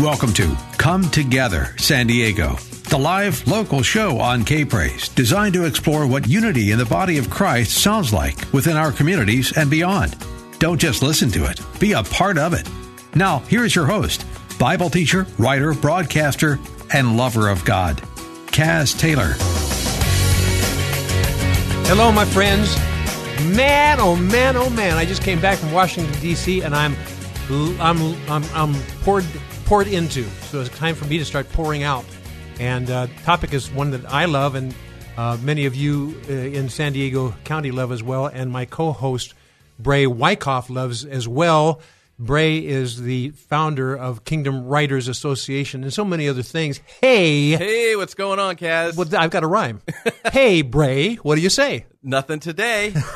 [0.00, 2.56] Welcome to Come Together San Diego,
[2.88, 7.18] the live local show on K Praise, designed to explore what unity in the body
[7.18, 10.16] of Christ sounds like within our communities and beyond.
[10.58, 12.68] Don't just listen to it, be a part of it.
[13.14, 14.24] Now, here is your host,
[14.58, 16.58] Bible teacher, writer, broadcaster,
[16.92, 17.98] and lover of God,
[18.46, 19.34] Kaz Taylor.
[21.88, 22.76] Hello, my friends.
[23.56, 24.96] Man, oh man, oh man!
[24.96, 26.62] I just came back from Washington D.C.
[26.62, 26.94] and I'm,
[27.50, 28.00] I'm,
[28.30, 29.24] I'm, I'm poured,
[29.64, 30.22] poured into.
[30.50, 32.04] So it's time for me to start pouring out.
[32.60, 34.72] And uh, topic is one that I love, and
[35.16, 38.26] uh, many of you uh, in San Diego County love as well.
[38.26, 39.34] And my co-host
[39.80, 41.80] Bray Wyckoff loves as well.
[42.20, 46.78] Bray is the founder of Kingdom Writers Association and so many other things.
[47.00, 48.94] Hey, Hey, what's going on, Kaz?
[48.94, 49.80] well, I've got a rhyme.
[50.32, 51.86] hey, Bray, what do you say?
[52.02, 52.92] Nothing today.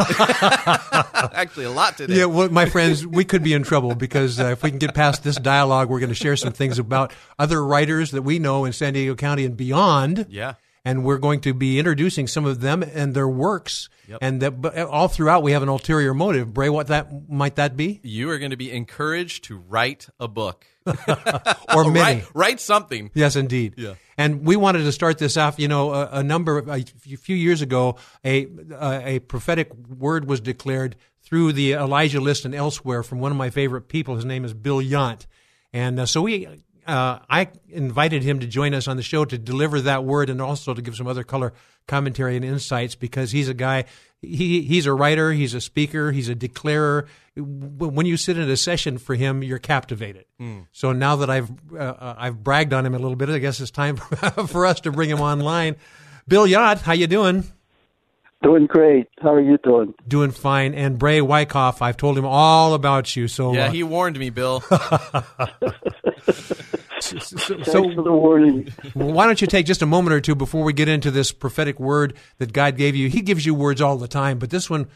[0.68, 2.16] Actually, a lot today.
[2.16, 4.94] Yeah, well, my friends, we could be in trouble because uh, if we can get
[4.94, 8.64] past this dialogue, we're going to share some things about other writers that we know
[8.64, 10.26] in San Diego County and beyond.
[10.30, 10.54] Yeah.
[10.86, 14.18] And we're going to be introducing some of them and their works, Yep.
[14.20, 16.52] and that, but all throughout we have an ulterior motive.
[16.52, 20.28] Bray, what that might that be, You are going to be encouraged to write a
[20.28, 20.66] book
[21.74, 21.98] or many?
[22.20, 23.10] write, write something.
[23.14, 23.74] Yes, indeed.
[23.78, 23.94] Yeah.
[24.18, 25.58] And we wanted to start this off.
[25.58, 28.46] You know, a, a number a few years ago, a
[28.78, 33.48] a prophetic word was declared through the Elijah list and elsewhere from one of my
[33.48, 34.16] favorite people.
[34.16, 35.24] His name is Bill Yount,
[35.72, 36.46] and uh, so we.
[36.86, 40.40] Uh, I invited him to join us on the show to deliver that word and
[40.40, 41.52] also to give some other color
[41.86, 43.84] commentary and insights because he's a guy.
[44.20, 45.32] He he's a writer.
[45.32, 46.12] He's a speaker.
[46.12, 47.06] He's a declarer.
[47.36, 50.24] When you sit in a session for him, you're captivated.
[50.72, 53.60] So now that I've uh, uh, I've bragged on him a little bit, I guess
[53.60, 54.16] it's time for,
[54.46, 55.76] for us to bring him online.
[56.28, 57.44] Bill Yount, how you doing?
[58.42, 59.08] Doing great.
[59.22, 59.94] How are you doing?
[60.06, 60.74] Doing fine.
[60.74, 63.26] And Bray Wyckoff, I've told him all about you.
[63.26, 64.62] So Yeah, uh, he warned me, Bill.
[67.20, 68.72] so, Thanks for the warning.
[68.94, 71.78] why don't you take just a moment or two before we get into this prophetic
[71.78, 73.08] word that God gave you?
[73.08, 74.88] He gives you words all the time, but this one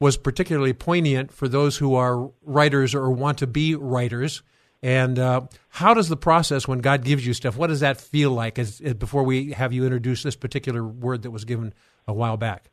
[0.00, 4.42] was particularly poignant for those who are writers or want to be writers.
[4.82, 7.56] And uh, how does the process when God gives you stuff?
[7.56, 8.58] What does that feel like?
[8.58, 11.72] As, as before we have you introduce this particular word that was given
[12.06, 12.70] a while back.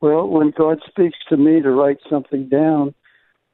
[0.00, 2.94] Well, when God speaks to me to write something down,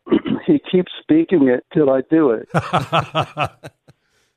[0.47, 2.49] He keeps speaking it till I do it.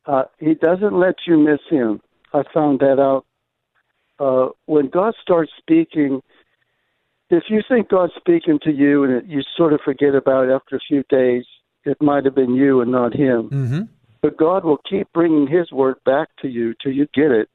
[0.07, 2.01] uh, he doesn't let you miss Him.
[2.33, 3.25] I found that out.
[4.19, 6.21] Uh, when God starts speaking,
[7.29, 10.51] if you think God's speaking to you and it, you sort of forget about it
[10.51, 11.45] after a few days,
[11.83, 13.49] it might have been you and not Him.
[13.49, 13.81] Mm-hmm.
[14.21, 17.49] but God will keep bringing His word back to you till you get it,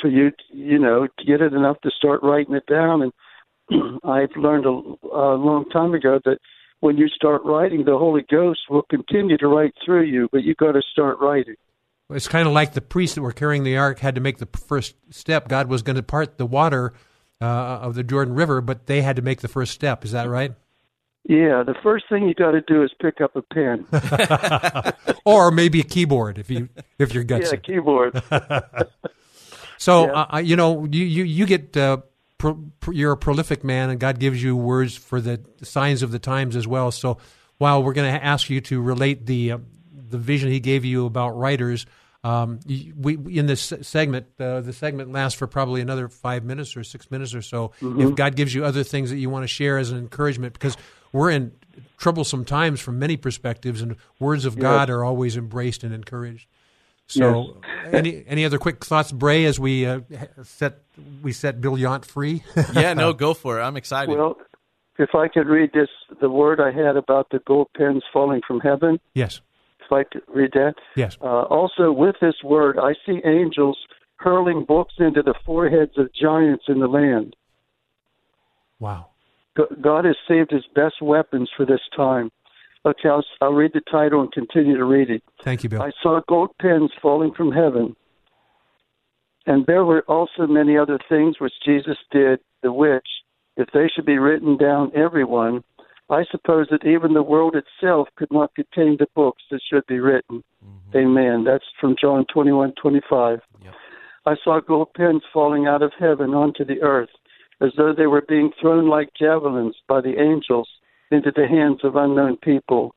[0.00, 3.02] till you you know get it enough to start writing it down.
[3.02, 3.12] And
[4.04, 4.70] I've learned a,
[5.14, 6.38] a long time ago that
[6.80, 10.56] when you start writing, the Holy Ghost will continue to write through you, but you've
[10.56, 11.56] got to start writing.
[12.10, 14.48] It's kind of like the priests that were carrying the ark had to make the
[14.66, 15.48] first step.
[15.48, 16.92] God was going to part the water
[17.40, 20.04] uh, of the Jordan River, but they had to make the first step.
[20.04, 20.52] Is that right?
[21.24, 23.86] Yeah, the first thing you got to do is pick up a pen.
[25.24, 27.52] or maybe a keyboard if you if you're gutsy.
[27.52, 28.22] yeah, keyboard.
[29.78, 30.26] So Yeah.
[30.34, 31.98] uh, you know you you you get uh,
[32.40, 32.58] pro,
[32.90, 36.56] you're a prolific man, and God gives you words for the signs of the times
[36.56, 36.90] as well.
[36.90, 37.18] So
[37.58, 39.58] while we're going to ask you to relate the uh,
[39.92, 41.86] the vision He gave you about writers,
[42.24, 42.58] um,
[42.96, 47.10] we in this segment uh, the segment lasts for probably another five minutes or six
[47.10, 47.72] minutes or so.
[48.00, 50.76] If God gives you other things that you want to share as an encouragement, because
[51.12, 51.52] we're in
[51.98, 56.48] troublesome times from many perspectives, and words of God are always embraced and encouraged.
[57.10, 57.60] So,
[57.92, 60.00] any any other quick thoughts, Bray, as we uh,
[60.42, 60.82] set
[61.22, 62.42] we set Bill Yount free?
[62.74, 63.62] yeah, no, go for it.
[63.62, 64.16] I'm excited.
[64.16, 64.36] well,
[64.98, 65.88] if I could read this,
[66.20, 69.00] the word I had about the gold pens falling from heaven.
[69.14, 69.40] yes,
[69.84, 70.74] If I could read that.
[70.94, 71.16] yes.
[71.20, 73.78] Uh, also, with this word, I see angels
[74.16, 77.34] hurling books into the foreheads of giants in the land.
[78.78, 79.06] Wow.
[79.82, 82.30] God has saved his best weapons for this time.
[82.86, 85.22] Okay, I'll, I'll read the title and continue to read it.
[85.44, 85.82] Thank you, Bill.
[85.82, 87.94] I saw gold pens falling from heaven.
[89.46, 93.06] And there were also many other things which Jesus did, the which,
[93.56, 95.62] if they should be written down, everyone,
[96.08, 100.00] I suppose that even the world itself could not contain the books that should be
[100.00, 100.42] written.
[100.64, 100.98] Mm-hmm.
[100.98, 101.44] Amen.
[101.44, 103.40] That's from John 21 25.
[103.62, 103.74] Yep.
[104.26, 107.10] I saw gold pens falling out of heaven onto the earth,
[107.60, 110.68] as though they were being thrown like javelins by the angels
[111.10, 112.94] into the hands of unknown people.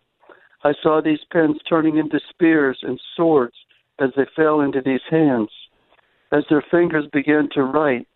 [0.64, 3.56] I saw these pens turning into spears and swords
[4.00, 5.50] as they fell into these hands.
[6.32, 8.08] As their fingers began to write,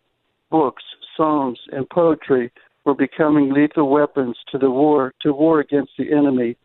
[0.50, 0.84] books,
[1.16, 2.52] songs, and poetry
[2.86, 6.56] were becoming lethal weapons to the war to war against the enemy.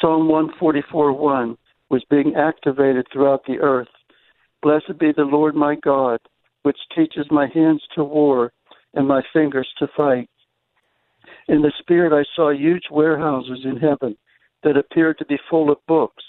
[0.00, 1.56] Psalm 144:1
[1.90, 3.90] was being activated throughout the earth.
[4.62, 6.20] Blessed be the Lord my God,
[6.62, 8.52] which teaches my hands to war
[8.94, 10.30] and my fingers to fight.
[11.48, 14.16] In the spirit, I saw huge warehouses in heaven
[14.62, 16.22] that appeared to be full of books,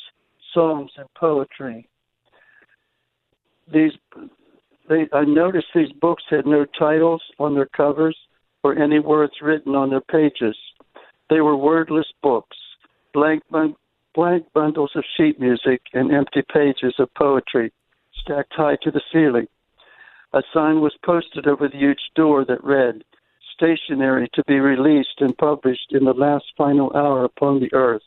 [0.54, 1.88] songs, and poetry.
[3.72, 3.94] These,
[4.90, 8.18] they, I noticed these books had no titles on their covers
[8.64, 10.58] or any words written on their pages.
[11.30, 12.58] They were wordless books,
[13.14, 17.72] blank, blank bundles of sheet music, and empty pages of poetry
[18.22, 19.48] stacked high to the ceiling.
[20.34, 23.04] A sign was posted over the huge door that read,
[23.54, 28.02] Stationery to be released and published in the last final hour upon the earth.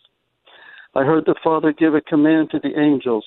[0.95, 3.25] I heard the Father give a command to the angels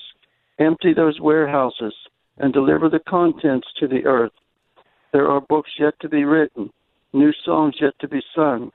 [0.60, 1.94] empty those warehouses
[2.38, 4.32] and deliver the contents to the earth.
[5.12, 6.70] There are books yet to be written,
[7.12, 8.70] new songs yet to be sung,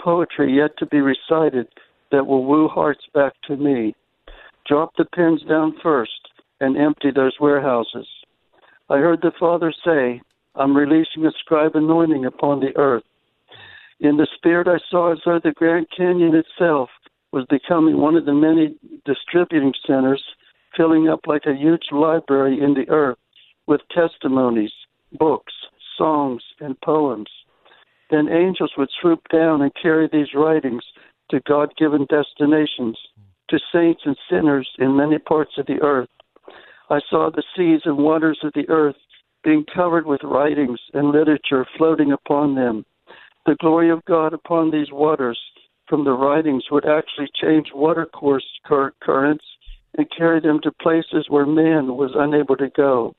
[0.00, 1.68] poetry yet to be recited
[2.10, 3.94] that will woo hearts back to me.
[4.66, 6.28] Drop the pens down first
[6.60, 8.06] and empty those warehouses.
[8.90, 10.20] I heard the Father say,
[10.54, 13.04] I'm releasing a scribe anointing upon the earth.
[14.00, 16.88] In the spirit, I saw as though the Grand Canyon itself
[17.32, 18.74] was becoming one of the many
[19.04, 20.22] distributing centers,
[20.76, 23.18] filling up like a huge library in the earth
[23.66, 24.72] with testimonies,
[25.18, 25.52] books,
[25.96, 27.28] songs, and poems.
[28.10, 30.82] Then angels would swoop down and carry these writings
[31.30, 32.98] to God given destinations,
[33.50, 36.08] to saints and sinners in many parts of the earth.
[36.88, 38.96] I saw the seas and waters of the earth
[39.44, 42.84] being covered with writings and literature floating upon them.
[43.46, 45.38] The glory of God upon these waters
[45.88, 49.44] from the writings would actually change watercourse cur- currents
[49.96, 53.14] and carry them to places where man was unable to go.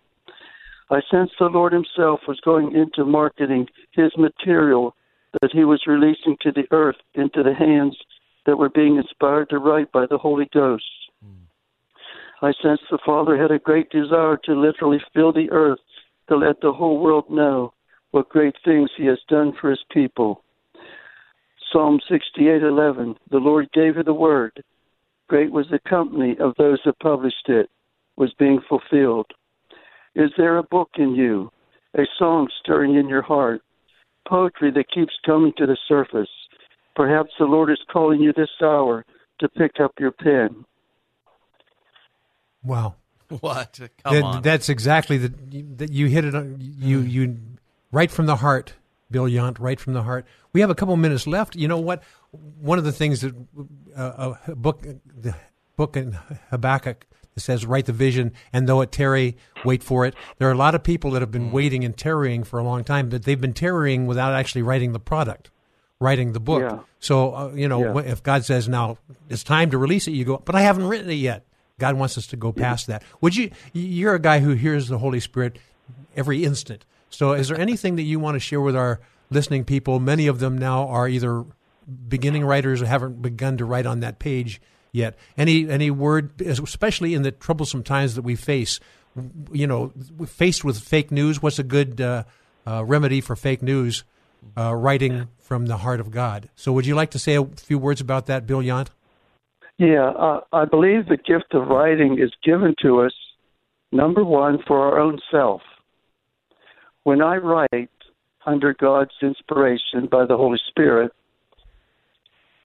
[0.91, 4.95] I sensed the Lord Himself was going into marketing His material
[5.41, 7.97] that He was releasing to the earth into the hands
[8.45, 10.85] that were being inspired to write by the Holy Ghost.
[11.23, 12.45] Hmm.
[12.45, 15.79] I sensed the Father had a great desire to literally fill the earth
[16.29, 17.73] to let the whole world know
[18.11, 20.43] what great things He has done for His people.
[21.71, 24.63] Psalm 68:11 The Lord gave you the word.
[25.27, 27.69] Great was the company of those that published it,
[28.15, 29.27] was being fulfilled.
[30.15, 31.51] Is there a book in you,
[31.95, 33.61] a song stirring in your heart,
[34.27, 36.29] poetry that keeps coming to the surface?
[36.95, 39.05] Perhaps the Lord is calling you this hour
[39.39, 40.65] to pick up your pen.
[42.63, 42.95] Wow.
[43.41, 43.79] What?
[44.03, 44.41] Come that, on.
[44.41, 45.29] That's exactly the
[45.77, 46.33] that you hit it.
[46.33, 47.11] on You mm.
[47.11, 47.37] you
[47.91, 48.73] right from the heart,
[49.11, 50.25] Bill Yount, right from the heart.
[50.51, 51.55] We have a couple minutes left.
[51.55, 52.01] You know what?
[52.31, 53.35] One of the things that
[53.95, 55.35] uh, a book, the
[55.75, 56.17] book in
[56.49, 57.05] Habakkuk
[57.37, 60.73] says, "Write the vision, and though it tarry, wait for it." There are a lot
[60.73, 61.53] of people that have been mm.
[61.53, 64.99] waiting and tarrying for a long time, but they've been tarrying without actually writing the
[64.99, 65.51] product,
[65.99, 66.61] writing the book.
[66.61, 66.79] Yeah.
[66.99, 68.11] So uh, you know, yeah.
[68.11, 68.97] if God says now
[69.29, 71.45] it's time to release it, you go, "But I haven't written it yet."
[71.79, 73.03] God wants us to go past that.
[73.21, 73.51] Would you?
[73.73, 75.57] You're a guy who hears the Holy Spirit
[76.15, 76.85] every instant.
[77.09, 79.99] So, is there anything that you want to share with our listening people?
[79.99, 81.45] Many of them now are either
[82.07, 85.17] beginning writers or haven't begun to write on that page yet.
[85.37, 88.79] Any any word, especially in the troublesome times that we face.
[89.51, 89.91] You know,
[90.27, 92.23] faced with fake news, what's a good uh,
[92.67, 94.03] uh, remedy for fake news?
[94.57, 96.49] Uh, writing from the heart of God.
[96.55, 98.87] So, would you like to say a few words about that, Bill Yount?
[99.79, 103.13] Yeah, uh, I believe the gift of writing is given to us,
[103.93, 105.61] number one, for our own self.
[107.03, 107.89] When I write
[108.45, 111.13] under God's inspiration by the Holy Spirit,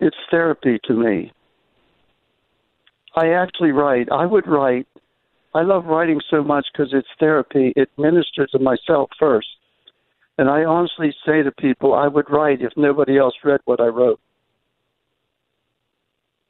[0.00, 1.32] it's therapy to me.
[3.14, 4.10] I actually write.
[4.10, 4.88] I would write.
[5.54, 7.72] I love writing so much because it's therapy.
[7.76, 9.46] It ministers to myself first.
[10.36, 13.86] And I honestly say to people, I would write if nobody else read what I
[13.86, 14.18] wrote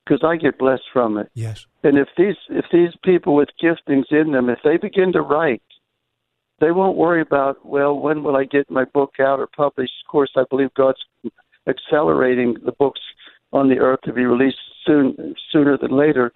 [0.04, 1.30] because I get blessed from it.
[1.34, 1.66] Yes.
[1.82, 5.62] And if these if these people with giftings in them, if they begin to write,
[6.60, 9.92] they won't worry about well, when will I get my book out or published?
[10.04, 11.04] Of course, I believe God's
[11.66, 13.00] accelerating the books
[13.52, 16.32] on the earth to be released soon sooner than later.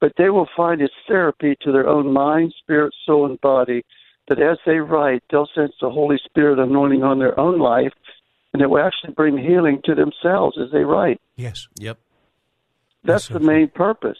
[0.00, 3.84] But they will find it's therapy to their own mind, spirit, soul, and body.
[4.28, 7.92] That as they write, they'll sense the Holy Spirit anointing on their own life,
[8.52, 11.20] and it will actually bring healing to themselves as they write.
[11.36, 11.68] Yes.
[11.76, 11.98] Yep.
[13.06, 14.18] That's so the main purpose.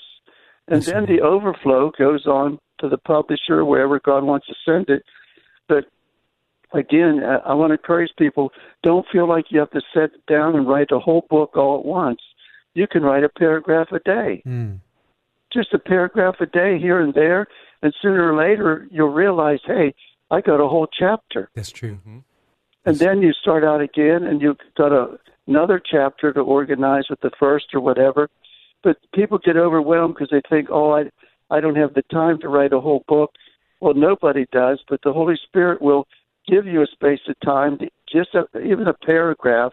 [0.69, 4.89] And That's then the overflow goes on to the publisher, wherever God wants to send
[4.89, 5.05] it.
[5.69, 5.85] But
[6.73, 8.53] again, I I want to encourage people
[8.83, 11.85] don't feel like you have to sit down and write a whole book all at
[11.85, 12.21] once.
[12.75, 14.81] You can write a paragraph a day, Mm.
[15.53, 17.47] just a paragraph a day here and there.
[17.83, 19.95] And sooner or later, you'll realize, hey,
[20.31, 21.51] I got a whole chapter.
[21.55, 21.95] That's true.
[21.95, 22.19] Mm-hmm.
[22.87, 27.21] And then you start out again, and you've got a, another chapter to organize with
[27.21, 28.29] the first or whatever.
[28.87, 31.11] But people get overwhelmed because they think, "Oh, I,
[31.51, 33.33] I don't have the time to write a whole book."
[33.81, 36.07] Well, nobody does, but the Holy Spirit will
[36.47, 39.73] give you a space of time, to, just a, even a paragraph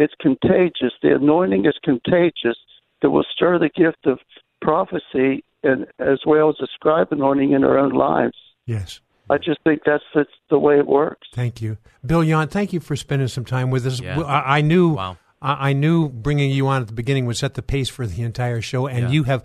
[0.00, 0.92] it's contagious.
[1.02, 2.56] The anointing is contagious
[3.00, 4.18] that will stir the gift of
[4.60, 8.36] prophecy and as well as the scribe anointing in our own lives.
[8.66, 9.00] yes.
[9.28, 11.28] I just think that's the, the way it works.
[11.32, 12.50] Thank you, Bill Yount.
[12.50, 14.00] Thank you for spending some time with us.
[14.00, 14.18] Yeah.
[14.22, 15.18] I, I knew, Wow.
[15.42, 18.22] I, I knew bringing you on at the beginning would set the pace for the
[18.22, 19.10] entire show, and Yeah.
[19.10, 19.44] you have.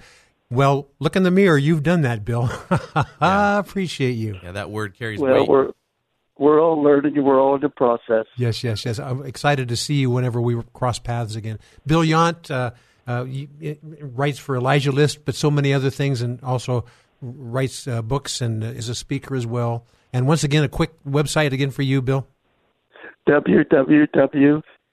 [0.51, 1.57] Well, look in the mirror.
[1.57, 2.49] You've done that, Bill.
[3.19, 4.37] I appreciate you.
[4.43, 5.49] Yeah, that word carries Well, weight.
[5.49, 5.71] we're
[6.37, 8.25] we're all learning we're all in the process.
[8.37, 8.99] Yes, yes, yes.
[8.99, 11.57] I'm excited to see you whenever we cross paths again.
[11.87, 12.71] Bill Yount uh,
[13.07, 16.85] uh, he- he writes for Elijah List, but so many other things, and also
[17.21, 19.85] writes uh, books and uh, is a speaker as well.
[20.13, 22.27] And once again, a quick website again for you, Bill.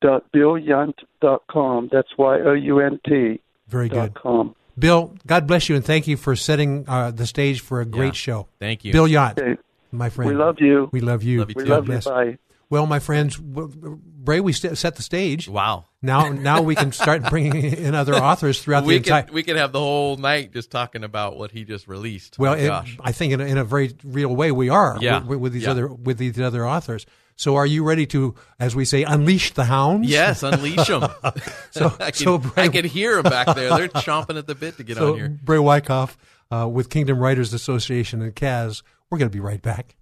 [0.03, 1.89] www.billyunt.com.
[1.93, 4.15] That's Y O U N T Very good.
[4.15, 4.55] com.
[4.79, 8.07] Bill, God bless you, and thank you for setting uh, the stage for a great
[8.09, 8.13] Yeah.
[8.13, 8.49] show.
[8.59, 8.93] Thank you.
[8.93, 9.61] Bill Yount, Okay.
[9.91, 10.31] my friend.
[10.31, 10.89] We love you.
[10.93, 11.41] We love you.
[11.41, 11.71] Love you We too.
[11.71, 11.99] love you.
[12.01, 12.39] Bye.
[12.71, 15.47] Well, my friends, Bray, we st- set the stage.
[15.47, 15.85] Wow.
[16.01, 19.23] Now, now we can start bringing in other authors throughout we the entire.
[19.25, 22.39] could we could have the whole night just talking about what he just released.
[22.39, 22.97] Well, My it, gosh.
[23.05, 25.23] I think in a, in a very real way we are Yeah.
[25.23, 25.73] with, with these Yeah.
[25.73, 27.05] other with these other authors.
[27.37, 30.09] So, are you ready to, as we say, unleash the hounds?
[30.09, 31.09] Yes, unleash them.
[31.71, 33.71] So- I can, so Bray- I can hear them back there.
[33.71, 35.29] They're chomping at the bit to get So, on here.
[35.43, 36.17] Bray Wyckoff
[36.51, 38.83] uh, with Kingdom Writers Association and Kaz.
[39.11, 39.97] We're going to be right back.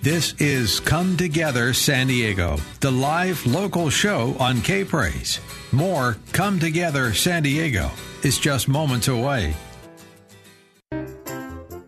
[0.00, 5.38] This is Come Together San Diego, the live local show on K Praise.
[5.70, 7.88] More Come Together San Diego
[8.24, 9.54] is just moments away.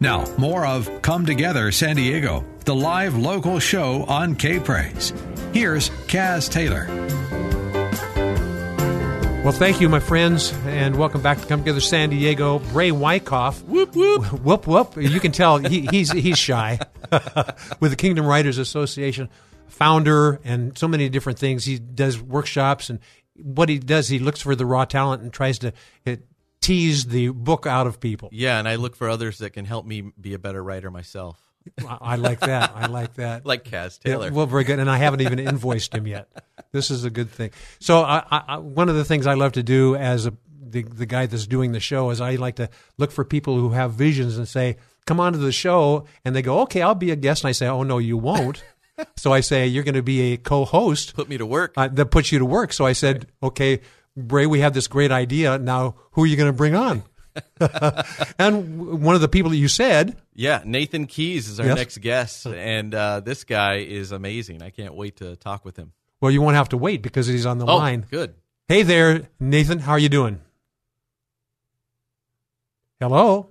[0.01, 5.13] Now, more of Come Together San Diego, the live local show on K Praise.
[5.53, 6.87] Here's Kaz Taylor.
[9.45, 12.61] Well, thank you, my friends, and welcome back to Come Together San Diego.
[12.61, 13.63] Bray Wyckoff.
[13.65, 14.33] Whoop, whoop.
[14.41, 14.97] Whoop, whoop.
[14.97, 16.79] You can tell he, he's, he's shy.
[17.81, 19.29] With the Kingdom Writers Association,
[19.67, 21.67] founder, and so many different things.
[21.67, 23.01] He does workshops, and
[23.35, 25.75] what he does, he looks for the raw talent and tries to
[26.07, 26.17] uh,
[26.63, 28.31] tease the book out of people.
[28.33, 31.39] Yeah, and I look for others that can help me be a better writer myself,
[31.89, 32.73] I, like that.
[32.75, 33.45] I like that.
[33.53, 34.33] like Kaz Yeah, Taylor.
[34.33, 34.79] well, very good.
[34.79, 36.29] And I haven't even invoiced him yet.
[36.73, 37.51] This is a good thing.
[37.81, 41.07] So, I, I, one of the things I love to do as a, the the
[41.07, 42.69] guy that's doing the show is I like to
[42.99, 46.43] look for people who have visions and say, "Come on to the show," and they
[46.43, 48.65] go, "Okay, I'll be a guest." And I say, "Oh no, you won't."
[49.17, 51.75] so I say, "You're going to be a co-host." Put me to work.
[51.77, 52.73] Uh, that puts you to work.
[52.73, 53.81] So I said, "Okay,
[54.17, 55.59] Bray, we have this great idea.
[55.59, 57.05] Now, who are you going to bring on?"
[58.39, 61.77] and one of the people that you said, yeah, Nathan Keys is our Yes.
[61.77, 64.63] next guest, and uh, this guy is amazing.
[64.63, 65.93] I can't wait to talk with him.
[66.21, 68.07] well, you won't have to wait because he's on the Oh, line.
[68.11, 68.35] good.
[68.69, 69.79] Hey there, Nathan.
[69.81, 70.41] How are you doing?
[73.01, 73.49] Hello.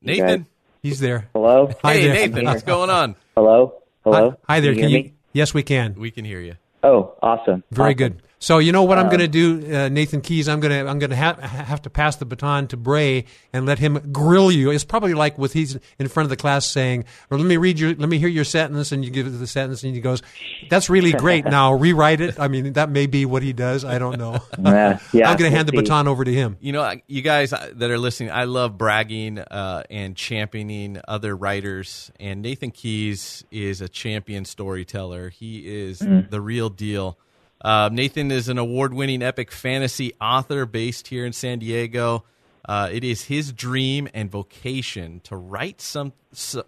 [0.00, 0.46] Nathan.
[0.82, 1.28] He's there.
[1.34, 1.70] Hello?
[1.82, 2.14] Hi hey, there.
[2.14, 2.44] Nathan.
[2.44, 3.16] What's going on?
[3.36, 3.74] Hello?
[4.04, 4.30] Hello?
[4.30, 4.72] Hi, hi there.
[4.74, 5.02] Can Can you you?
[5.04, 5.12] me?
[5.32, 5.94] Yes, we can.
[5.98, 6.54] We can hear you.
[6.84, 7.64] Oh, awesome.
[7.72, 7.96] Very Awesome.
[7.96, 8.22] good.
[8.38, 10.46] So you know what I'm Um, going to do, uh, Nathan Keys.
[10.46, 13.64] I'm going to I'm going to ha- have to pass the baton to Bray and
[13.64, 14.70] let him grill you.
[14.70, 17.78] It's probably like with he's in front of the class saying, "Or let me read
[17.78, 20.22] your, let me hear your sentence," and you give it the sentence, and he goes,
[20.68, 22.38] "That's really great." now rewrite it.
[22.38, 23.84] I mean, that may be what he does.
[23.86, 24.38] I don't know.
[24.66, 25.78] Uh, yeah, I'm going to hand the see.
[25.82, 26.56] baton over to him.
[26.60, 32.10] You know, you guys that are listening, I love bragging uh, and championing other writers.
[32.20, 35.30] And Nathan Keys is a champion storyteller.
[35.30, 37.18] He is the real deal.
[37.60, 42.24] Uh, Nathan is an award winning epic fantasy author based here in San Diego.
[42.68, 46.12] Uh, it is his dream and vocation to write some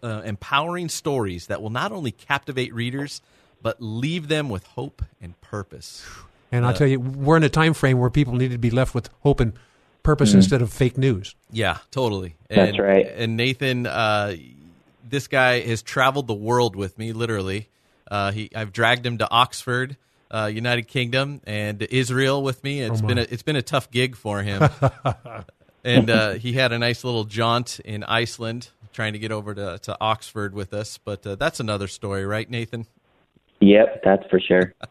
[0.02, 3.20] uh, empowering stories that will not only captivate readers,
[3.62, 6.06] but leave them with hope and purpose.
[6.50, 8.94] And I'll tell you, we're in a time frame where people need to be left
[8.94, 9.52] with hope and
[10.02, 11.34] purpose instead of fake news.
[11.50, 12.36] Yeah, totally.
[12.48, 13.06] That's And- right.
[13.06, 14.36] And Nathan, uh,
[15.06, 17.68] this guy has traveled the world with me, literally.
[18.10, 19.96] Uh, he, I've dragged him to Oxford,
[20.30, 22.80] uh, United Kingdom, and Israel with me.
[22.80, 24.68] It's been a, it's been a tough gig for him.
[25.84, 29.78] and uh, he had a nice little jaunt in Iceland, trying to get over to,
[29.78, 30.98] to Oxford with us.
[30.98, 32.86] But uh, that's another story, right, Nathan?
[33.60, 34.74] Yep, that's for sure.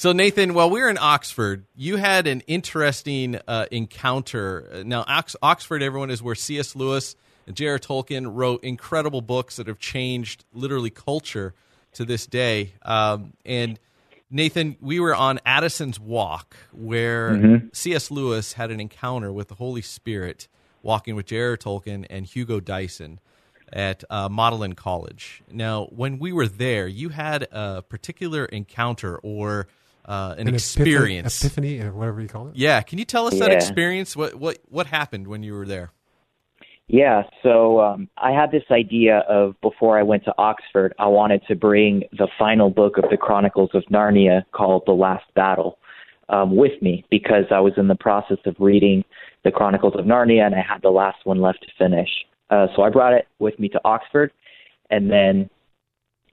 [0.00, 4.82] So Nathan, while we were in Oxford, you had an interesting uh, encounter.
[4.82, 6.74] Now, Ox- Oxford, everyone is where C.S.
[6.74, 7.78] Lewis and J.R.
[7.78, 11.52] Tolkien wrote incredible books that have changed literally culture
[11.92, 12.72] to this day.
[12.80, 13.78] Um, and
[14.30, 18.10] Nathan, we were on Addison's Walk, where C.S.
[18.10, 20.46] Lewis had an encounter with the Holy Spirit,
[20.82, 21.56] walking with J.R.
[21.56, 23.18] Tolkien and Hugo Dyson
[23.72, 25.42] at uh, Magdalen College.
[25.50, 29.66] Now, when we were there, you had a particular encounter or
[30.04, 31.40] uh, an, An experience.
[31.44, 32.56] epiphany, epiphany, or whatever you call it.
[32.56, 34.16] yeah, can you tell us that experience?
[34.16, 35.90] What what what happened when you were there?
[36.92, 41.40] Yeah, so um, I had this idea of before I went to Oxford, I wanted
[41.46, 45.78] to bring the final book of the Chronicles of Narnia called The Last Battle
[46.30, 49.04] um, with me because I was in the process of reading
[49.44, 52.08] the Chronicles of Narnia and I had the last one left to finish.
[52.50, 54.32] Uh, so I brought it with me to Oxford,
[54.90, 55.48] and then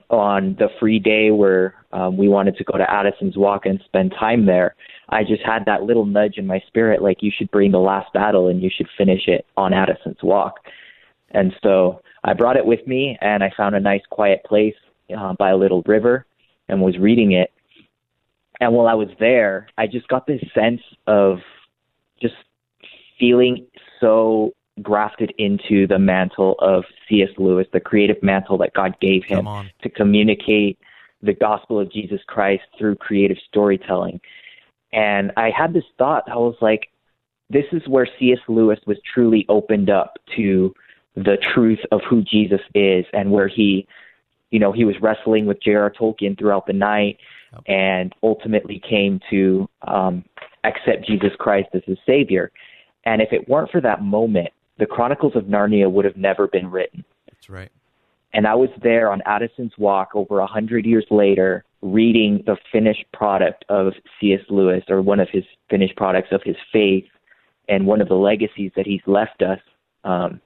[0.10, 4.14] on the free day where um, we wanted to go to Addison's Walk and spend
[4.18, 4.76] time there,
[5.10, 8.12] I just had that little nudge in my spirit, like you should bring the last
[8.14, 10.56] battle and you should finish it on Addison's Walk.
[11.32, 14.76] And so I brought it with me, and I found a nice quiet place
[15.16, 16.26] uh, by a little river
[16.70, 17.52] and was reading it.
[18.60, 21.38] And while I was there, I just got this sense of
[22.22, 22.34] just
[23.20, 23.68] feeling
[24.02, 27.30] so grafted into the mantle of C.S.
[27.38, 29.46] Lewis, the creative mantle that God gave him
[29.82, 30.78] to communicate
[31.22, 34.22] the gospel of Jesus Christ through creative storytelling.
[34.94, 36.90] And I had this thought, I was like,
[37.50, 38.40] this is where C.S.
[38.48, 40.74] Lewis was truly opened up to
[41.16, 43.88] the truth of who Jesus is and where he,
[44.52, 45.90] you know, he was wrestling with J.R.
[45.90, 47.18] Tolkien throughout the night
[47.66, 50.24] and ultimately came to um,
[50.64, 52.52] accept Jesus Christ as his Savior.
[53.06, 56.70] And if it weren't for that moment, the Chronicles of Narnia would have never been
[56.70, 57.04] written.
[57.30, 57.72] That's right.
[58.34, 63.06] And I was there on Addison's Walk over a hundred years later, reading the finished
[63.14, 64.42] product of C.S.
[64.50, 67.06] Lewis, or one of his finished products of his faith,
[67.70, 69.60] and one of the legacies that he's left us.
[70.04, 70.42] Um,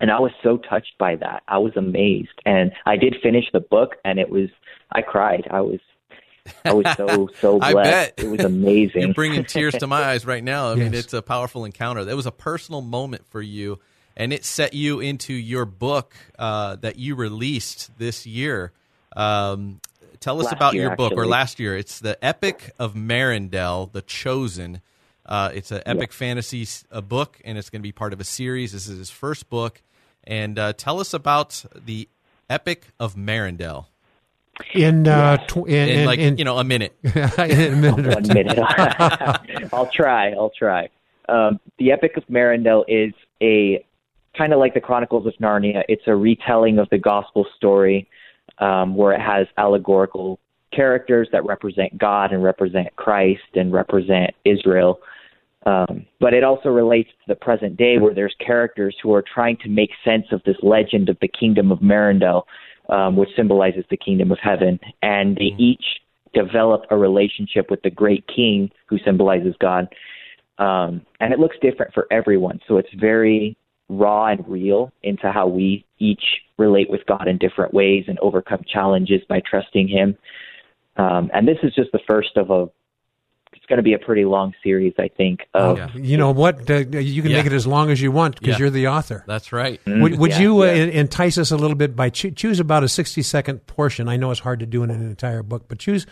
[0.00, 1.42] and I was so touched by that.
[1.48, 4.48] I was amazed, and I did finish the book, and it was
[4.92, 5.46] I cried.
[5.50, 5.80] I was
[6.64, 8.16] I was so so I blessed.
[8.16, 8.24] bet.
[8.26, 9.02] It was amazing.
[9.02, 10.70] You're bringing tears to my eyes right now.
[10.70, 12.04] I mean, it's a powerful encounter.
[12.04, 13.78] That was a personal moment for you,
[14.16, 18.72] and it set you into your book uh, that you released this year.
[19.16, 19.80] Um,
[20.20, 21.76] tell us Last about year, your book, or last year.
[21.76, 24.80] It's the Epic of Marindel, The Chosen.
[25.26, 28.20] Uh, it's an epic fantasy s- a book, and it's going to be part of
[28.20, 28.72] a series.
[28.72, 29.80] This is his first book,
[30.24, 32.08] and uh, tell us about the
[32.50, 33.86] Epic of Marindel
[34.72, 36.96] In, uh, tw- in, in, in, like in- you know a minute.
[37.02, 38.58] in a minute one minute.
[39.72, 40.30] I'll try.
[40.32, 40.88] I'll try.
[41.28, 43.12] Um, the Epic of Marindel is
[43.42, 43.84] a
[44.36, 45.82] kind of like the Chronicles of Narnia.
[45.88, 48.08] It's a retelling of the gospel story
[48.58, 50.38] um, where it has allegorical
[50.72, 54.98] characters that represent God and represent Christ and represent Israel.
[55.66, 59.56] Um, but it also relates to the present day where there's characters who are trying
[59.58, 62.42] to make sense of this legend of the kingdom of Marindel,
[62.88, 64.78] um, which symbolizes the kingdom of heaven.
[65.02, 65.84] And they each
[66.34, 69.88] develop a relationship with the great king who symbolizes God.
[70.58, 72.60] Um, and it looks different for everyone.
[72.68, 73.56] So it's very
[73.88, 76.22] raw and real into how we each
[76.58, 80.16] relate with God in different ways and overcome challenges by trusting Him.
[80.96, 82.68] Um, and this is just the first of a.
[83.64, 85.40] It's going to be a pretty long series, I think.
[85.54, 85.88] Of Yeah.
[85.94, 86.68] You know what?
[86.70, 87.38] Uh, you can Yeah.
[87.38, 88.58] make it as long as you want because Yeah.
[88.58, 89.24] you're the author.
[89.26, 89.80] That's right.
[89.86, 90.72] Would, would Yeah, you uh, yeah.
[90.84, 94.06] entice us a little bit by choo- choose about a 60 second portion?
[94.06, 96.04] I know it's hard to do in an entire book, but choose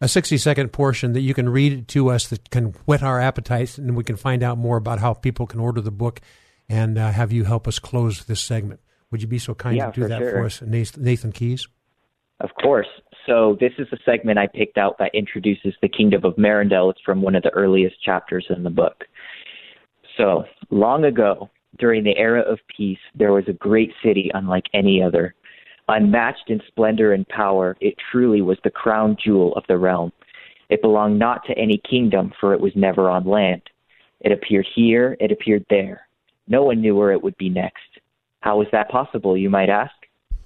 [0.00, 3.76] a 60 second portion that you can read to us that can whet our appetites
[3.76, 6.22] and we can find out more about how people can order the book
[6.70, 8.80] and uh, have you help us close this segment.
[9.10, 10.30] Would you be so kind Yeah, to do for that sure.
[10.30, 11.68] for us, Nathan Nathan Keys?
[12.40, 12.86] Of course.
[13.28, 16.90] So this is the segment I picked out that introduces the kingdom of Marindel.
[16.90, 19.04] It's from one of the earliest chapters in the book.
[20.16, 25.02] So long ago, during the era of peace, there was a great city unlike any
[25.02, 25.34] other.
[25.88, 30.10] Unmatched in splendor and power, it truly was the crown jewel of the realm.
[30.70, 33.62] It belonged not to any kingdom, for it was never on land.
[34.20, 36.08] It appeared here, it appeared there.
[36.46, 38.00] No one knew where it would be next.
[38.40, 39.92] How was that possible, you might ask?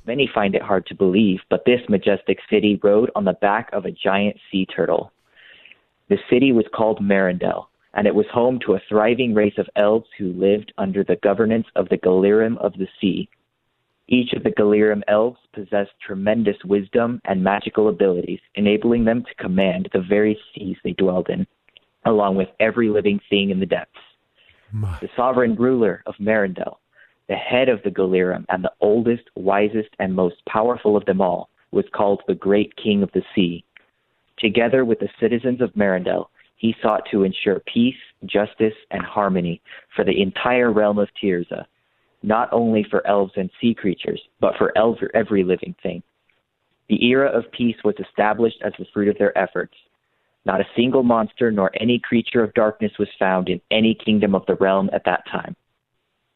[0.06, 3.84] Many find it hard to believe, but this majestic city rode on the back of
[3.84, 5.12] a giant sea turtle.
[6.08, 10.08] The city was called Marindel, and it was home to a thriving race of elves
[10.18, 13.28] who lived under the governance of the Galirim of the Sea.
[14.08, 19.88] Each of the Galirim elves possessed tremendous wisdom and magical abilities, enabling them to command
[19.92, 21.46] the very seas they dwelled in,
[22.04, 23.92] along with every living thing in the depths.
[25.00, 26.78] The sovereign ruler of Marindel,
[27.32, 31.48] the head of the Galirim and the oldest, wisest, and most powerful of them all,
[31.70, 33.64] was called the Great King of the Sea.
[34.38, 39.62] Together with the citizens of Marindel, he sought to ensure peace, justice, and harmony
[39.96, 41.64] for the entire realm of Tirza,
[42.22, 44.70] not only for elves and sea creatures, but for
[45.14, 46.02] every living thing.
[46.90, 49.74] The era of peace was established as the fruit of their efforts.
[50.44, 54.44] Not a single monster nor any creature of darkness was found in any kingdom of
[54.44, 55.56] the realm at that time.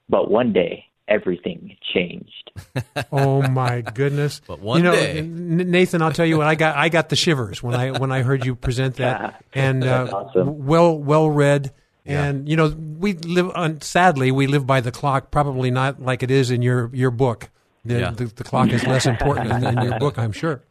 [0.09, 2.51] But one day, everything changed.
[3.13, 4.41] Oh my goodness!
[4.47, 6.77] But one you know, day- Nathan, I'll tell you what I got.
[6.77, 10.67] I got the shivers when I when I heard you present that, and uh, awesome.
[10.67, 11.73] well well read.
[12.07, 13.81] And you know, we live on.
[13.83, 15.31] Sadly, we live by the clock.
[15.31, 17.51] Probably not like it is in your your book.
[17.85, 18.11] The, Yeah.
[18.13, 20.63] the, the clock is less important than in your book, I'm sure.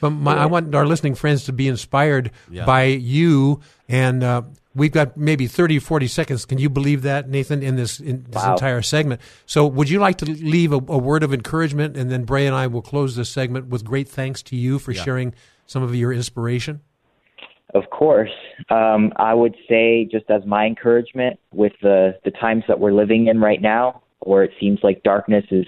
[0.00, 2.64] But my, I want our listening friends to be inspired Yeah.
[2.66, 3.60] by you.
[3.88, 4.42] And uh,
[4.74, 6.44] we've got maybe 30, 40 seconds.
[6.44, 8.52] Can you believe that, Nathan, in this, in this Wow.
[8.52, 9.20] entire segment?
[9.46, 11.96] So, would you like to leave a, a word of encouragement?
[11.96, 14.92] And then Bray and I will close this segment with great thanks to you for
[14.92, 15.02] Yeah.
[15.02, 15.34] sharing
[15.66, 16.80] some of your inspiration.
[17.74, 18.30] Of course.
[18.68, 23.28] Um, I would say, just as my encouragement with the, the times that we're living
[23.28, 25.66] in right now, where it seems like darkness is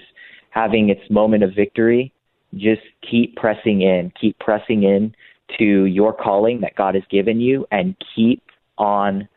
[0.51, 2.13] having its moment of victory,
[2.53, 5.13] just keep pressing in, keep pressing in
[5.57, 8.41] to your calling that God has given you, and keep
[8.77, 9.27] on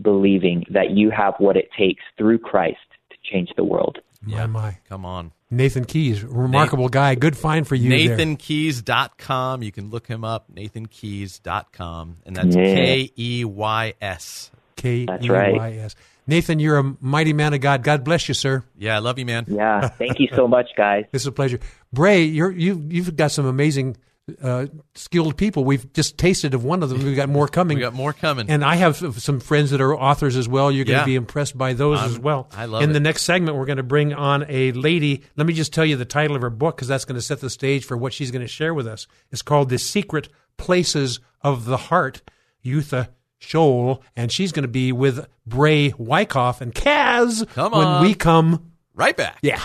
[0.00, 2.78] believing that you have what it takes through Christ
[3.10, 3.98] to change the world.
[4.24, 4.78] My, my.
[4.88, 5.32] Come on.
[5.50, 7.14] Nathan Keys, remarkable guy.
[7.14, 8.16] Good find for you there.
[8.16, 9.62] NathanKeys.com.
[9.62, 12.16] You can look him up, nathankeys.com.
[12.24, 12.62] And that's Yeah.
[12.74, 14.50] K E Y S.
[14.76, 15.54] K That's E right.
[15.54, 15.94] Y S.
[16.26, 17.82] Nathan, you're a mighty man of God.
[17.82, 18.64] God bless you, sir.
[18.78, 19.44] Yeah, I love you, man.
[19.48, 19.88] Yeah.
[19.88, 21.04] Thank you so much, guys.
[21.10, 21.58] this is a pleasure.
[21.92, 23.96] Bray, you're, you, you've got some amazing,
[24.42, 25.64] uh, skilled people.
[25.64, 27.02] We've just tasted of one of them.
[27.02, 27.76] We've got more coming.
[27.78, 28.48] We got more coming.
[28.50, 30.70] And I have some friends that are authors as well.
[30.70, 32.48] You're going to be impressed by those I'm- as well.
[32.52, 32.92] I love In it.
[32.92, 35.22] the next segment, we're going to bring on a lady.
[35.36, 37.40] Let me just tell you the title of her book because that's going to set
[37.40, 39.06] the stage for what she's going to share with us.
[39.32, 42.22] It's called The Secret Places of the Heart,
[42.64, 43.08] Eutha
[43.40, 44.02] Scholl.
[44.14, 48.70] And she's going to be with Bray Wyckoff and Kaz Come when we come.
[48.94, 49.38] right back.
[49.42, 49.60] Yeah.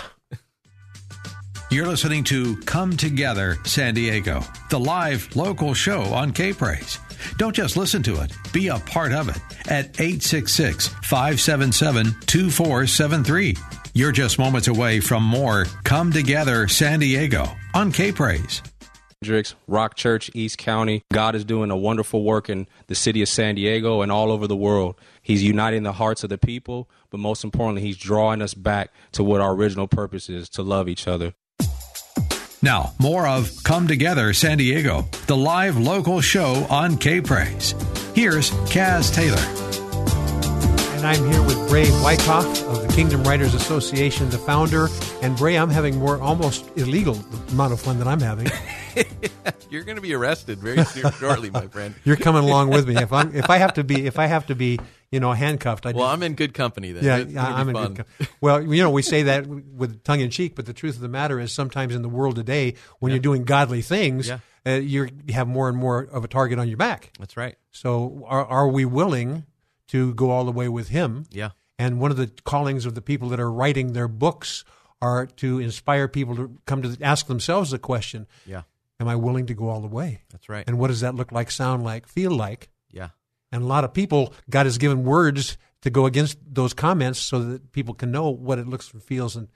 [1.69, 6.97] You're listening to Come Together San Diego, the live local show on K Praise.
[7.35, 9.37] Don't just listen to it, be a part of it
[9.69, 13.57] at 866 577 2473.
[13.93, 18.61] You're just moments away from more Come Together San Diego on K Praise.
[19.21, 21.03] Hendricks, Rock Church, East County.
[21.11, 24.47] God is doing a wonderful work in the city of San Diego and all over
[24.47, 24.95] the world.
[25.21, 29.23] He's uniting the hearts of the people, but most importantly, He's drawing us back to
[29.23, 31.33] what our original purpose is to love each other.
[32.61, 37.75] Now, more of Come Together San Diego, the live local show on K Praise.
[38.15, 39.86] Here's Kaz Taylor.
[40.97, 44.87] And I'm here with Bray Wyckoff of the Kingdom Writers Association, the founder.
[45.21, 48.47] And Bray, I'm having more almost illegal amount of fun that I'm having.
[49.69, 51.93] You're going to be arrested very soon, shortly, my friend.
[52.03, 52.95] You're coming along with me.
[52.97, 54.79] If I'm, if I have to be, if I have to be,
[55.11, 57.03] you know, handcuffed, I Well, just- I'm in good company then.
[57.03, 57.93] yeah, It's I'm in fun.
[57.93, 58.05] good.
[58.41, 61.07] Well, you know, we say that with tongue in cheek, but the truth of the
[61.09, 64.39] matter is, sometimes in the world today, when you're doing godly things, Yeah.
[64.65, 67.11] uh, you're, you have more and more of a target on your back.
[67.19, 67.55] That's right.
[67.71, 69.45] So, are are we willing
[69.87, 71.25] to go all the way with Him?
[71.31, 71.51] Yeah.
[71.79, 74.65] And one of the callings of the people that are writing their books
[75.01, 78.63] are to inspire people to come to ask themselves the question: Yeah.
[78.99, 80.23] Am I willing to go all the way?
[80.31, 80.63] That's right.
[80.65, 82.69] And what does that look like, sound like, feel like?
[82.91, 83.09] Yeah.
[83.51, 87.39] And a lot of people, God has given words to go against those comments so
[87.39, 89.49] that people can know what it looks and feels and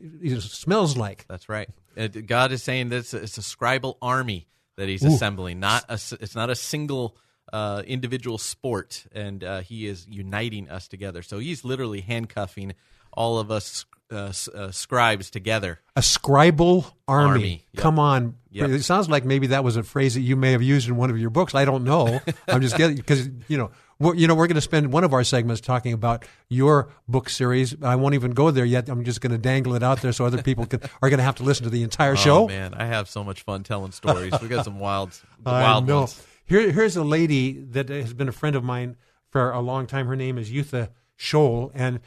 [0.00, 1.26] you know, smells like.
[1.28, 1.68] That's right.
[1.96, 5.60] Uh, God is saying that it's a, scribal army that he's assembling.
[5.60, 7.16] Not a, it's not a single
[7.52, 11.22] uh, individual sport, and uh, he is uniting us together.
[11.22, 12.74] So he's literally handcuffing
[13.12, 15.80] all of us uh, uh, scribes together.
[15.96, 17.30] A scribal army.
[17.30, 17.82] Army, yep.
[17.82, 18.36] Come on.
[18.50, 18.70] Yep.
[18.70, 21.10] It sounds like maybe that was a phrase that you may have used in one
[21.10, 21.54] of your books.
[21.54, 22.20] I don't know.
[22.48, 25.14] I'm just getting because you know we're, you know we're going to spend one of
[25.14, 27.74] our segments talking about your book series.
[27.82, 28.88] I won't even go there yet.
[28.88, 31.24] I'm just going to dangle it out there so other people can, are going to
[31.24, 32.44] have to listen to the entire show.
[32.44, 34.34] Oh man, I have so much fun telling stories.
[34.42, 36.22] We got some wild, wild ones.
[36.52, 38.96] Here, here's a lady that has been a friend of mine
[39.30, 40.06] for a long time.
[40.06, 41.98] Her name is Eutha Scholl, and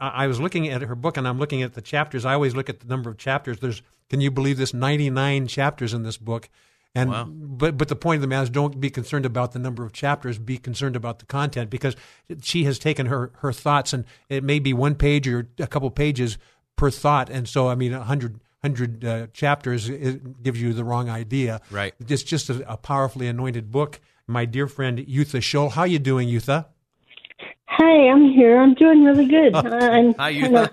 [0.00, 2.24] I, I was looking at her book, and I'm looking at the chapters.
[2.24, 3.58] I always look at the number of chapters.
[3.58, 4.72] There's, can you believe this?
[4.72, 6.48] 99 chapters in this book.
[6.94, 7.24] And Wow.
[7.24, 9.92] but but the point of the matter is, don't be concerned about the number of
[9.92, 10.38] chapters.
[10.38, 11.94] Be concerned about the content because
[12.40, 15.90] she has taken her her thoughts, and it may be one page or a couple
[15.90, 16.38] pages
[16.76, 17.28] per thought.
[17.28, 21.60] And so, I mean, a hundred hundred uh, chapters it gives you the wrong idea.
[21.70, 21.94] Right.
[22.08, 24.00] It's just a, a powerfully anointed book.
[24.28, 26.66] My dear friend Eutha Scholl, how you doing, Eutha?
[27.66, 28.60] Hi, I'm here.
[28.60, 29.54] I'm doing really good.
[29.56, 30.72] I'm Hi, kinda-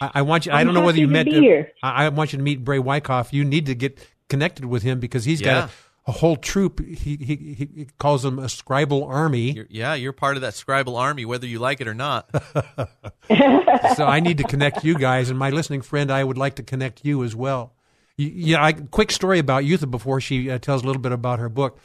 [0.00, 0.52] I, I want you.
[0.52, 1.26] I I'm don't know whether you met.
[1.26, 1.70] be here.
[1.82, 3.32] I, I want you to meet Bray Wyckoff.
[3.34, 3.98] You need to get
[4.30, 5.62] connected with him because he's Yeah.
[5.62, 5.70] got
[6.06, 6.80] a, a whole troop.
[6.80, 9.52] He, he he he calls them a scribal army.
[9.52, 12.30] You're, yeah, you're part of that scribal army, whether you like it or not.
[13.96, 16.62] so I need to connect you guys, and my listening friend, I would like to
[16.62, 17.74] connect you as well.
[18.16, 21.38] You, yeah, I, quick story about Eutha before she uh, tells a little bit about
[21.38, 21.78] her book.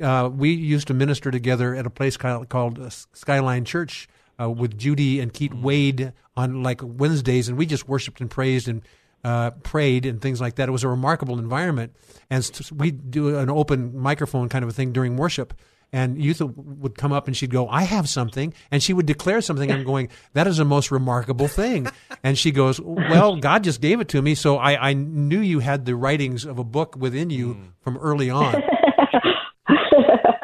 [0.00, 4.08] Uh, we used to minister together at a place called, called uh, Skyline Church
[4.40, 8.68] uh, with Judy and Keith Wade on like Wednesdays, and we just worshipped and praised
[8.68, 8.82] and
[9.26, 10.68] uh, prayed and things like that.
[10.68, 11.90] It was a remarkable environment,
[12.30, 15.52] and s- we do an open microphone kind of a thing during worship.
[15.92, 16.46] And Eutha
[16.82, 18.52] would come up and she'd go, I have something.
[18.72, 19.70] And she would declare something.
[19.70, 21.86] I'm going, that is the most remarkable thing.
[22.24, 24.34] And she goes, Well, God just gave it to me.
[24.34, 28.30] So I, I knew you had the writings of a book within you from early
[28.30, 28.60] on.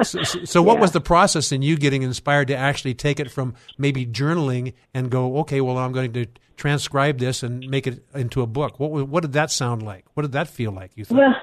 [0.03, 3.31] so, so, so what was the process in you getting inspired to actually take it
[3.31, 8.05] from maybe journaling and go, okay, well, I'm going to transcribe this and make it
[8.15, 8.79] into a book?
[8.79, 10.05] What, what did that sound like?
[10.15, 10.93] What did that feel like?
[10.95, 11.19] You thought?
[11.19, 11.37] Well,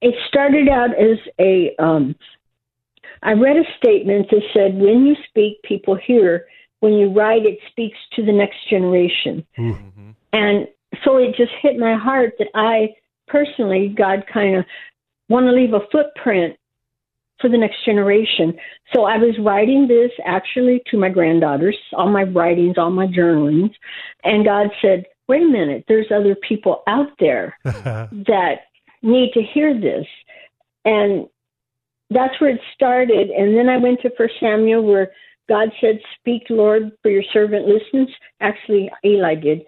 [0.00, 1.74] it started out as a.
[1.78, 2.16] Um,
[3.22, 6.46] I read a statement that said, "When you speak, people hear.
[6.80, 9.44] When you write, it speaks to the next generation."
[10.32, 10.68] And
[11.04, 12.94] so it just hit my heart that I
[13.28, 14.64] personally, God, kind of
[15.28, 16.56] want to leave a footprint
[17.40, 18.54] for the next generation.
[18.92, 23.70] So I was writing this actually to my granddaughters, all my writings, all my journalings,
[24.24, 28.60] and God said, "Wait a minute, there's other people out there that
[29.02, 30.06] need to hear this.
[30.84, 31.26] And
[32.10, 33.30] that's where it started.
[33.30, 35.10] And then I went to First Samuel where
[35.48, 38.08] God said, Speak, Lord, for your servant listens.
[38.40, 39.62] Actually, Eli did.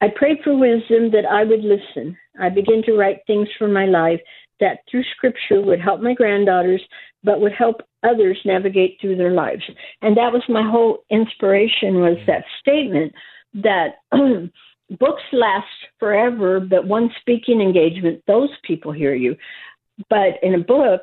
[0.00, 2.16] I prayed for wisdom that I would listen.
[2.40, 4.20] I began to write things for my life
[4.60, 6.82] that through scripture would help my granddaughters,
[7.22, 9.62] but would help others navigate through their lives.
[10.02, 13.12] And that was my whole inspiration was that statement
[13.54, 13.96] that
[14.98, 15.66] books last
[15.98, 19.36] forever, but one speaking engagement, those people hear you.
[20.08, 21.02] But in a book,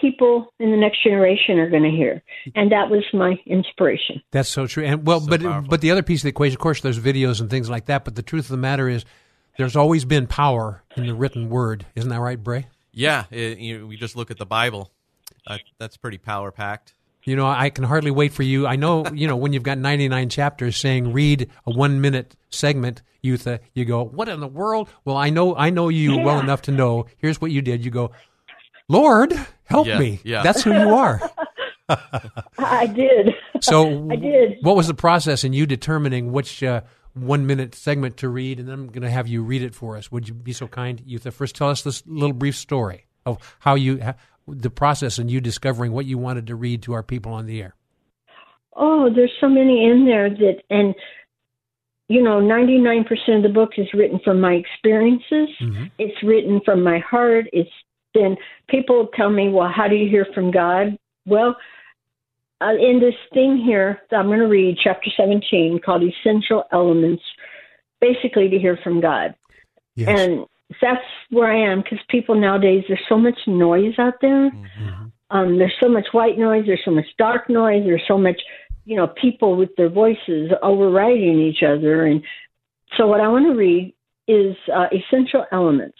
[0.00, 2.22] people in the next generation are going to hear.
[2.54, 4.22] And that was my inspiration.
[4.30, 4.84] That's so true.
[4.84, 7.50] And well, but but the other piece of the equation, of course, there's videos and
[7.50, 8.04] things like that.
[8.04, 9.04] But the truth of the matter is,
[9.58, 11.86] there's always been power in the written word.
[11.94, 12.66] Isn't that right, Bray?
[12.92, 14.90] Yeah, it, you know, we just look at the Bible.
[15.46, 16.94] Uh, that's pretty power packed.
[17.24, 18.66] You know, I can hardly wait for you.
[18.66, 23.02] I know, you know, when you've got 99 chapters saying read a one minute segment,
[23.24, 24.88] Eutha, you go, what in the world?
[25.04, 27.06] Well, I know, I know you well enough to know.
[27.18, 27.84] Here's what you did.
[27.84, 28.10] You go,
[28.88, 29.32] Lord,
[29.64, 30.20] help Yeah, me.
[30.24, 30.42] yeah.
[30.42, 31.20] That's who you are.
[32.58, 33.34] I did.
[33.60, 34.58] So, I did.
[34.62, 36.80] what was the process in you determining which uh,
[37.14, 38.58] one minute segment to read?
[38.58, 40.10] And then I'm going to have you read it for us.
[40.12, 41.32] Would you be so kind, Eutha?
[41.32, 44.00] First, tell us this little brief story of how you,
[44.46, 47.62] the process and you discovering what you wanted to read to our people on the
[47.62, 47.74] air.
[48.74, 50.94] Oh, there's so many in there that, and
[52.08, 55.48] you know, 99% of the book is written from my experiences.
[55.60, 55.84] Mm-hmm.
[55.98, 57.46] It's written from my heart.
[57.52, 57.70] It's
[58.14, 58.36] then
[58.68, 60.98] people tell me, well, how do you hear from God?
[61.24, 61.56] Well,
[62.62, 67.22] uh, in this thing here that I'm going to read, chapter 17, called Essential Elements,
[68.00, 69.34] basically to hear from God.
[69.94, 70.20] Yes.
[70.20, 70.46] And
[70.80, 74.50] that's where I am because people nowadays, there's so much noise out there.
[75.30, 76.64] Um, there's so much white noise.
[76.66, 77.84] There's so much dark noise.
[77.84, 78.40] There's so much,
[78.84, 82.04] you know, people with their voices overriding each other.
[82.04, 82.22] And
[82.96, 83.94] so, what I want to read
[84.28, 85.96] is uh, essential elements.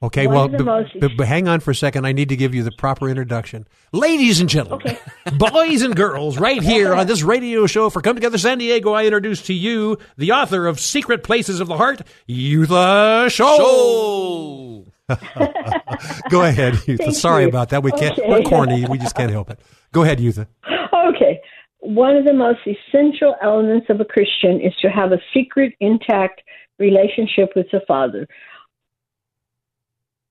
[0.00, 2.04] Okay, One well, of the but, most- but, but hang on for a second.
[2.04, 3.66] I need to give you the proper introduction.
[3.92, 4.96] Ladies and gentlemen,
[5.38, 9.06] boys and girls, right here on this radio show for Come Together San Diego, I
[9.06, 14.92] introduce to you the author of Secret Places of the Heart, Eutha Scholl.
[16.30, 16.76] Go ahead.
[16.76, 17.48] Thank Sorry you.
[17.48, 17.82] about that.
[17.82, 18.16] We can't.
[18.18, 18.28] Okay.
[18.28, 18.84] We're corny.
[18.88, 19.58] We just can't help it.
[19.92, 20.46] Go ahead, Eutha.
[20.94, 21.40] Okay.
[21.80, 26.42] One of the most essential elements of a Christian is to have a secret, intact
[26.78, 28.28] relationship with the Father.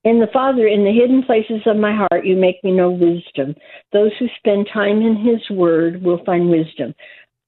[0.08, 3.54] In the Father, in the hidden places of my heart, you make me know wisdom.
[3.92, 6.94] Those who spend time in His Word will find wisdom.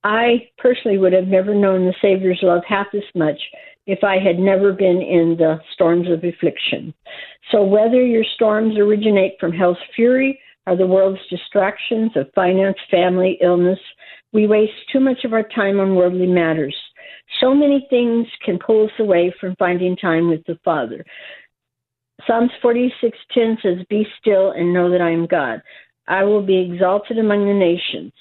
[0.03, 3.39] I personally would have never known the Savior's love half as much
[3.87, 6.93] if I had never been in the storms of affliction.
[7.51, 13.39] So, whether your storms originate from hell's fury or the world's distractions of finance, family,
[13.41, 13.79] illness,
[14.33, 16.75] we waste too much of our time on worldly matters.
[17.39, 21.03] So many things can pull us away from finding time with the Father.
[22.27, 25.61] Psalms 46:10 says, "Be still and know that I am God.
[26.07, 28.13] I will be exalted among the nations."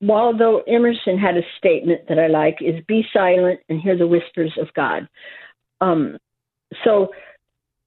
[0.00, 4.56] Waldo Emerson had a statement that I like: "Is be silent and hear the whispers
[4.58, 5.08] of God."
[5.80, 6.18] Um,
[6.84, 7.12] so,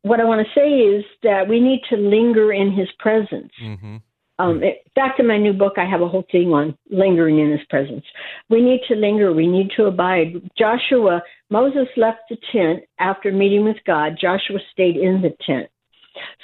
[0.02, 3.54] what I want to say is that we need to linger in His presence.
[3.62, 3.98] Mm-hmm.
[4.40, 8.06] Um, in my new book, I have a whole thing on lingering in His presence.
[8.50, 9.34] We need to linger.
[9.34, 10.50] We need to abide.
[10.58, 14.18] Joshua, Moses left the tent after meeting with God.
[14.20, 15.68] Joshua stayed in the tent.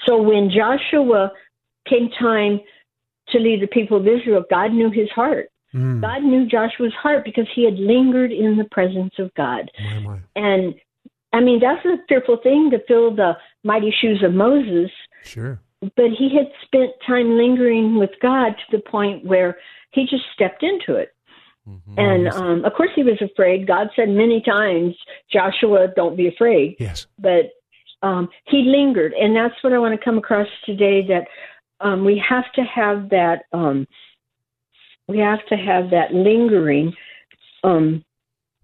[0.06, 1.32] So when Joshua
[1.88, 2.60] came time
[3.30, 5.50] to lead the people of Israel, God knew his heart.
[5.74, 6.02] Mm.
[6.02, 9.70] God knew Joshua's heart because he had lingered in the presence of God.
[9.84, 10.20] My, my.
[10.36, 10.76] And
[11.34, 14.90] I mean, that's a fearful thing to fill the mighty shoes of Moses
[15.24, 15.60] Sure.
[15.82, 19.58] but he had spent time lingering with God to the point where
[19.92, 21.15] he just stepped into it.
[21.68, 22.00] Mm-hmm.
[22.00, 23.68] And um, of course, he was afraid.
[23.68, 24.96] God said many times,
[25.32, 26.76] Joshua, don't be afraid.
[26.80, 27.08] Yes.
[27.20, 27.52] But
[28.02, 29.14] um, he lingered.
[29.14, 31.28] And that's what I want to come across today that
[31.80, 33.44] um, we have to have that.
[33.52, 33.88] Um,
[35.08, 36.94] we have to have that lingering.
[37.64, 38.04] Um,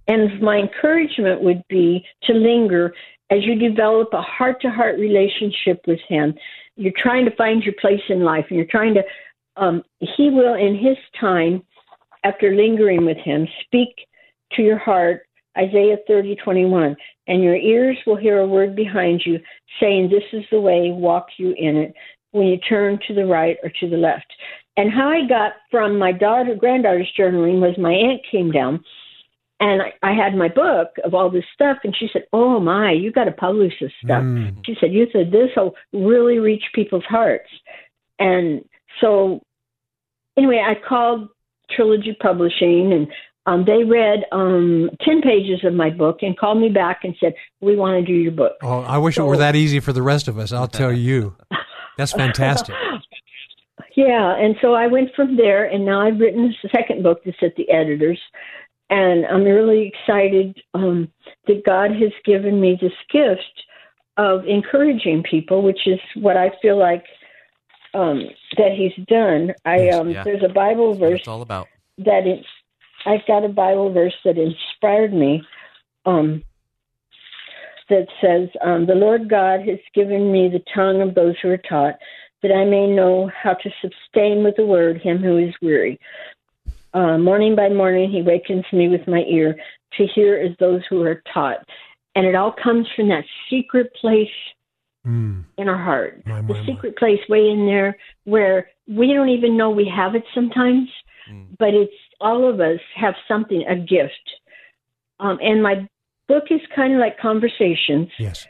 [0.07, 2.93] and my encouragement would be to linger
[3.29, 6.33] as you develop a heart to heart relationship with Him.
[6.75, 9.03] You're trying to find your place in life, and you're trying to,
[9.55, 11.63] um, He will, in His time,
[12.23, 14.07] after lingering with Him, speak
[14.53, 15.23] to your heart.
[15.57, 16.95] Isaiah 30, 21.
[17.27, 19.39] And your ears will hear a word behind you
[19.79, 21.93] saying, This is the way, walk you in it,
[22.31, 24.31] when you turn to the right or to the left.
[24.77, 28.83] And how I got from my daughter, granddaughter's journaling was my aunt came down
[29.61, 32.91] and I, I had my book of all this stuff, and she said, "Oh my,
[32.91, 34.65] you got to publish this stuff." Mm.
[34.65, 37.49] She said, "You said this will really reach people's hearts,"
[38.17, 38.65] and
[38.99, 39.41] so
[40.35, 41.29] anyway, I called
[41.75, 43.07] Trilogy Publishing, and
[43.45, 47.33] um, they read um, ten pages of my book and called me back and said,
[47.59, 50.01] "We want to do your book." Oh, I wish it were that easy for the
[50.01, 50.51] rest of us.
[50.51, 51.35] I'll tell you.
[51.97, 52.75] That's fantastic.
[53.95, 57.37] Yeah, and so I went from there, and now I've written a second book that's
[57.41, 58.19] at the editors,
[58.89, 61.11] and I'm really excited um,
[61.47, 63.41] that God has given me this gift
[64.17, 67.03] of encouraging people, which is what I feel like
[67.93, 68.23] um,
[68.57, 69.53] that He's done.
[69.65, 70.23] I um, yeah.
[70.23, 71.67] there's a Bible verse it's all about.
[71.99, 72.45] that it,
[73.05, 75.43] I've got a Bible verse that inspired me
[76.05, 76.43] um,
[77.89, 81.57] that says, um, The Lord God has given me the tongue of those who are
[81.57, 81.95] taught,
[82.41, 85.99] that I may know how to sustain with the word him who is weary.
[86.93, 89.55] Uh, morning by morning, he wakens me with my ear
[89.97, 91.57] to hear as those who are taught.
[92.15, 94.27] And it all comes from that secret place
[95.05, 95.45] Mm.
[95.57, 96.21] in our heart.
[96.27, 96.65] My, the my, my.
[96.65, 100.87] secret place way in there where we don't even know we have it sometimes,
[101.29, 101.55] Mm.
[101.59, 104.25] but it's all of us have something, a gift.
[105.19, 105.87] Um, and my
[106.27, 108.47] book is kind of like conversations Yes.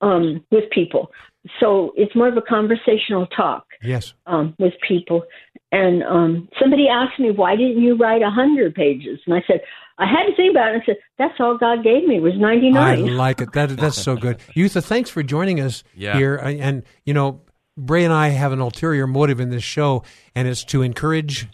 [0.00, 1.12] um, with people.
[1.60, 4.14] So it's more of a conversational talk Yes.
[4.26, 5.24] um, with people.
[5.70, 9.20] And um, somebody asked me, why didn't you write a hundred pages?
[9.26, 9.60] And I said,
[9.98, 10.74] I had to think about it.
[10.74, 12.76] And I said, that's all God gave me was 99.
[12.82, 13.16] I nine.
[13.16, 13.52] like it.
[13.52, 14.38] That that's so good.
[14.56, 16.16] Eutha, thanks for joining us Yeah.
[16.16, 16.36] here.
[16.36, 17.40] And, and you know,
[17.76, 20.02] Bray and I have an ulterior motive in this show,
[20.34, 21.46] and it's to encourage.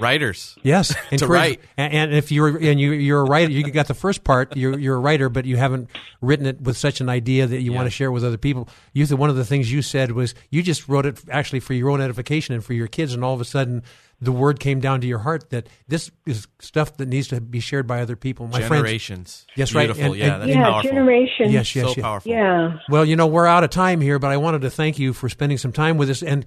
[0.00, 0.56] Writers.
[0.62, 1.60] Yes, encourage, write.
[1.76, 4.56] And, and if you're and you you're a writer, you got the first part.
[4.56, 5.90] You're you're a writer, but you haven't
[6.22, 8.68] written it with such an idea that you want to share with other people.
[8.96, 11.90] Eutha, one of the things you said was you just wrote it actually for your
[11.90, 13.82] own edification and for your kids, and all of a sudden
[14.22, 17.58] the word came down to your heart that this is stuff that needs to be
[17.58, 18.46] shared by other people.
[18.46, 19.46] My friends, Generations.
[19.56, 19.86] Yes, right.
[19.86, 20.12] Beautiful.
[20.12, 20.90] And- yeah, and- that's yeah, powerful.
[20.90, 21.50] generation.
[21.50, 22.00] yes, yes, so yes.
[22.00, 22.30] powerful.
[22.30, 22.78] Yeah.
[22.88, 25.28] Well, you know, we're out of time here, but I wanted to thank you for
[25.28, 26.44] spending some time with us and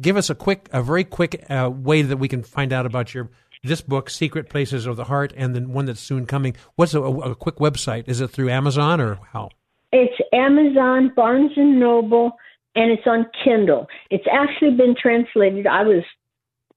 [0.00, 3.12] give us a quick, a very quick uh, way that we can find out about
[3.12, 3.28] your
[3.62, 6.56] this book, Secret Places of the Heart, and the one that's soon coming.
[6.76, 8.04] What's a, a quick website?
[8.08, 9.50] Is it through Amazon or how?
[9.92, 12.32] It's Amazon, Barnes and Noble,
[12.74, 13.86] and it's on Kindle.
[14.08, 15.66] It's actually been translated.
[15.66, 16.02] I was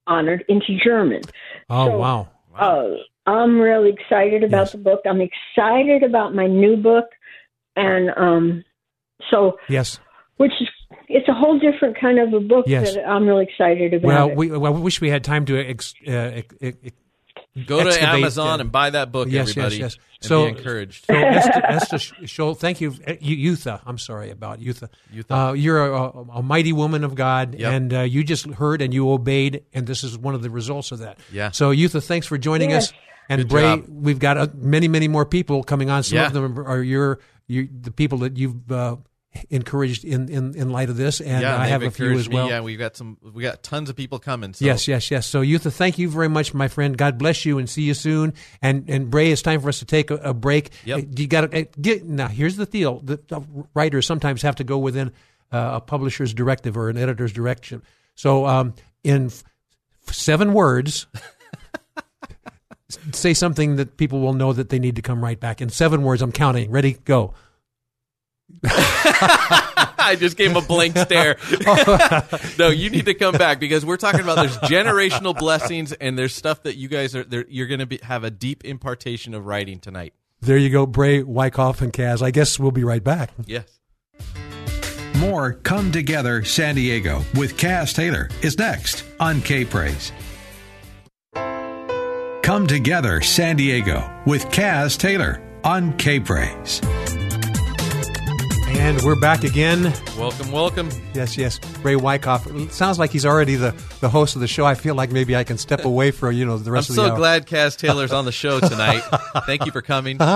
[0.06, 1.22] honored into German.
[1.70, 2.28] Oh, So- wow.
[2.56, 2.88] Uh,
[3.26, 4.72] I'm really excited about Yes.
[4.72, 5.00] the book.
[5.06, 7.06] I'm excited about my new book,
[7.74, 8.64] and um,
[9.30, 9.98] So Yes.
[10.36, 10.68] which is
[11.08, 12.94] it's a whole different kind of a book Yes.
[12.94, 14.06] that I'm really excited about.
[14.06, 14.36] Well, it.
[14.36, 16.76] we, well, we wish we had time to ex, uh, ex, ex,
[17.66, 19.76] Go to Amazon uh, and buy that book, yes, everybody.
[19.76, 21.04] Yes, yes, and So be encouraged.
[21.06, 21.96] So Esther, Esther
[22.26, 23.80] Scholl, thank you, Eu- Eutha.
[23.86, 24.88] I'm sorry about Eutha.
[25.14, 25.50] Eutha.
[25.50, 27.72] Uh, you're a, a, a mighty woman of God, Yep.
[27.72, 30.90] and uh, you just heard and you obeyed, and this is one of the results
[30.90, 31.18] of that.
[31.32, 31.52] Yeah.
[31.52, 32.88] So Eutha, thanks for joining Yes.
[32.88, 32.92] us.
[33.28, 33.84] And Good Bray, job.
[33.88, 36.02] we've got uh, many, many more people coming on.
[36.02, 36.26] Some Yeah.
[36.26, 38.96] of them are your, you, the people that you've uh,
[39.50, 42.44] encouraged in, in, in light of this, and yeah, I they've a few as well.
[42.46, 42.50] Me.
[42.50, 43.18] Yeah, we've got some.
[43.22, 44.52] We got tons of people coming.
[44.54, 44.64] So.
[44.64, 45.26] Yes, yes, yes.
[45.26, 46.96] So, Eutha, thank you very much, my friend.
[46.96, 48.34] God bless you, and see you soon.
[48.62, 50.70] And and Bray, it's time for us to take a, a break.
[50.84, 50.98] Yep.
[50.98, 52.28] Uh, You got to get now.
[52.28, 53.40] Here's the deal: the, the
[53.74, 55.08] writers sometimes have to go within
[55.52, 57.82] uh, a publisher's directive or an editor's direction.
[58.14, 59.42] So, um, in f-
[60.06, 61.06] seven words.
[63.12, 65.60] Say something that people will know that they need to come right back.
[65.60, 66.70] In seven words, I'm counting.
[66.70, 66.92] Ready?
[67.04, 67.34] Go.
[70.06, 71.36] I just gave him a blank stare.
[72.58, 76.34] no, you need to come back because we're talking about there's generational blessings and there's
[76.34, 77.24] stuff that you guys are.
[77.24, 80.12] there- You're going to have a deep impartation of writing tonight.
[80.40, 82.20] There you go, Bray, Wyckoff, and Kaz.
[82.22, 83.30] I guess we'll be right back.
[83.46, 83.80] Yes.
[85.16, 90.12] More Come Together San Diego with Kaz Taylor is next on K Praise.
[92.42, 96.82] Come Together San Diego with Kaz Taylor on K Praise.
[98.76, 99.92] And we're back again.
[100.18, 100.90] Welcome, welcome.
[101.14, 101.58] Yes, yes.
[101.82, 102.46] Ray Wyckoff.
[102.46, 103.70] It sounds like he's already the,
[104.00, 104.66] the host of the show.
[104.66, 106.96] I feel like maybe I can step away for you know the rest I'm of
[106.96, 107.16] the so hour.
[107.16, 109.02] glad Kaz Taylor's on the show tonight.
[109.46, 110.18] Thank you for coming.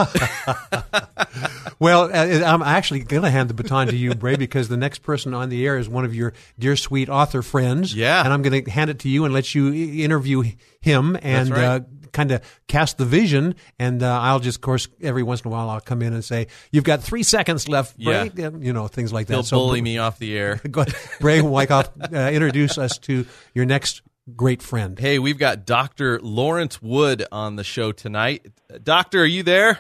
[1.81, 5.01] Well, uh, I'm actually going to hand the baton to you, Bray, because the next
[5.01, 7.95] person on the air is one of your dear, sweet author friends.
[7.95, 8.23] Yeah.
[8.25, 10.43] And I'm going to hand it to you and let you interview
[10.81, 11.65] him and right.
[11.65, 11.81] uh,
[12.13, 13.55] kind of cast the vision.
[13.79, 16.25] And uh, I'll just, of course, every once in a while, I'll come in and
[16.25, 18.28] say, "You've got three seconds left, Bray." Yeah.
[18.37, 19.35] You know, things like that.
[19.35, 20.57] He'll So, bully me off the air.
[20.71, 20.95] Go ahead.
[21.21, 24.03] Bray Wyckoff, uh, introduce us to your next
[24.37, 24.99] great friend.
[24.99, 26.21] Hey, we've got Dr.
[26.21, 28.47] Lawrence Wood on the show tonight.
[28.83, 29.79] Doctor, are you there?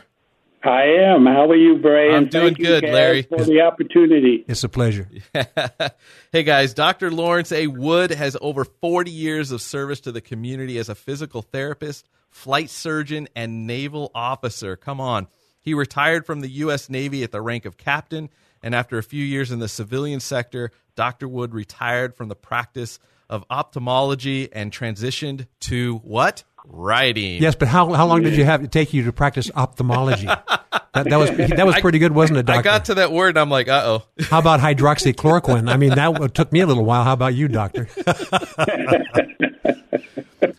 [0.64, 0.82] I
[1.12, 1.24] am.
[1.24, 2.08] How are you, Bray?
[2.08, 3.22] I'm And doing thank you, good, Larry.
[3.22, 4.44] for the opportunity.
[4.48, 5.08] It's a pleasure.
[6.32, 7.12] hey guys, Dr.
[7.12, 7.68] Lawrence A.
[7.68, 12.70] Wood has over 40 years of service to the community as a physical therapist, flight
[12.70, 14.74] surgeon, and naval officer.
[14.76, 15.28] Come on.
[15.60, 16.88] He retired from the U.S.
[16.88, 18.30] Navy at the rank of captain,
[18.62, 21.28] and after a few years in the civilian sector, Dr.
[21.28, 22.98] Wood retired from the practice
[23.30, 26.44] of ophthalmology and transitioned to what?
[26.64, 27.40] Writing.
[27.40, 30.26] Yes, but how how long did you have it take you to practice ophthalmology?
[30.94, 32.60] that, that was that was pretty good, wasn't it, Doctor?
[32.60, 34.02] I got to that word and I'm like, uh oh.
[34.24, 35.70] How about hydroxychloroquine?
[35.70, 37.04] I mean, that took me a little while.
[37.04, 37.88] How about you, Doctor?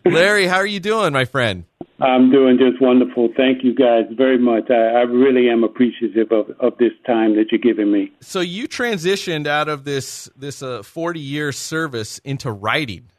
[0.06, 1.66] Larry, how are you doing, my friend?
[2.02, 3.30] I'm doing just wonderful.
[3.36, 4.70] Thank you guys very much.
[4.70, 8.12] I, I really am appreciative of, of this time that you're giving me.
[8.22, 13.10] So you transitioned out of this this uh, 40 year service into writing.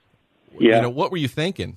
[0.59, 0.77] Yeah.
[0.77, 1.77] You know, what were you thinking?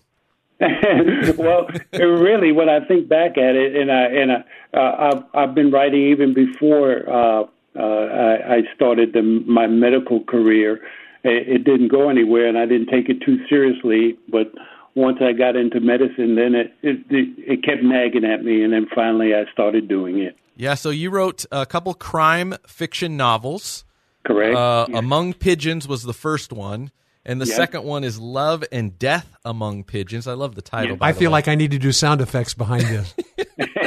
[1.37, 5.55] well, really, when I think back at it, and I and I, uh, I've I've
[5.55, 7.43] been writing even before uh,
[7.75, 10.79] uh, I, I started the, my medical career.
[11.23, 14.17] It, it didn't go anywhere, and I didn't take it too seriously.
[14.29, 14.51] But
[14.95, 18.71] once I got into medicine, then it it, it, it kept nagging at me, and
[18.73, 20.35] then finally I started doing it.
[20.55, 23.85] Yeah, so you wrote a couple crime fiction novels.
[24.25, 24.55] Correct.
[24.55, 26.91] Uh, Among Pigeons was the first one,
[27.25, 27.55] and the Yeah.
[27.55, 30.27] second one is Love and Death Among Pigeons.
[30.27, 30.95] I love the title.
[30.95, 31.33] by I the feel way.
[31.33, 33.15] like I need to do sound effects behind this.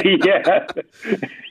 [0.25, 0.67] yeah.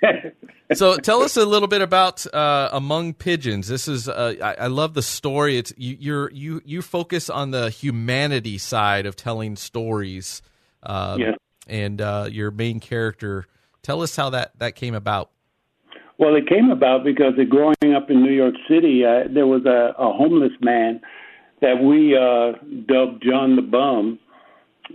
[0.75, 3.69] so tell us a little bit about uh, Among Pigeons.
[3.69, 5.59] This is uh, I, I love the story.
[5.59, 10.43] It's you you're, you you focus on the humanity side of telling stories.
[10.83, 11.39] Uh, Yes.
[11.69, 13.47] And uh, your main character.
[13.83, 15.31] Tell us how that that came about.
[16.19, 19.95] Well, it came about because growing up in New York City, uh, there was a,
[19.99, 21.01] a homeless man
[21.61, 22.53] that we uh,
[22.87, 24.19] dubbed John the Bum,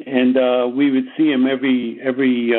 [0.05, 2.53] and uh, we would see him every every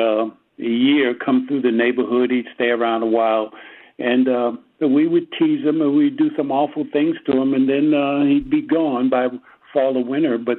[0.61, 2.30] uh, year come through the neighborhood.
[2.30, 3.50] He'd stay around a while,
[3.98, 7.68] and uh, we would tease him and we'd do some awful things to him, and
[7.68, 9.28] then uh, he'd be gone by
[9.72, 10.38] fall or winter.
[10.38, 10.59] But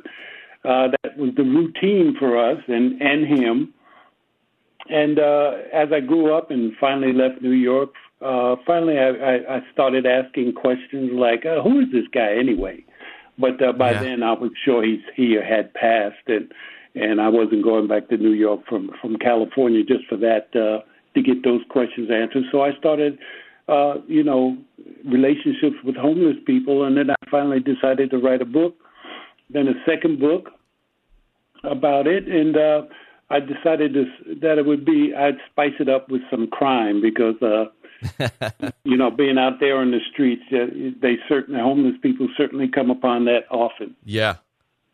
[0.65, 3.73] uh, that was the routine for us and and him
[4.89, 7.91] and uh, as I grew up and finally left New York,
[8.21, 12.83] uh, finally I, I, I started asking questions like, uh, "Who is this guy anyway?"
[13.37, 14.01] But uh, by Yeah.
[14.01, 16.51] then I was sure he's he had passed, and
[16.95, 20.83] and I wasn't going back to New York from from California just for that uh,
[21.15, 22.43] to get those questions answered.
[22.51, 23.17] So I started,
[23.67, 24.57] uh, you know,
[25.05, 28.75] relationships with homeless people, and then I finally decided to write a book,
[29.49, 30.49] then a second book
[31.63, 32.81] about it, and uh,
[33.29, 34.05] I decided to,
[34.41, 37.65] that it would be I'd spice it up with some crime because uh,
[38.83, 40.65] you know, being out there on the streets, uh,
[41.01, 43.95] they certainly homeless people certainly come upon that often.
[44.03, 44.35] Yeah,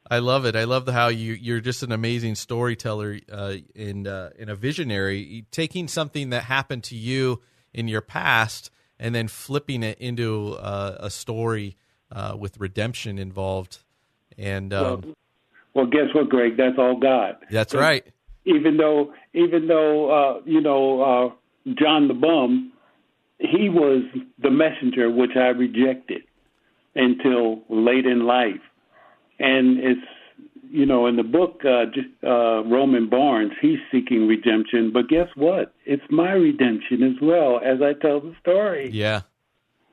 [0.09, 0.55] I love it.
[0.55, 4.55] I love the, how you you're just an amazing storyteller uh, and uh, and a
[4.55, 7.41] visionary, taking something that happened to you
[7.73, 11.77] in your past and then flipping it into uh, a story
[12.11, 13.79] uh, with redemption involved.
[14.37, 15.15] And um, well,
[15.73, 16.57] well, guess what, Greg?
[16.57, 17.37] That's all God.
[17.51, 18.05] That's right.
[18.45, 22.73] Even though, even though uh, you know uh, John the bum,
[23.39, 24.03] he was
[24.41, 26.23] the messenger which I rejected
[26.95, 28.61] until late in life,
[29.39, 30.07] and it's
[30.69, 31.85] you know in the book uh,
[32.27, 35.73] uh, Roman Barnes, he's seeking redemption, but guess what?
[35.85, 38.89] It's my redemption as well as I tell the story.
[38.91, 39.21] Yeah.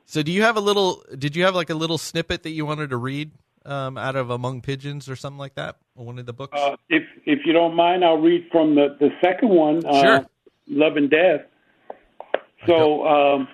[0.05, 1.03] So, do you have a little?
[1.17, 3.31] Did you have like a little snippet that you wanted to read?
[3.67, 5.75] um, out of Among Pigeons or something like that?
[5.93, 6.57] One of the books.
[6.57, 9.85] Uh, if if you don't mind, I'll read from the the second one.
[9.85, 10.25] Uh, sure.
[10.67, 11.41] Love and Death.
[12.65, 13.47] So, um,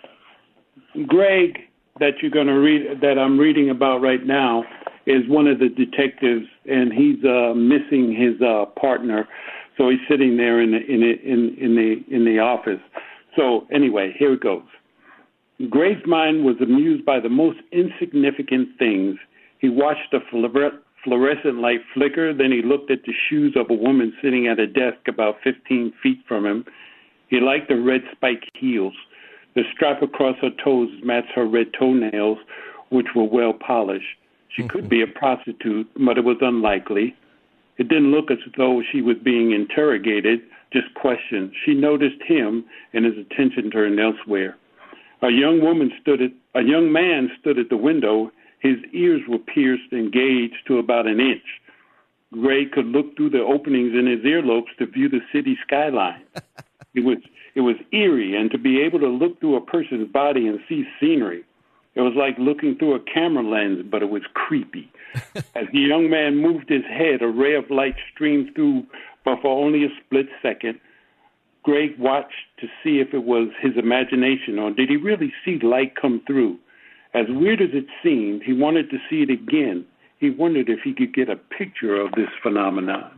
[1.07, 1.59] Greg,
[1.99, 4.63] that you're going to read, that I'm reading about right now,
[5.05, 9.27] is one of the detectives, and he's uh, missing his uh, partner.
[9.77, 12.81] So he's sitting there in the in the, in in the in the office.
[13.35, 14.63] So anyway, here it goes.
[15.69, 19.17] Greg's mind was amused by the most insignificant things
[19.63, 20.19] he watched the
[21.05, 24.67] fluorescent light flicker, then he looked at the shoes of a woman sitting at a
[24.67, 26.65] desk about 15 feet from him.
[27.29, 28.93] He liked the red spike heels.
[29.55, 32.39] The strap across her toes matched her red toenails,
[32.89, 34.17] which were well polished.
[34.55, 34.89] She could mm-hmm.
[34.89, 37.15] be a prostitute, but it was unlikely.
[37.77, 40.41] It didn't look as though she was being interrogated,
[40.71, 41.53] just questioned.
[41.65, 44.57] She noticed him, and his attention turned elsewhere.
[45.21, 48.31] A young woman stood at a young man stood at the window
[48.63, 51.43] his ears were pierced and gauged to about an inch.
[52.31, 56.23] Gray could look through the openings in his earlobes to view the city skyline.
[56.95, 57.17] it was
[57.55, 60.85] it was eerie, and to be able to look through a person's body and see
[60.99, 61.43] scenery,
[61.95, 64.91] it was like looking through a camera lens, but it was creepy.
[65.35, 68.85] As the young man moved his head, a ray of light streamed through,
[69.23, 70.79] but for only a split second.
[71.63, 75.93] Greg watched to see if it was his imagination or did he really see light
[75.95, 76.57] come through.
[77.13, 79.85] As weird as it seemed, he wanted to see it again.
[80.19, 83.11] He wondered if he could get a picture of this phenomenon.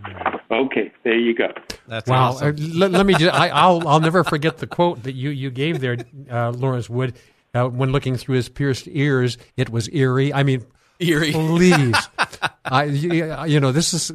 [0.52, 1.50] Okay, there you go.
[1.88, 2.30] That's wow.
[2.30, 2.50] awesome.
[2.50, 5.50] Uh, let, let, me just, I, will I'll never forget the quote that you, you
[5.50, 5.98] gave there,
[6.30, 7.14] uh, Lawrence Wood.
[7.56, 10.34] Uh, when looking through his pierced ears, it was eerie.
[10.34, 10.66] I mean,
[11.00, 11.32] eerie.
[11.32, 11.96] Please,
[12.66, 14.12] I you, you, know this is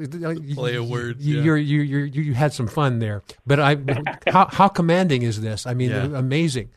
[0.54, 1.20] play a word.
[1.20, 1.54] You, yeah.
[1.54, 3.78] you you you had some fun there, but I
[4.26, 5.66] how how commanding is this?
[5.66, 6.04] I mean, yeah.
[6.04, 6.68] amazing.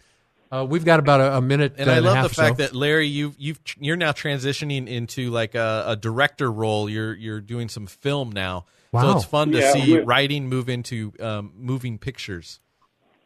[0.53, 2.63] Uh, we've got about a, a minute, and I and love the fact so.
[2.63, 6.89] that Larry, you've you've you're now transitioning into like a, a director role.
[6.89, 9.01] You're you're doing some film now, wow.
[9.01, 12.59] so it's fun to yeah, see writing move into um, moving pictures.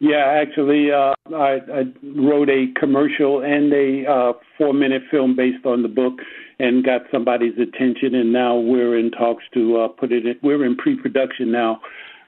[0.00, 1.82] Yeah, actually, uh, I, I
[2.16, 6.14] wrote a commercial and a uh, four-minute film based on the book,
[6.60, 8.14] and got somebody's attention.
[8.14, 10.24] And now we're in talks to uh, put it.
[10.24, 11.80] in We're in pre-production now,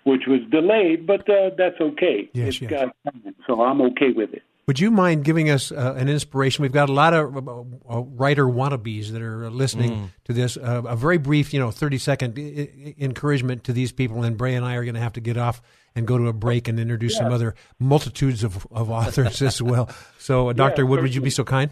[0.02, 2.28] which was delayed, but uh, that's okay.
[2.32, 2.70] Yes, it's yes.
[2.70, 4.42] got time, so I'm okay with it.
[4.66, 6.62] Would you mind giving us uh, an inspiration?
[6.62, 10.08] We've got a lot of uh, uh writer wannabes that are listening mm.
[10.24, 10.56] to this.
[10.56, 14.54] Uh, a very brief, you know, thirty second I- encouragement to these people, and Bray
[14.54, 15.62] and I are going to have to get off
[15.94, 17.24] and go to a break and introduce yeah.
[17.24, 19.88] some other multitudes of, of authors as well.
[20.18, 21.70] So, uh, Doctor yeah, Wood, would you be so kind?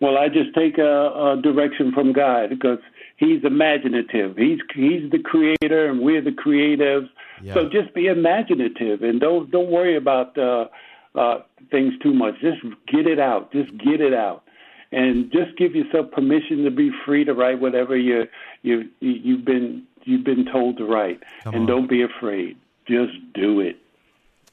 [0.00, 2.78] Well, I just take a, a direction from God because
[3.16, 4.36] He's imaginative.
[4.38, 7.08] He's He's the creator, and we're the creatives.
[7.42, 7.52] Yeah.
[7.52, 10.36] So just be imaginative and don't don't worry about.
[10.38, 10.66] Uh,
[11.14, 11.38] uh,
[11.70, 12.34] things too much.
[12.40, 13.52] Just get it out.
[13.52, 14.44] Just get it out,
[14.92, 18.24] and just give yourself permission to be free to write whatever you
[18.62, 21.66] you you've been you've been told to write, Come and on.
[21.66, 22.56] don't be afraid.
[22.90, 23.76] Just do it.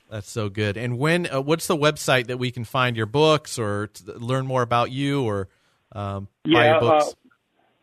[0.09, 0.77] That's so good.
[0.77, 4.61] And when uh, what's the website that we can find your books or learn more
[4.61, 5.49] about you or
[5.91, 7.05] um, buy yeah, your books?
[7.09, 7.29] Uh,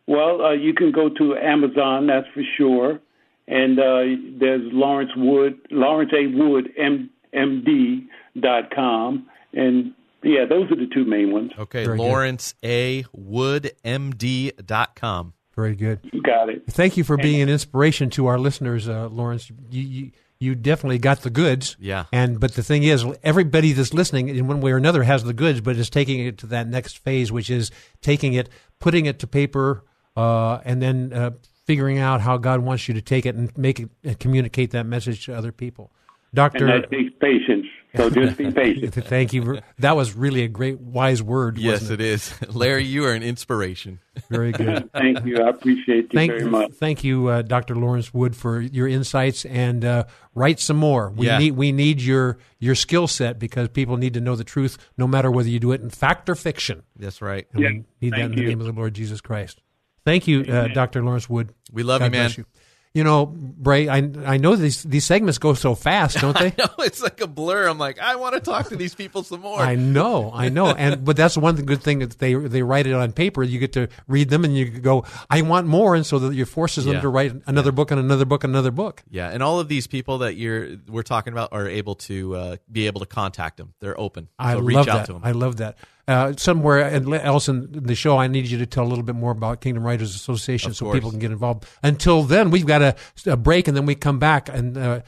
[0.06, 3.00] well, uh, you can go to Amazon, that's for sure.
[3.46, 6.26] And uh, there's Lawrence Wood, Lawrence A.
[6.28, 8.06] Wood, M- MD
[8.40, 9.92] dot com, and
[10.22, 11.50] yeah, those are the two main ones.
[11.58, 12.68] Okay, Very Lawrence good.
[12.70, 13.04] A.
[13.12, 15.34] Wood MD dot com.
[15.54, 16.00] Very good.
[16.10, 16.64] You got it.
[16.68, 19.50] Thank you for being an inspiration to our listeners, uh, Lawrence.
[19.70, 20.10] You, you,
[20.44, 21.76] you definitely got the goods.
[21.80, 22.04] Yeah.
[22.12, 25.32] And but the thing is, everybody that's listening in one way or another has the
[25.32, 27.70] goods, but is taking it to that next phase, which is
[28.02, 29.84] taking it, putting it to paper,
[30.16, 31.30] uh, and then uh,
[31.64, 34.86] figuring out how God wants you to take it and make it and communicate that
[34.86, 35.90] message to other people.
[36.32, 37.66] Doctor, and that takes patience.
[37.96, 38.94] So just be patient.
[39.06, 39.60] Thank you.
[39.78, 41.58] That was really a great, wise word.
[41.58, 42.00] Yes, it?
[42.00, 42.34] it is.
[42.54, 44.00] Larry, you are an inspiration.
[44.30, 44.90] Very good.
[44.92, 45.42] thank you.
[45.42, 46.72] I appreciate you thank, very much.
[46.72, 47.74] Thank you, uh, Dr.
[47.74, 51.10] Lawrence Wood, for your insights and uh, write some more.
[51.10, 51.38] We Yeah.
[51.38, 55.06] need we need your your skill set because people need to know the truth, no
[55.06, 56.82] matter whether you do it in fact or fiction.
[56.96, 57.46] That's right.
[57.52, 59.60] And Yeah, we need that thank in the name of the Lord Jesus Christ.
[60.04, 61.02] Thank you, uh, Dr.
[61.02, 61.54] Lawrence Wood.
[61.72, 62.46] We love God you, man.
[62.94, 63.02] You.
[63.02, 66.54] Know, Bray, I I know these these segments go so fast, don't they?
[66.58, 67.66] no, it's like a blur.
[67.66, 69.58] I'm like, I want to talk to these people some more.
[69.58, 72.92] I know, I know, and but that's one good thing that they they write it
[72.94, 73.42] on paper.
[73.42, 76.44] You get to read them, and you go, I want more, and so that you
[76.44, 77.00] forces them Yeah.
[77.00, 79.02] to write another book and another book and another book.
[79.10, 82.56] Yeah, and all of these people that you're we're talking about are able to uh,
[82.70, 83.74] be able to contact them.
[83.80, 84.28] They're open.
[84.38, 85.06] I so reach love out that.
[85.06, 85.22] to them.
[85.24, 85.78] I love that.
[86.06, 86.82] Uh, somewhere
[87.22, 89.84] else in the show, I need you to tell a little bit more about Kingdom
[89.84, 90.94] Writers Association Of so course.
[90.96, 91.64] people can get involved.
[91.82, 92.94] Until then, we've got a,
[93.26, 94.50] a break, and then we come back.
[94.50, 95.00] And uh,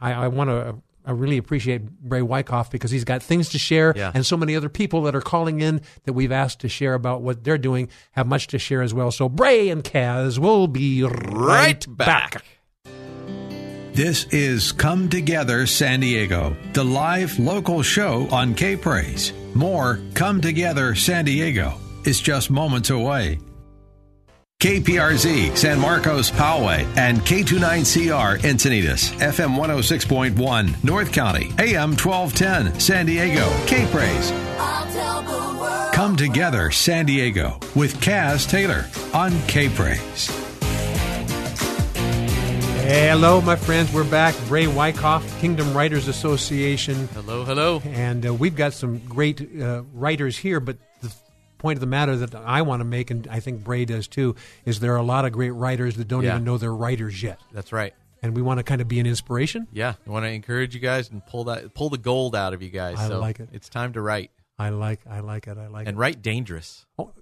[0.00, 0.76] I, I want to.
[1.04, 4.12] I really appreciate Bray Wyckoff because he's got things to share, Yeah.
[4.14, 7.22] and so many other people that are calling in that we've asked to share about
[7.22, 9.10] what they're doing have much to share as well.
[9.10, 12.32] So Bray and Kaz will be right, Right back.
[12.34, 12.44] back.
[13.98, 19.32] This is Come Together San Diego, the live local show on K Praise.
[19.54, 21.74] More Come Together San Diego
[22.04, 23.40] is just moments away.
[24.60, 33.50] KPRZ San Marcos Poway and K29CR Encinitas FM 106.1 North County AM 1210 San Diego
[33.66, 34.30] K Praise.
[35.92, 40.47] Come Together San Diego with Kaz Taylor on K Praise.
[42.88, 43.92] Hello, my friends.
[43.92, 44.34] We're back.
[44.46, 47.06] Bray Wyckoff, Kingdom Writers Association.
[47.08, 47.82] Hello, hello.
[47.84, 51.12] And uh, we've got some great uh, writers here, but the
[51.58, 54.36] point of the matter that I want to make, and I think Bray does too,
[54.64, 56.30] is there are a lot of great writers that don't Yeah.
[56.30, 57.38] even know they're writers yet.
[57.52, 57.92] That's right.
[58.22, 59.68] And we want to kind of be an inspiration.
[59.70, 62.62] Yeah, I want to encourage you guys and pull that pull the gold out of
[62.62, 62.96] you guys.
[62.98, 63.50] I so like it.
[63.52, 65.90] It's time to write I like, I like it, I like and it.
[65.90, 66.86] And write dangerous.
[66.98, 67.12] Oh,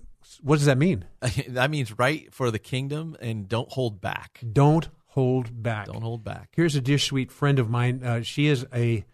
[0.42, 1.06] what does that mean?
[1.48, 4.40] that means write for the kingdom and don't hold back.
[4.52, 5.86] Don't hold back.
[5.86, 6.50] Don't hold back.
[6.54, 8.02] Here's a dear sweet friend of mine.
[8.04, 9.04] Uh, she is a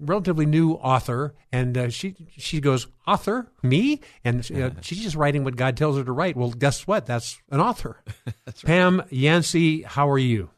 [0.00, 5.44] relatively new author, and uh, she she goes, "Author, me?" And uh, she's just writing
[5.44, 6.36] what God tells her to write.
[6.36, 7.06] Well, guess what?
[7.06, 8.02] That's an author.
[8.44, 8.66] That's right.
[8.66, 10.50] Pam Yancey, how are you?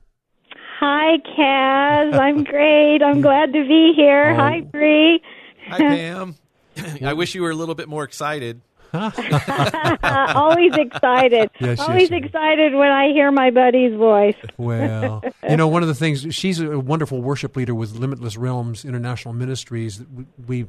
[0.80, 2.18] Hi, Kaz.
[2.18, 3.02] I'm great.
[3.02, 4.30] I'm glad to be here.
[4.30, 4.36] Oh.
[4.36, 5.22] Hi, Bree.
[5.68, 6.34] Hi, Pam.
[7.04, 8.62] I wish you were a little bit more excited.
[10.04, 11.50] Always excited.
[11.60, 12.24] Yes, yes, Always yes.
[12.24, 14.36] excited when I hear my buddy's voice.
[14.56, 18.84] Well, you know, one of the things she's a wonderful worship leader with Limitless Realms
[18.84, 20.02] International Ministries.
[20.46, 20.66] We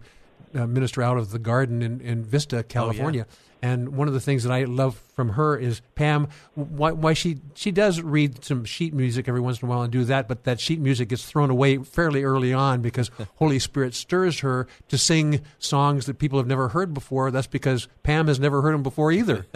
[0.55, 3.25] uh, minister out of the garden in, in Vista, California.
[3.61, 6.27] And one of the things that I love from her is Pam.
[6.53, 9.91] Why, why she she does read some sheet music every once in a while and
[9.91, 13.95] do that, but that sheet music gets thrown away fairly early on because Holy Spirit
[13.95, 17.31] stirs her to sing songs that people have never heard before.
[17.31, 19.47] That's because Pam has never heard them before either,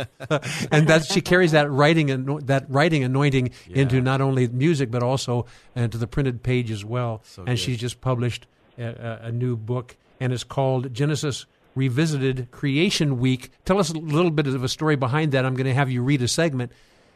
[0.72, 5.04] and that she carries that writing and that writing anointing into not only music but
[5.04, 5.46] also
[5.76, 7.22] into the printed page as well.
[7.26, 7.60] So and good.
[7.60, 8.48] she's just published
[8.80, 11.46] a, a new book, and it's called Genesis
[11.76, 13.52] Revisited Creation Week.
[13.66, 15.46] Tell us a little bit of a story behind that.
[15.46, 16.72] I'm going to have you read a segment.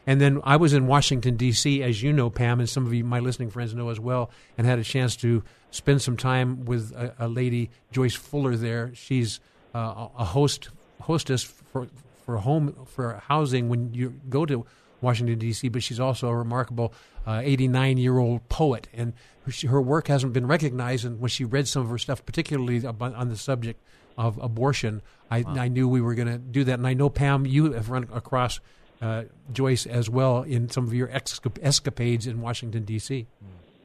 [0.06, 3.04] And then I was in Washington, D.C., as you know, Pam, and some of you,
[3.04, 6.92] my listening friends, know as well, and had a chance to spend some time with
[6.92, 8.90] a, a lady, Joyce Fuller, there.
[8.94, 9.40] She's
[9.74, 10.68] uh, a host
[11.00, 11.88] hostess for,
[12.24, 14.64] for home for housing when you go to
[15.04, 15.68] Washington D.C.
[15.68, 16.92] But she's also a remarkable
[17.28, 19.12] 89 year old poet, and
[19.48, 21.04] she, her work hasn't been recognized.
[21.04, 23.80] And when she read some of her stuff, particularly on the subject
[24.18, 26.74] of abortion, I, I knew we were going to do that.
[26.74, 28.60] And I know Pam, you have run across
[29.02, 33.26] uh, Joyce as well in some of your esca- escapades in Washington D.C.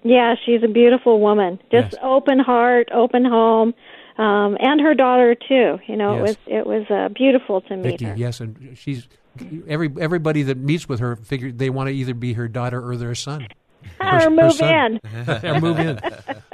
[0.03, 1.59] Yeah, she's a beautiful woman.
[1.72, 2.01] Just Yes.
[2.01, 3.74] open heart, open home,
[4.17, 5.80] um, and her daughter too.
[5.88, 6.20] You know, Yes.
[6.20, 8.15] it was it was uh, beautiful to meet Vicky, her.
[8.15, 9.09] yes, and she's
[9.68, 12.98] every everybody that meets with her figure they want to either be her daughter or
[12.98, 13.48] their son.
[14.00, 15.00] Or her move in.
[15.44, 16.00] or move in.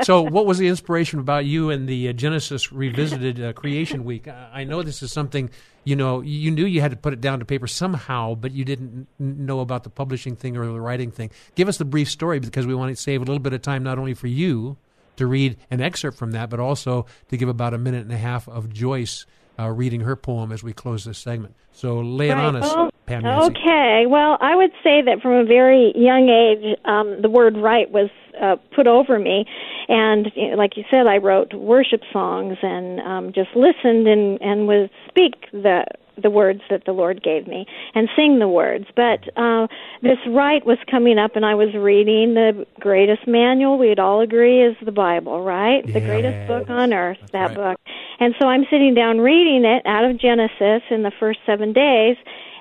[0.04, 4.28] So, what was the inspiration about you and the uh, Genesis Revisited uh, Creation Week?
[4.28, 5.50] I, I know this is something
[5.84, 8.66] you know you knew you had to put it down to paper somehow, but you
[8.66, 11.32] didn't n- know about the publishing thing or the writing thing.
[11.56, 13.84] Give us the brief story because we want to save a little bit of time
[13.84, 14.78] not only for you
[15.18, 18.18] to read an excerpt from that, but also to give about a minute and a
[18.18, 19.26] half of Joyce
[19.60, 21.56] uh, reading her poem as we close this segment.
[21.72, 22.46] So, lay it Right.
[22.46, 23.24] on us, Well, Pam.
[23.24, 23.52] Nancy.
[23.52, 24.06] Okay.
[24.08, 28.10] Well, I would say that from a very young age, um, the word "right" was
[28.42, 29.46] uh, put over me,
[29.88, 34.42] and you know, like you said, I wrote worship songs and um, just listened and
[34.42, 35.86] and would speak the
[36.22, 38.86] the words that the Lord gave me and sing the words.
[38.96, 39.68] But uh,
[40.02, 43.78] this right was coming up, and I was reading the greatest manual.
[43.78, 45.86] We'd all agree is the Bible, right?
[45.86, 47.18] The greatest book on earth.
[47.32, 47.56] that right.
[47.56, 47.80] book.
[48.20, 52.18] And so I'm sitting down reading it out of Genesis in the first seven days.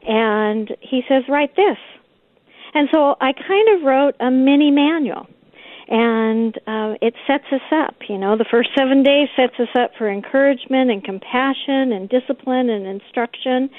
[0.06, 1.78] And he says, write this.
[2.74, 5.28] And so I kind of wrote a mini manual
[5.88, 7.94] and uh, it sets us up.
[8.08, 12.70] You know, the first seven days sets us up for encouragement and compassion and discipline
[12.70, 13.70] and instruction.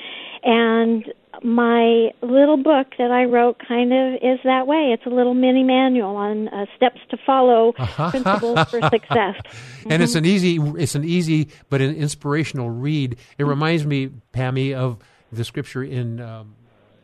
[0.44, 1.06] And
[1.44, 4.92] my little book that I wrote kind of is that way.
[4.94, 7.74] It's a little mini manual on uh, steps to follow,
[8.10, 9.36] principles for success.
[9.90, 13.18] and it's an easy, it's an easy but an inspirational read.
[13.38, 15.00] It reminds me, Pammy, of
[15.32, 16.56] the scripture in um,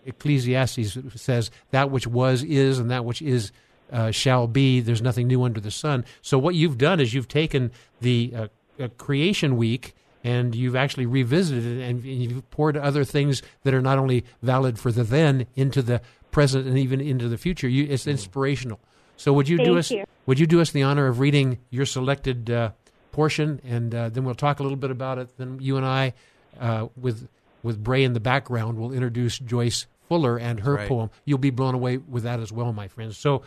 [0.06, 3.52] Ecclesiastes that says, "That which was is, and that which is."
[3.92, 4.80] Uh, shall be.
[4.80, 6.06] There's nothing new under the sun.
[6.22, 8.48] So what you've done is you've taken the uh,
[8.80, 13.82] uh, creation week and you've actually revisited it and you've poured other things that are
[13.82, 17.68] not only valid for the then into the present and even into the future.
[17.68, 18.80] You, it's inspirational.
[19.18, 20.06] So would you Thank do us you.
[20.26, 22.72] would you do us the honor of reading your selected uh,
[23.12, 25.38] portion and uh, then we'll talk a little bit about it.
[25.38, 26.14] Then you and I,
[26.60, 27.28] uh, with
[27.64, 30.88] with Bray in the background, will introduce Joyce Fuller and her right.
[30.88, 31.10] poem.
[31.26, 33.18] You'll be blown away with that as well, my friends.
[33.18, 33.44] So,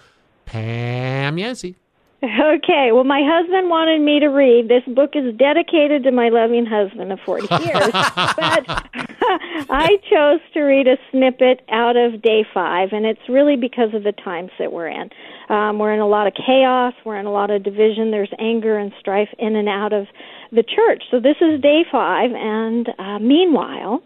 [0.54, 1.74] Pam Yancey.
[2.22, 4.68] Okay, well, my husband wanted me to read.
[4.68, 8.62] This book is dedicated to my loving husband of 40 years, but
[9.68, 14.04] I chose to read a snippet out of day five, and it's really because of
[14.04, 15.10] the times that we're in.
[15.48, 18.78] Um, we're in a lot of chaos, we're in a lot of division, there's anger
[18.78, 20.06] and strife in and out of
[20.52, 21.02] the church.
[21.10, 24.04] So this is day five, and uh, meanwhile,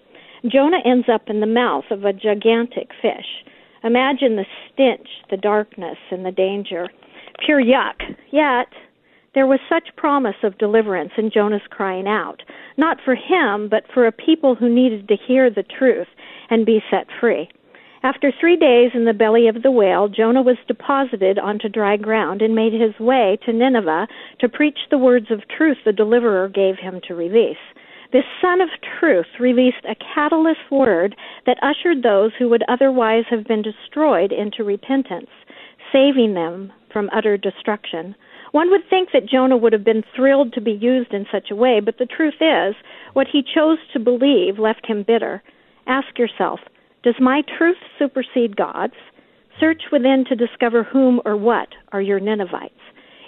[0.51, 3.45] Jonah ends up in the mouth of a gigantic fish.
[3.85, 6.89] Imagine the stench, the darkness, and the danger.
[7.45, 8.17] Pure yuck.
[8.31, 8.69] Yet,
[9.35, 12.43] there was such promise of deliverance in Jonah's crying out,
[12.77, 16.09] not for him, but for a people who needed to hear the truth
[16.51, 17.49] and be set free.
[18.03, 22.43] After three days in the belly of the whale, Jonah was deposited onto dry ground
[22.43, 24.07] and made his way to Nineveh
[24.41, 27.57] to preach the words of truth the deliverer gave him to release.
[28.11, 33.45] This Son of Truth released a catalyst word that ushered those who would otherwise have
[33.45, 35.29] been destroyed into repentance,
[35.93, 38.15] saving them from utter destruction.
[38.53, 41.57] One would think that Jonah would have been thrilled to be used in such a
[41.57, 42.75] way, but the truth is,
[43.13, 45.43] what he chose to believe left him bitter.
[45.87, 46.61] Ask yourself,
[47.03, 48.95] does my truth supersede God's?
[49.61, 52.73] Search within to discover whom or what are your Ninevites.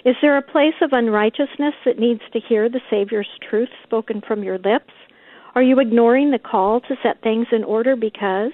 [0.03, 4.43] Is there a place of unrighteousness that needs to hear the Savior's truth spoken from
[4.43, 4.93] your lips?
[5.53, 8.51] Are you ignoring the call to set things in order because?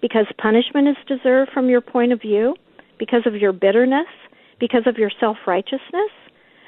[0.00, 2.54] Because punishment is deserved from your point of view?
[3.00, 4.06] Because of your bitterness?
[4.60, 6.12] Because of your self righteousness?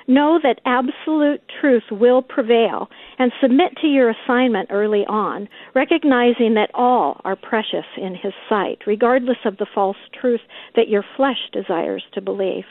[0.08, 2.88] Know that absolute truth will prevail
[3.20, 8.78] and submit to your assignment early on, recognizing that all are precious in His sight,
[8.84, 10.40] regardless of the false truth
[10.74, 12.64] that your flesh desires to believe.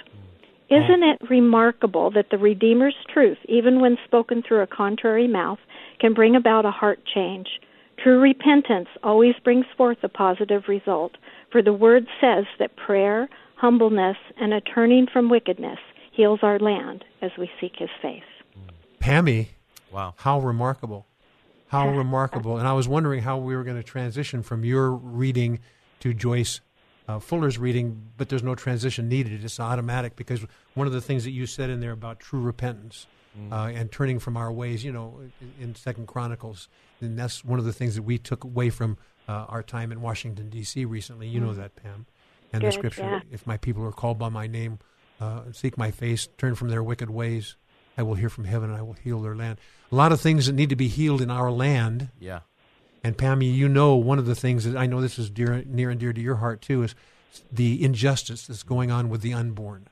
[0.69, 5.59] Isn't it remarkable that the Redeemer's truth, even when spoken through a contrary mouth,
[5.99, 7.47] can bring about a heart change?
[8.03, 11.13] True repentance always brings forth a positive result,
[11.51, 15.79] for the Word says that prayer, humbleness, and a turning from wickedness
[16.11, 18.21] heals our land as we seek His face.
[19.01, 19.47] Pammy.
[19.91, 20.15] Wow.
[20.17, 21.07] How remarkable.
[21.69, 22.57] How remarkable.
[22.57, 25.59] And I was wondering how we were going to transition from your reading
[26.01, 26.59] to Joyce
[27.07, 29.43] uh, Fuller's reading, but there's no transition needed.
[29.43, 33.07] It's automatic because one of the things that you said in there about true repentance
[33.37, 33.51] Mm.
[33.53, 36.69] uh, and turning from our ways, you know, in, in Second Chronicles,
[37.01, 38.97] and that's one of the things that we took away from
[39.29, 40.85] uh, our time in Washington D.C.
[40.85, 41.27] recently.
[41.27, 41.57] You know Mm.
[41.57, 42.07] that, Pam,
[42.51, 43.19] and the scripture: yeah.
[43.31, 44.79] "If my people are called by my name,
[45.21, 47.57] uh, seek my face, turn from their wicked ways,
[47.95, 49.59] I will hear from heaven, and I will heal their land."
[49.91, 52.09] A lot of things that need to be healed in our land.
[52.19, 52.39] Yeah.
[53.07, 55.89] And Pammy, you know, one of the things that I know this is dear, near
[55.89, 56.93] and dear to your heart too is
[57.49, 59.87] the injustice that's going on with the unborn.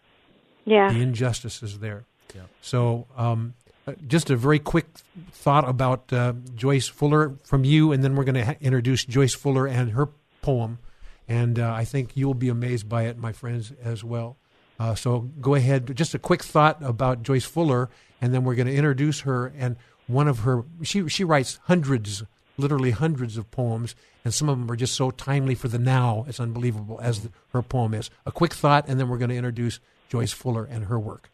[0.65, 0.91] Yeah.
[0.91, 2.03] The injustice is there.
[2.35, 2.41] Yeah.
[2.61, 3.53] So, um,
[3.87, 4.87] uh, just a very quick
[5.31, 9.33] thought about uh, Joyce Fuller from you, and then we're going to ha- introduce Joyce
[9.33, 10.09] Fuller and her
[10.41, 10.79] poem.
[11.25, 14.35] And uh, I think you'll be amazed by it, my friends, as well.
[14.77, 15.95] Uh, so go ahead.
[15.95, 17.89] Just a quick thought about Joyce Fuller,
[18.19, 19.53] and then we're going to introduce her.
[19.57, 22.23] And one of her, she she writes hundreds,
[22.57, 26.25] literally hundreds of poems, and some of them are just so timely for the now.
[26.27, 28.09] It's unbelievable, as the, her poem is.
[28.25, 29.79] A quick thought, and then we're going to introduce
[30.09, 31.29] Joyce Fuller and her work.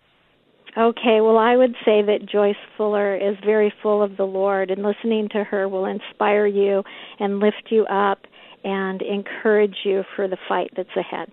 [0.78, 4.84] Okay, well, I would say that Joyce Fuller is very full of the Lord, and
[4.84, 6.84] listening to her will inspire you
[7.20, 8.26] and lift you up
[8.64, 11.32] and encourage you for the fight that's ahead.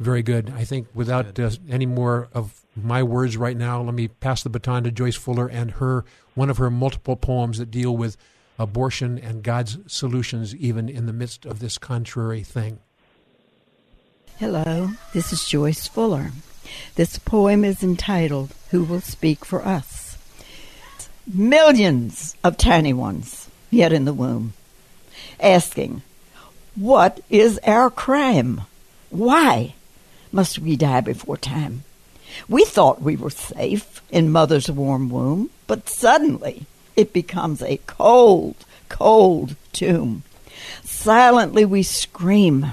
[0.00, 0.52] Very good.
[0.56, 4.50] I think without uh, any more of my words right now, let me pass the
[4.50, 6.04] baton to Joyce Fuller and her
[6.34, 8.16] one of her multiple poems that deal with
[8.58, 12.78] abortion and God's solutions, even in the midst of this contrary thing.
[14.38, 16.32] Hello, this is Joyce Fuller.
[16.94, 20.16] This poem is entitled Who Will Speak for Us?
[21.32, 24.52] Millions of tiny ones yet in the womb,
[25.40, 26.02] asking,
[26.74, 28.62] What is our crime?
[29.10, 29.74] Why
[30.32, 31.84] must we die before time?
[32.48, 36.66] We thought we were safe in mother's warm womb, but suddenly
[36.96, 38.56] it becomes a cold,
[38.88, 40.22] cold tomb.
[40.82, 42.72] Silently we scream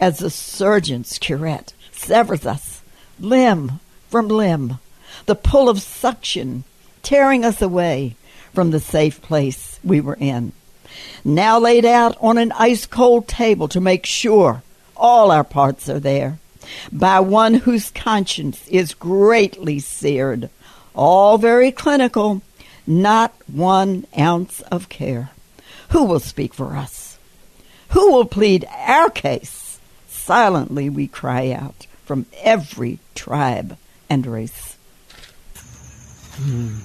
[0.00, 2.82] as the surgeon's curette severs us
[3.18, 4.78] limb from limb,
[5.26, 6.64] the pull of suction
[7.02, 8.16] tearing us away
[8.52, 10.52] from the safe place we were in.
[11.24, 14.62] Now laid out on an ice cold table to make sure
[14.96, 16.38] all our parts are there
[16.92, 20.50] by one whose conscience is greatly seared.
[20.94, 22.42] All very clinical,
[22.90, 25.30] not one ounce of care.
[25.90, 27.18] Who will speak for us?
[27.90, 29.78] Who will plead our case?
[30.08, 33.76] Silently we cry out from every tribe
[34.08, 34.76] and race.
[36.34, 36.78] Hmm.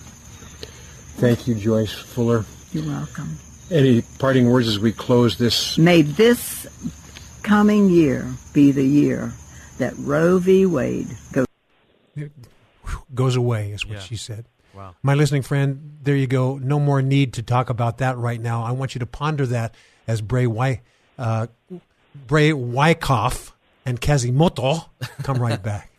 [1.17, 2.45] Thank you, Joyce Fuller.
[2.71, 3.37] You're welcome.
[3.71, 5.77] Any parting words as we close this?
[5.77, 6.67] May this
[7.41, 9.31] coming year be the year
[9.79, 10.65] that Roe v.
[10.65, 11.45] Wade goes
[13.13, 13.99] goes away, is what Yeah.
[14.01, 14.45] she said.
[14.75, 14.95] Wow.
[15.01, 16.57] My listening friend, there you go.
[16.57, 18.63] No more need to talk about that right now.
[18.63, 19.73] I want you to ponder that
[20.05, 20.81] as Bray Wy,
[21.17, 21.47] uh,
[22.27, 23.55] Bray Wyckoff
[23.85, 24.85] and Kazimoto
[25.23, 25.91] come right back.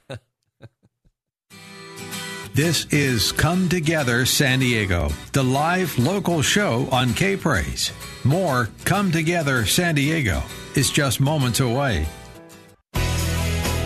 [2.53, 7.93] This is Come Together San Diego, the live local show on K Praise.
[8.24, 10.43] More Come Together San Diego
[10.74, 12.07] is just moments away.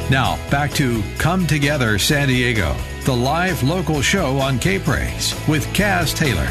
[0.08, 5.66] Now, back to Come Together San Diego, the live local show on K Praise with
[5.68, 6.48] Kaz Taylor.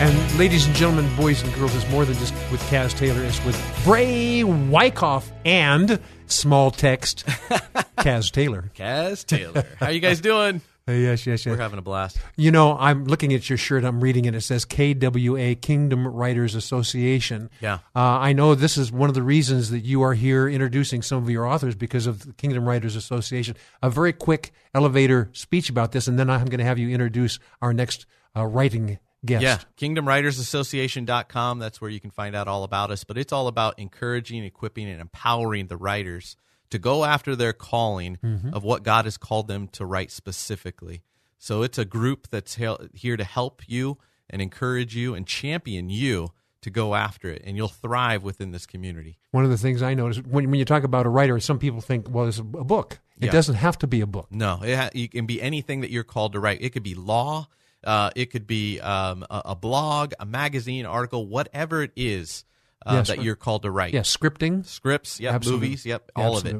[0.00, 3.22] And ladies and gentlemen, boys and girls, it's more than just with Kaz Taylor.
[3.22, 7.24] It's with Bray Wyckoff and small text
[7.98, 8.70] Kaz Taylor.
[8.74, 9.64] Kaz Taylor.
[9.78, 10.60] How you guys doing?
[10.86, 11.56] Uh, yes, yes, yes.
[11.56, 12.18] We're having a blast.
[12.36, 13.84] You know, I'm looking at your shirt.
[13.84, 14.34] I'm reading it.
[14.34, 17.48] It says KWA Kingdom Writers Association.
[17.62, 17.78] Yeah.
[17.96, 21.22] Uh, I know this is one of the reasons that you are here introducing some
[21.22, 23.56] of your authors because of the Kingdom Writers Association.
[23.82, 27.38] A very quick elevator speech about this, and then I'm going to have you introduce
[27.62, 28.04] our next
[28.36, 29.42] uh, writing guest.
[29.42, 31.60] Yeah, kingdomwritersassociation.com.
[31.60, 33.04] That's where you can find out all about us.
[33.04, 36.36] But it's all about encouraging, equipping, and empowering the writers
[36.74, 38.52] to go after their calling Mhm.
[38.52, 41.02] of what God has called them to write specifically.
[41.38, 43.98] So it's a group that's here to help you
[44.28, 46.30] and encourage you and champion you
[46.62, 49.18] to go after it, and you'll thrive within this community.
[49.30, 51.80] One of the things I notice when, when you talk about a writer, some people
[51.82, 53.00] think, well, it's a, a book.
[53.20, 53.32] It Yeah.
[53.32, 54.28] doesn't have to be a book.
[54.32, 56.60] No, it, ha- it can be anything that you're called to write.
[56.62, 57.48] It could be law.
[57.84, 62.44] Uh, it could be um, a, a blog, a magazine, article, whatever it is
[62.84, 63.94] uh, Yes, that you're called to write.
[63.94, 65.68] Yeah, scripting, scripts, yep, Absolutely.
[65.68, 66.56] movies, yep, all of it.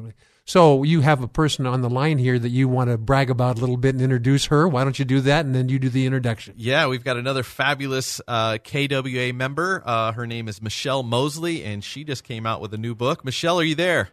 [0.47, 3.57] So you have a person on the line here that you want to brag about
[3.57, 4.67] a little bit and introduce her.
[4.67, 6.53] Why don't you do that, and then you do the introduction?
[6.55, 9.81] Yeah, we've got another fabulous uh, KWA member.
[9.83, 13.25] Uh, her name is Michelle Mosley, and she just came out with a new book.
[13.25, 14.09] Michelle, are you there?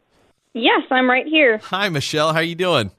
[0.54, 1.58] Yes, I'm right here.
[1.64, 2.32] Hi, Michelle.
[2.32, 2.90] How are you doing?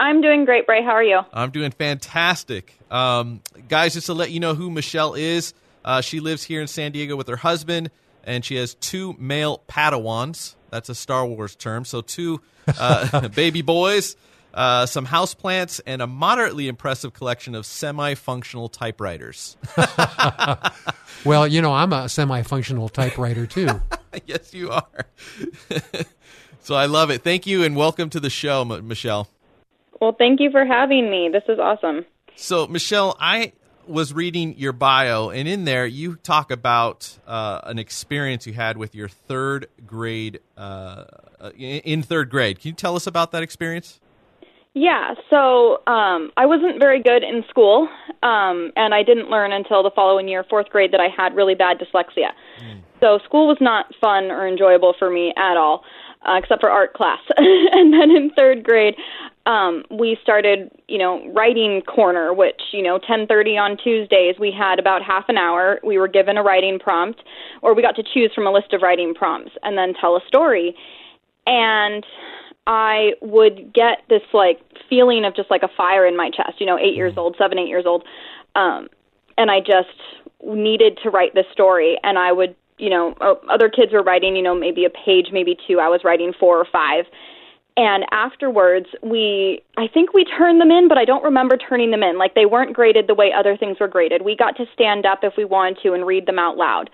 [0.00, 0.82] I'm doing great, Bray.
[0.82, 1.20] How are you?
[1.32, 2.74] I'm doing fantastic.
[2.90, 5.54] Um, guys, just to let you know who Michelle is,
[5.84, 7.90] uh, she lives here in San Diego with her husband,
[8.30, 10.54] and she has two male Padawans.
[10.70, 11.84] That's a Star Wars term.
[11.84, 12.40] So, two
[12.78, 14.14] uh, baby boys,
[14.54, 19.56] uh, some houseplants, and a moderately impressive collection of semi functional typewriters.
[21.24, 23.68] Well, you know, I'm a semi-functional typewriter too.
[24.26, 25.06] yes, you are.
[26.62, 27.22] so, I love it.
[27.22, 29.28] Thank you, and welcome to the show, M- Michelle.
[30.00, 31.28] Well, thank you for having me.
[31.30, 32.06] This is awesome.
[32.36, 33.52] So, Michelle, I
[33.90, 38.76] was reading your bio, and in there you talk about uh, an experience you had
[38.76, 41.04] with your third grade, uh,
[41.40, 42.60] uh, in third grade.
[42.60, 44.00] Can you tell us about that experience?
[44.72, 47.88] Yeah, so um, I wasn't very good in school,
[48.22, 51.56] um, and I didn't learn until the following year, fourth grade, that I had really
[51.56, 52.30] bad dyslexia.
[53.00, 55.82] So school was not fun or enjoyable for me at all,
[56.22, 57.20] uh, except for art class.
[57.36, 58.94] and then in third grade,
[59.46, 64.78] um, we started, you know, writing corner, which you know, 10:30 on Tuesdays, we had
[64.78, 65.80] about half an hour.
[65.82, 67.22] We were given a writing prompt,
[67.62, 70.20] or we got to choose from a list of writing prompts, and then tell a
[70.26, 70.74] story.
[71.46, 72.04] And
[72.66, 76.66] I would get this like feeling of just like a fire in my chest, you
[76.66, 78.04] know, eight years old, seven, eight years old.
[78.54, 78.88] Um,
[79.38, 79.88] and I just
[80.44, 81.98] needed to write this story.
[82.02, 83.14] And I would, you know,
[83.50, 85.80] other kids were writing, you know, maybe a page, maybe two.
[85.80, 87.06] I was writing four or five.
[87.76, 92.02] And afterwards, we, I think we turned them in, but I don't remember turning them
[92.02, 92.18] in.
[92.18, 94.22] Like they weren't graded the way other things were graded.
[94.22, 96.90] We got to stand up if we wanted to and read them out loud.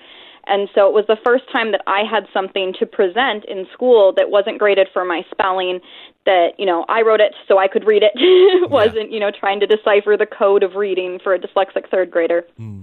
[0.46, 4.12] And so it was the first time that I had something to present in school
[4.16, 5.80] that wasn't graded for my spelling,
[6.24, 8.12] that, you know, I wrote it so I could read it.
[8.14, 12.12] it wasn't, you know, trying to decipher the code of reading for a dyslexic third
[12.12, 12.44] grader.
[12.56, 12.82] Hmm.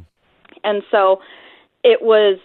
[0.65, 1.21] And so
[1.83, 2.39] it was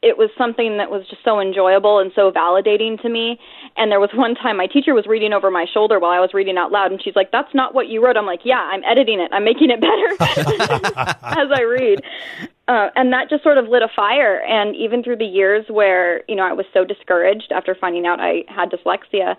[0.00, 3.38] it was something that was just so enjoyable and so validating to me.
[3.76, 6.32] And there was one time my teacher was reading over my shoulder while I was
[6.32, 8.82] reading out loud, and she's like, "That's not what you wrote." I'm like, "Yeah, I'm
[8.84, 9.30] editing it.
[9.32, 10.08] I'm making it better
[11.22, 12.00] as I read."
[12.68, 14.40] Uh, and that just sort of lit a fire.
[14.46, 18.20] And even through the years where you know I was so discouraged after finding out
[18.20, 19.34] I had dyslexia,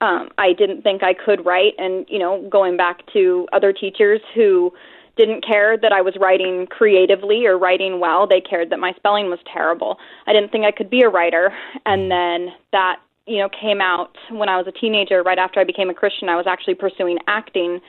[0.00, 1.74] um, I didn't think I could write.
[1.76, 4.72] And you know, going back to other teachers who
[5.18, 8.26] didn't care that I was writing creatively or writing well.
[8.26, 9.98] They cared that my spelling was terrible.
[10.26, 11.52] I didn't think I could be a writer.
[11.84, 12.08] And mm.
[12.08, 15.90] then that, you know, came out when I was a teenager, right after I became
[15.90, 16.30] a Christian.
[16.30, 17.80] I was actually pursuing acting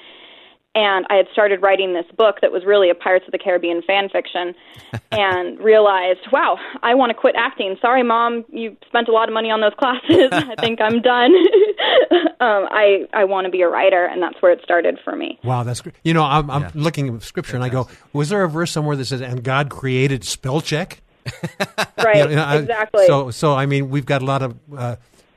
[0.80, 3.82] and I had started writing this book that was really a Pirates of the Caribbean
[3.82, 4.56] fan fiction,
[5.12, 7.76] and realized, wow, I want to quit acting.
[7.82, 10.30] Sorry, mom, you spent a lot of money on those classes.
[10.32, 11.32] I think I'm done.
[12.40, 15.38] um, I I want to be a writer, and that's where it started for me.
[15.44, 15.96] Wow, that's great.
[16.04, 18.96] You know, I'm, I'm looking at scripture and I go, was there a verse somewhere
[18.96, 21.02] that says, "And God created spell check"?
[21.98, 23.06] Right, You know, I- exactly.
[23.06, 24.96] So, so I mean, we've got a lot of uh,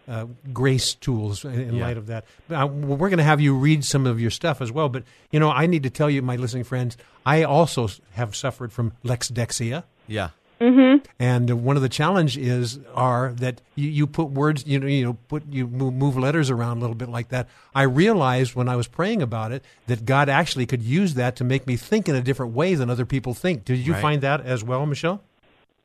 [0.08, 1.86] uh, grace tools in, in Yeah.
[1.86, 2.24] light of that.
[2.50, 4.88] Uh, we're going to have you read some of your stuff as well.
[4.88, 8.72] But you know, I need to tell you, my listening friends, I also have suffered
[8.72, 9.84] from lexdexia.
[10.08, 10.30] Yeah.
[10.60, 11.04] Mm-hmm.
[11.18, 15.04] And one of the challenge is are that you, you put words, you know, you
[15.04, 17.48] know, put you move, move letters around a little bit like that.
[17.74, 21.44] I realized when I was praying about it that God actually could use that to
[21.44, 23.64] make me think in a different way than other people think.
[23.64, 24.02] Did you Right.
[24.02, 25.22] find that as well, Michelle?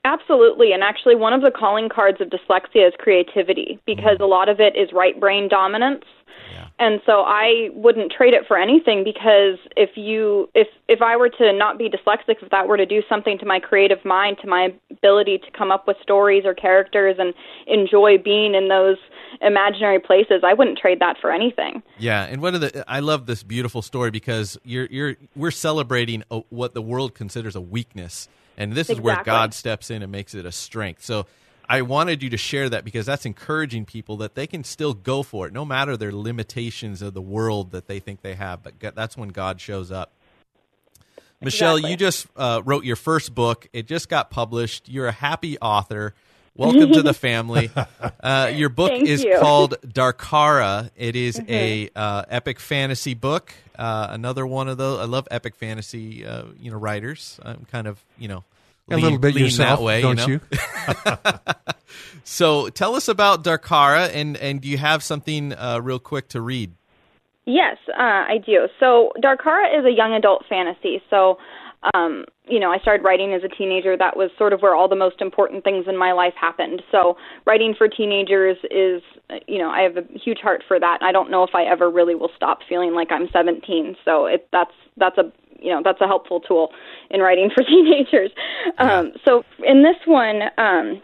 [0.08, 0.72] Absolutely.
[0.72, 4.24] And actually, one of the calling cards of dyslexia is creativity because mm-hmm.
[4.24, 6.06] a lot of it is right brain dominance.
[6.80, 11.30] And so I wouldn't trade it for anything because if you if if I were
[11.30, 14.48] to not be dyslexic, if that were to do something to my creative mind, to
[14.48, 17.34] my ability to come up with stories or characters and
[17.66, 18.98] enjoy being in those
[19.42, 21.82] imaginary places, I wouldn't trade that for anything.
[21.98, 26.24] Yeah, and one of the I love this beautiful story because you're you're we're celebrating
[26.30, 30.12] a, what the world considers a weakness, and this is where God steps in and
[30.12, 31.04] makes it a strength.
[31.04, 31.26] So
[31.70, 35.22] I wanted you to share that because that's encouraging people that they can still go
[35.22, 38.64] for it, no matter their limitations of the world that they think they have.
[38.64, 40.14] But that's when God shows up.
[41.42, 41.92] Michelle, Exactly.
[41.92, 43.68] you just uh, wrote your first book.
[43.74, 44.90] It just got published.
[44.90, 46.16] You're a happy author.
[46.58, 47.70] Welcome to the family.
[48.22, 49.38] Uh, your book Thank is you.
[49.40, 50.90] called Darcara.
[50.96, 51.50] It is Mhm.
[51.50, 53.54] a uh, epic fantasy book.
[53.78, 55.00] Uh, another one of those.
[55.00, 56.26] I love epic fantasy.
[56.26, 57.40] Uh, you know, writers.
[57.44, 58.44] I'm kind of you know
[58.90, 60.02] A little bit lean yourself, that way.
[60.02, 60.42] don't you?
[61.06, 61.18] Know?
[62.24, 66.42] so tell us about Darcara, and and do you have something uh, real quick to
[66.42, 66.72] read?
[67.46, 68.68] Yes, uh, I do.
[68.80, 71.02] So Darcara is a young adult fantasy.
[71.10, 71.38] So,
[71.94, 73.96] um, you know, I started writing as a teenager.
[73.96, 76.82] That was sort of where all the most important things in my life happened.
[76.92, 79.02] So, writing for teenagers is,
[79.48, 81.00] you know, I have a huge heart for that.
[81.02, 83.96] I don't know if I ever really will stop feeling like I'm 17.
[84.04, 86.72] So, it that's that's a you know that's a helpful tool
[87.10, 88.32] in writing for teenagers.
[88.80, 90.44] Um, so, in this one.
[90.58, 91.02] Um,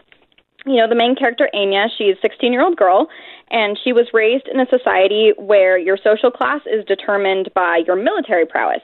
[0.66, 3.08] you know, the main character, Anya, she's a 16 year old girl,
[3.54, 7.94] and she was raised in a society where your social class is determined by your
[7.94, 8.82] military prowess.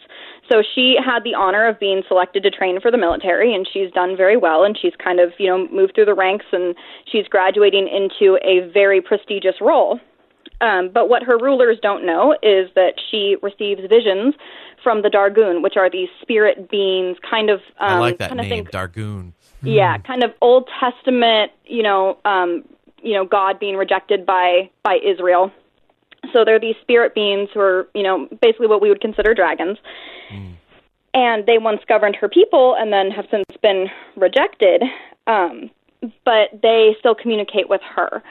[0.50, 3.90] So she had the honor of being selected to train for the military, and she's
[3.90, 6.76] done very well, and she's kind of, you know, moved through the ranks, and
[7.10, 9.98] she's graduating into a very prestigious role.
[10.60, 14.34] Um, but what her rulers don't know is that she receives visions
[14.84, 17.58] from the Dargoon, which are these spirit beings, kind of.
[17.80, 19.32] Um, I like that kind of name, think- Dargoon.
[19.64, 22.64] yeah, kind of Old Testament, you know, um,
[23.02, 25.52] you know, God being rejected by by Israel.
[26.32, 29.78] So they're these spirit beings who are, you know, basically what we would consider dragons.
[31.12, 33.86] And they once governed her people and then have since been
[34.16, 34.82] rejected.
[35.26, 35.70] Um,
[36.24, 38.22] but they still communicate with her.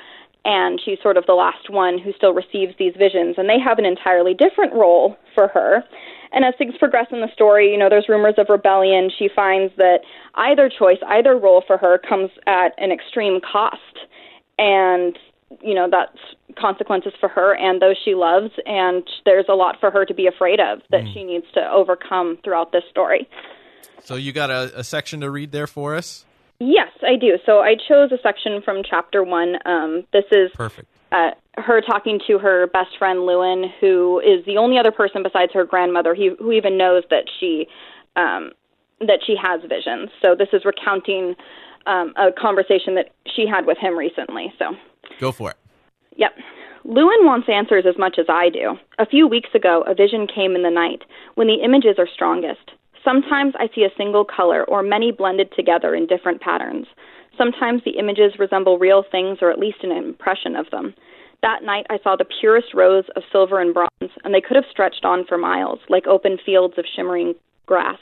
[0.46, 3.36] And she's sort of the last one who still receives these visions.
[3.38, 5.84] And they have an entirely different role for her.
[6.32, 9.10] And as things progress in the story, you know, there's rumors of rebellion.
[9.18, 10.00] She finds that
[10.36, 14.08] either choice, either role for her comes at an extreme cost.
[14.60, 15.18] And,
[15.62, 16.20] you know, that's
[16.60, 18.52] consequences for her and those she loves.
[18.66, 22.38] And there's a lot for her to be afraid of that she needs to overcome
[22.44, 23.28] throughout this story.
[24.04, 26.26] So you got a, a section to read there for us.
[26.60, 27.38] Yes, I do.
[27.46, 29.56] So I chose a section from chapter one.
[29.66, 30.88] Um, this is Perfect.
[31.14, 35.54] uh, her talking to her best friend Lewin, who is the only other person besides
[35.54, 37.68] her grandmother he, who even knows that she
[38.18, 38.52] um,
[39.00, 40.10] that she has visions.
[40.22, 41.36] So this is recounting
[41.90, 44.54] um, a conversation that she had with him recently.
[44.58, 44.76] So.
[45.20, 45.58] Go for it.
[46.16, 46.32] Yep.
[46.86, 48.78] Lewin wants answers as much as I do.
[49.00, 51.04] A few weeks ago, a vision came in the night,
[51.36, 52.72] when the images are strongest.
[53.04, 56.88] Sometimes I see a single color or many blended together in different patterns.
[57.38, 60.94] Sometimes the images resemble real things or at least an impression of them.
[61.42, 64.66] That night I saw the purest rows of silver and bronze, and they could have
[64.70, 67.34] stretched on for miles, like open fields of shimmering
[67.66, 68.00] grass.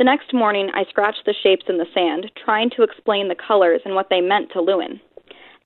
[0.00, 3.82] The next morning, I scratched the shapes in the sand, trying to explain the colors
[3.84, 4.98] and what they meant to Lewin.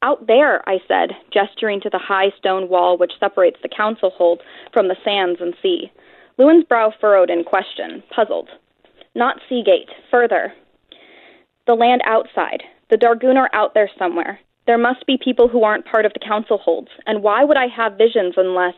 [0.03, 4.43] Out there, I said, gesturing to the high stone wall which separates the council hold
[4.73, 5.93] from the sands and sea.
[6.37, 8.49] Lewin's brow furrowed in question, puzzled.
[9.15, 10.53] Not Seagate, further.
[11.69, 12.65] The land outside.
[12.91, 14.41] The Dargoon are out there somewhere.
[14.67, 17.69] There must be people who aren't part of the council holds, and why would I
[17.69, 18.75] have visions unless.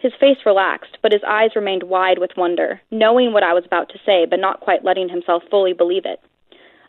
[0.00, 3.90] His face relaxed, but his eyes remained wide with wonder, knowing what I was about
[3.90, 6.20] to say, but not quite letting himself fully believe it.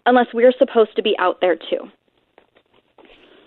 [0.06, 1.90] Unless we're supposed to be out there too.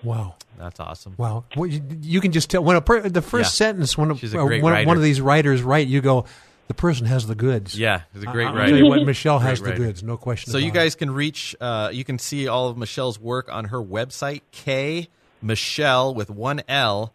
[0.03, 0.37] Wow.
[0.59, 1.15] That's awesome.
[1.17, 1.45] Wow.
[1.57, 3.67] Well, you, you can just tell when a per, the first Yeah.
[3.67, 4.87] sentence when a, a uh, great one, writer.
[4.87, 6.27] one of these writers write, you go,
[6.69, 7.79] the person has the goods.
[7.79, 8.85] Yeah, he's a great I- I'll writer.
[8.87, 10.53] what, Michelle Great has the goods, no question.
[10.53, 10.79] So you about it.
[10.85, 15.09] guys can reach, uh, you can see all of Michelle's work on her website, K
[15.43, 17.13] Michelle with one L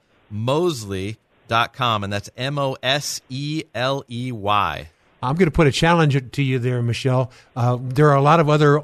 [1.50, 4.89] Moseley.com, and that's M O S E L E Y.
[5.22, 7.32] I'm going to put a challenge to you there, Michelle.
[7.56, 8.84] Uh, there are a lot of other uh,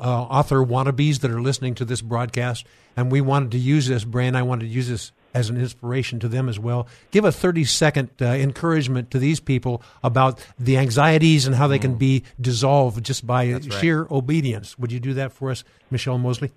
[0.00, 4.04] author wannabes that are listening to this broadcast, and we wanted to use this.
[4.04, 4.36] brand.
[4.36, 6.88] I wanted to use this as an inspiration to them as well.
[7.12, 11.78] Give a 30 second uh, encouragement to these people about the anxieties and how they
[11.78, 13.70] can be dissolved just by Mm.
[13.70, 13.80] right.
[13.80, 14.76] sheer obedience.
[14.78, 16.50] Would you do that for us, Michelle Moseley?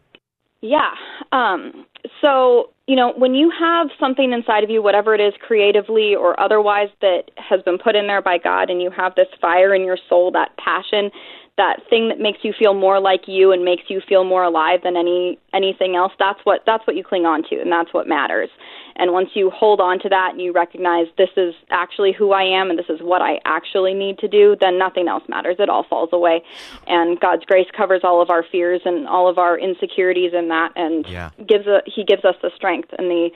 [0.62, 0.90] Yeah.
[1.32, 1.86] Um,
[2.22, 6.40] so, you know, when you have something inside of you, whatever it is, creatively or
[6.40, 9.84] otherwise, that has been put in there by God, and you have this fire in
[9.84, 11.12] your soul, that passion,
[11.58, 14.80] that thing that makes you feel more like you and makes you feel more alive
[14.84, 18.08] than any anything else, that's what that's what you cling on to, and that's what
[18.08, 18.50] matters.
[18.96, 22.44] And once you hold on to that and you recognize this is actually who I
[22.44, 25.56] am and this is what I actually need to do, then nothing else matters.
[25.60, 26.44] It all falls away.
[26.88, 30.74] And God's grace covers all of our fears and all of our insecurities in that
[30.76, 31.30] and Yeah.
[31.48, 33.32] gives a, he gives us the strength and the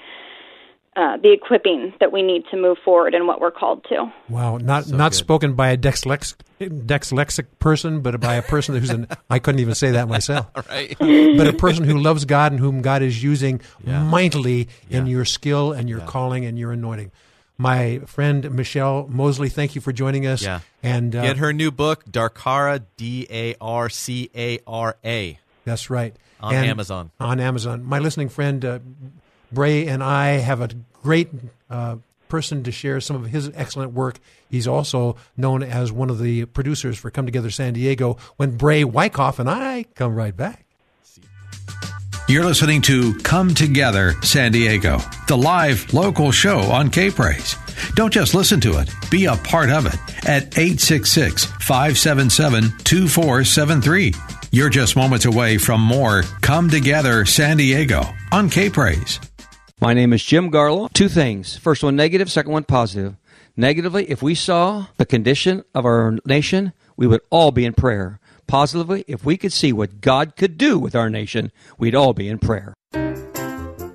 [0.96, 4.12] uh, the equipping that we need to move forward in what we're called to.
[4.30, 9.08] Wow, not not spoken by a dyslexic, dyslexic person, but by a person who's an
[9.30, 10.48] I couldn't even say that myself.
[10.70, 10.96] Right.
[10.98, 15.74] But a person who loves God and whom God is using mightily in your skill
[15.74, 17.12] and your calling and your anointing.
[17.58, 20.44] My friend Michelle Moseley, thank you for joining us.
[20.44, 20.60] Yeah.
[20.84, 25.40] And uh, Get her new book, Darcara, D A R C A R A.
[25.64, 26.16] That's right.
[26.42, 27.12] On And- Amazon.
[27.20, 27.84] On Amazon.
[27.86, 28.80] My listening friend uh,
[29.52, 30.70] Brae and I have a
[31.04, 31.30] great
[31.70, 34.20] uh, person to share some of his excellent work.
[34.50, 38.18] He's also known as one of the producers for Come Together San Diego.
[38.38, 40.66] When Brae Wyckoff and I come right back.
[42.28, 47.56] You're listening to Come Together San Diego, the live local show on K Praise.
[47.94, 49.94] Don't just listen to it, be a part of it
[50.28, 54.14] at 866 577 2473.
[54.50, 59.20] You're just moments away from more Come Together San Diego on K Praise.
[59.82, 60.92] My name is Jim Garlow.
[60.94, 61.58] Two things.
[61.58, 63.18] First one negative, second one positive.
[63.58, 68.22] Negatively, if we saw the condition of our nation, we would all be in prayer.
[68.48, 72.30] Positively, if we could see what God could do with our nation, we'd all be
[72.30, 72.74] in prayer.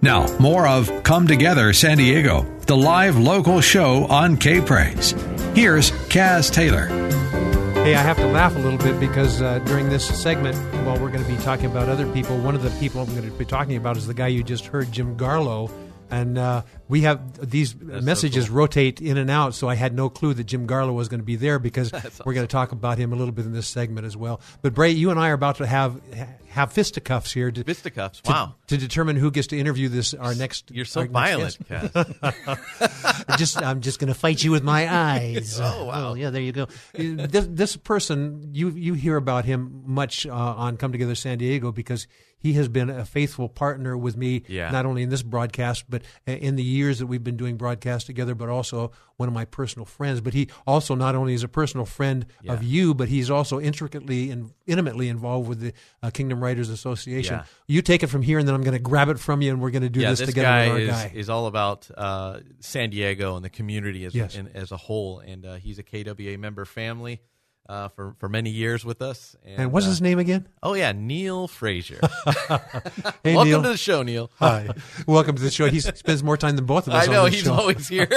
[0.02, 5.12] Now, more of Come Together San Diego, the live local show on K Praise.
[5.54, 6.88] Here's Kaz Taylor.
[7.82, 10.54] Hey, I have to laugh a little bit because uh, during this segment,
[10.84, 13.24] while we're going to be talking about other people, one of the people I'm going
[13.24, 15.70] to be talking about is the guy you just heard, Jim Garlow.
[16.10, 20.34] And uh, we have these messages rotate in and out, so I had no clue
[20.34, 21.92] that Jim Garlow was going to be there because
[22.24, 24.40] we're going to talk about him a little bit in this segment as well.
[24.62, 26.00] But Brae, you and I are about to have
[26.50, 27.50] have fisticuffs here.
[27.50, 28.54] To, Fisticuffs, to- wow.
[28.66, 30.70] To, determine who gets to interview this our next.
[30.70, 31.58] You're so violent.
[33.38, 35.60] Just I'm just going to fight you with my eyes.
[35.70, 36.14] Oh, wow.
[36.14, 36.66] yeah, there you go.
[36.94, 41.70] This, this person you you hear about him much uh, on Come Together San Diego
[41.70, 42.06] because
[42.40, 44.70] he has been a faithful partner with me, Yeah.
[44.70, 48.34] not only in this broadcast but in the years that we've been doing broadcasts together,
[48.34, 50.20] but also one of my personal friends.
[50.22, 54.30] But he also not only is a personal friend of you, but he's also intricately
[54.30, 55.72] and intimately involved with the
[56.02, 57.36] uh, Kingdom Writers Association.
[57.36, 57.44] Yeah.
[57.68, 59.60] You take it from here, and then I'm going to grab it from you, and
[59.60, 61.12] we're going to do yeah, this, this together guy with our is, guy.
[61.14, 64.34] is all about uh, San Diego and the community as, Yes.
[64.34, 65.18] in, as a whole.
[65.20, 67.20] And uh, he's a KWA member family
[67.70, 69.36] uh, for, for many years with us.
[69.44, 70.48] And, And what's uh, his name again?
[70.62, 72.00] Oh, yeah, Neil Frazier.
[73.22, 73.62] Hey, Welcome Neil.
[73.62, 74.30] to the show, Neil.
[74.36, 74.70] Hi.
[75.06, 75.68] Welcome to the show.
[75.68, 77.06] He spends more time than both of us.
[77.06, 77.52] I know, he's show.
[77.52, 78.08] always here.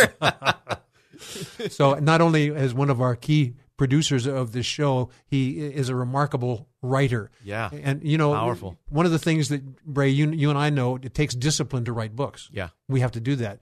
[1.69, 5.95] so not only as one of our key producers of this show, he is a
[5.95, 7.29] remarkable writer.
[7.43, 7.69] Yeah.
[7.71, 8.77] and you know, Powerful.
[8.89, 11.93] One of the things that Brae, you you and I know, it takes discipline to
[11.93, 12.49] write books.
[12.51, 12.69] Yeah.
[12.87, 13.59] we have to do that.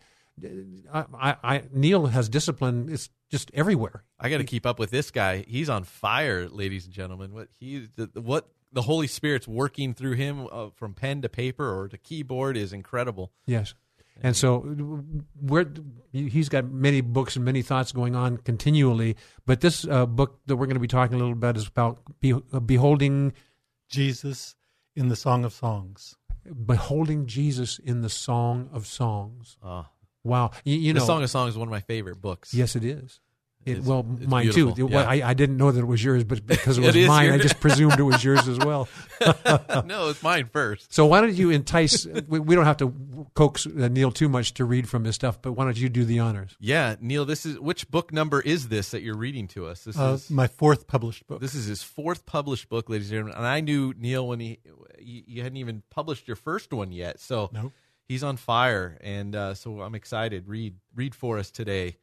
[0.94, 2.88] I, I, I Neil has discipline.
[2.92, 4.04] It's just everywhere.
[4.20, 5.46] I got to keep up with this guy.
[5.48, 7.34] He's on fire, ladies and gentlemen.
[7.34, 11.68] What he the, what the Holy Spirit's working through him uh, from pen to paper
[11.68, 13.32] or to keyboard is incredible.
[13.46, 13.74] Yes.
[14.24, 14.76] And so,
[15.42, 15.66] we're,
[16.12, 19.16] he's got many books and many thoughts going on continually.
[19.48, 22.02] But this uh, book that we're going to be talking a little about is about
[22.20, 23.34] be, uh, beholding
[23.90, 24.56] Jesus
[24.96, 26.18] in the Song of Songs.
[26.66, 29.58] Beholding Jesus in the Song of Songs.
[29.64, 29.88] Oh.
[30.24, 32.54] Wow, you, you the know, Song of Songs is one of my favorite books.
[32.54, 33.20] Yes, it is.
[33.64, 34.76] It, It's- well, it's mine beautiful.
[34.76, 34.88] too.
[34.90, 34.96] Yeah.
[34.96, 37.08] Well, I, I didn't know that it was yours, but because it It was is
[37.08, 38.88] mine, I just presumed it was yours as well.
[39.86, 40.92] no, it's mine first.
[40.92, 42.08] So why don't you entice?
[42.28, 45.40] We, we don't have to coax uh, Neil too much to read from his stuff,
[45.44, 46.56] but why don't you do the honors?
[46.60, 49.84] Yeah, Neil, this is which book number is this that you're reading to us?
[49.84, 51.40] This Uh, is my fourth published book.
[51.40, 53.38] This is his fourth published book, ladies and gentlemen.
[53.38, 54.60] And I knew Neil when he
[55.00, 57.74] you, you hadn't even published your first one yet, so Nope.
[58.12, 60.46] He's on fire, and uh, so I'm excited.
[60.46, 61.96] Read read for us today.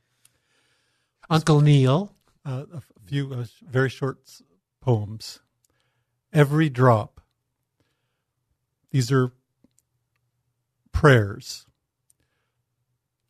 [1.28, 2.14] Uncle Neil.
[2.47, 4.18] Uh, a few uh, very short
[4.80, 5.40] poems.
[6.32, 7.20] Every drop.
[8.90, 9.32] These are
[10.93, 11.66] prayers.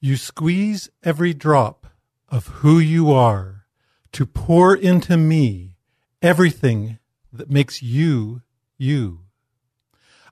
[0.00, 1.88] You squeeze every drop
[2.28, 3.64] of who you are
[4.12, 5.74] to pour into me
[6.22, 6.98] everything
[7.32, 8.42] that makes you
[8.76, 9.22] you.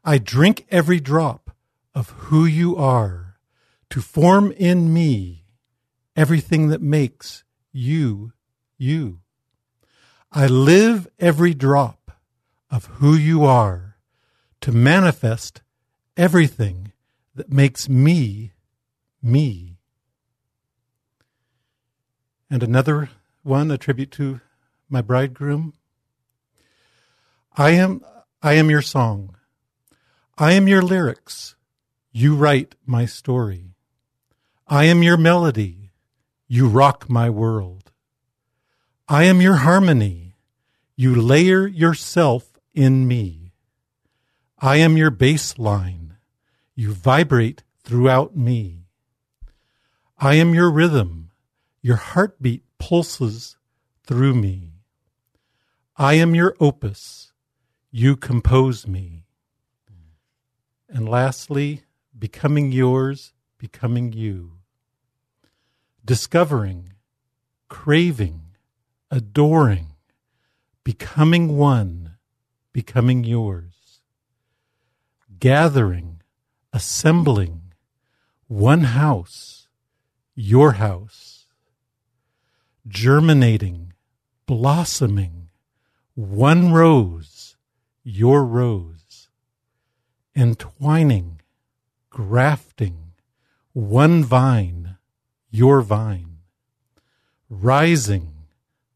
[0.04, 1.45] I drink every drop
[1.96, 3.38] of who you are
[3.88, 5.46] to form in me
[6.14, 7.42] everything that makes
[7.72, 8.34] you
[8.76, 9.20] you.
[10.30, 12.12] I live every drop
[12.70, 13.96] of who you are
[14.60, 15.62] to manifest
[16.18, 16.92] everything
[17.34, 18.52] that makes me
[19.22, 19.78] me.
[22.50, 23.08] And another
[23.42, 24.42] one, a tribute to
[24.90, 25.72] my bridegroom.
[27.56, 28.02] I am
[28.42, 29.36] I am your song.
[30.36, 31.55] I am your lyrics.
[32.18, 33.74] You write my story.
[34.66, 35.90] I am your melody.
[36.48, 37.92] You rock my world.
[39.06, 40.34] I am your harmony.
[40.96, 43.52] You layer yourself in me.
[44.58, 46.16] I am your bass line.
[46.74, 48.86] You vibrate throughout me.
[50.18, 51.32] I am your rhythm.
[51.82, 53.58] Your heartbeat pulses
[54.06, 54.70] through me.
[55.98, 57.32] I am your opus.
[57.90, 59.26] You compose me.
[60.88, 61.82] And lastly,
[62.18, 64.52] becoming yours, becoming you.
[66.04, 66.92] Discovering,
[67.68, 68.42] craving,
[69.10, 69.88] adoring,
[70.84, 72.16] becoming one,
[72.72, 74.00] becoming yours.
[75.38, 76.22] Gathering,
[76.72, 77.72] assembling,
[78.46, 79.68] one house,
[80.34, 81.46] your house.
[82.86, 83.92] Germinating,
[84.46, 85.48] blossoming,
[86.14, 87.56] one rose,
[88.04, 89.28] your rose.
[90.36, 91.40] Entwining,
[92.16, 93.12] grafting,
[93.74, 94.96] one vine,
[95.50, 96.38] your vine.
[97.50, 98.32] Rising,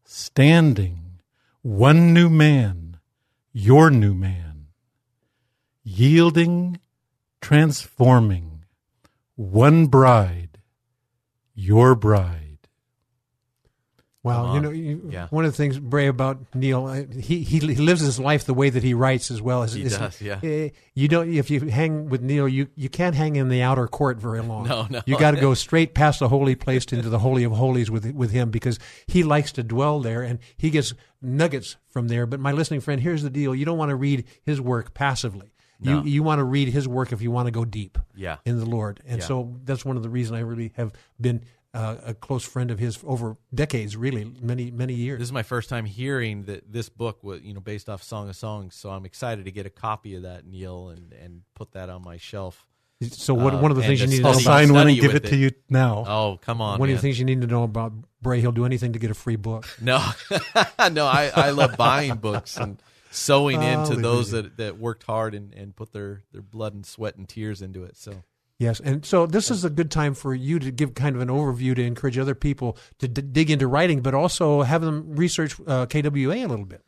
[0.03, 1.19] standing,
[1.61, 2.97] one new man,
[3.53, 4.69] your new man.
[5.83, 6.79] Yielding,
[7.41, 8.65] transforming,
[9.35, 10.57] one bride,
[11.53, 12.40] your bride.
[14.23, 15.27] Wow, Come you know, you, Yeah.
[15.31, 18.83] one of the things, Brae, about Neil, he, he lives his life the way that
[18.83, 19.63] he writes as well.
[19.63, 20.39] As, He does, yeah.
[20.43, 23.87] eh, You don't if you hang with Neil, you you can't hang in the outer
[23.87, 24.67] court very long.
[24.67, 25.01] No, no.
[25.07, 28.11] You got to go straight past the holy place into the holy of holies with
[28.13, 28.77] with him because
[29.07, 32.27] he likes to dwell there and he gets nuggets from there.
[32.27, 35.51] But my listening friend, here's the deal: you don't want to read his work passively.
[35.79, 36.03] No.
[36.03, 38.37] You you want to read his work if you want to go deep Yeah.
[38.45, 39.01] in the Lord.
[39.07, 39.25] And Yeah.
[39.25, 41.43] so that's one of the reasons I really have been
[41.73, 45.19] uh, a close friend of his over decades, really many many years.
[45.19, 48.27] This is my first time hearing that this book was, you know, based off Song
[48.29, 48.75] of Songs.
[48.75, 52.03] So I'm excited to get a copy of that, Neil, and, and put that on
[52.03, 52.65] my shelf.
[53.09, 55.25] So what- one of the things you need to I'll sign one and give with
[55.25, 56.03] it to you now.
[56.07, 58.65] Oh, come on, One of the things you need to know about Brae, he'll do
[58.65, 59.65] anything to get a free book.
[59.81, 59.99] No,
[60.91, 62.79] no, I, I love buying books and
[63.09, 67.15] sewing into those that, that worked hard and, and put their, their blood and sweat
[67.15, 67.97] and tears into it.
[67.97, 68.21] So
[68.61, 71.29] Yes, and so this is a good time for you to give kind of an
[71.29, 75.55] overview to encourage other people to d- dig into writing, but also have them research
[75.65, 76.83] uh, KWA a little bit.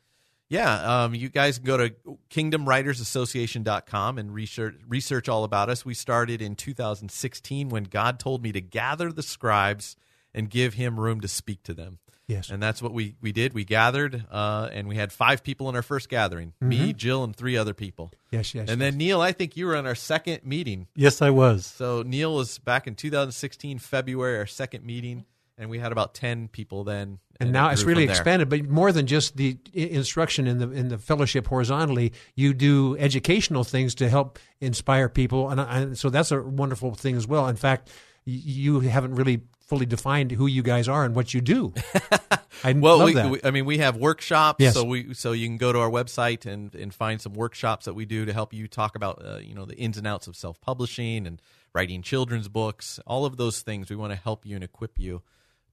[0.49, 1.95] Yeah, um, you guys can go to
[2.29, 5.83] kingdomwritersassociation.com and research research all about us.
[5.83, 9.95] We started in 2016 when God told me to gather the scribes
[10.31, 11.97] and give him room to speak to them.
[12.34, 12.49] Yes.
[12.49, 13.53] And that's what we, we did.
[13.53, 16.97] We gathered, uh, and we had five people in our first gathering me, Mhm.
[16.97, 18.11] Jill, and three other people.
[18.31, 20.88] Yes, yes, And then, Neil, I think you were on our second meeting.
[20.95, 21.65] Yes, I was.
[21.65, 25.26] So, Neil was back in 2016, February, our second meeting,
[25.57, 27.19] and we had about 10 people then.
[27.39, 30.88] And it now it's really expanded, but more than just the instruction in the in
[30.89, 36.31] the fellowship horizontally, you do educational things to help inspire people, and, I- so that's
[36.31, 37.47] a wonderful thing as well.
[37.47, 37.89] In fact,
[38.26, 41.73] you haven't really fully defined who you guys are and what you do.
[42.64, 44.73] I well, love we, we- I mean, we have workshops, Yes.
[44.73, 47.94] so we so you can go to our website and and find some workshops that
[47.94, 50.35] we do to help you talk about uh, you know the ins and outs of
[50.35, 51.41] self publishing and
[51.73, 53.90] writing children's books, all of those things.
[53.90, 55.22] We want to help you and equip you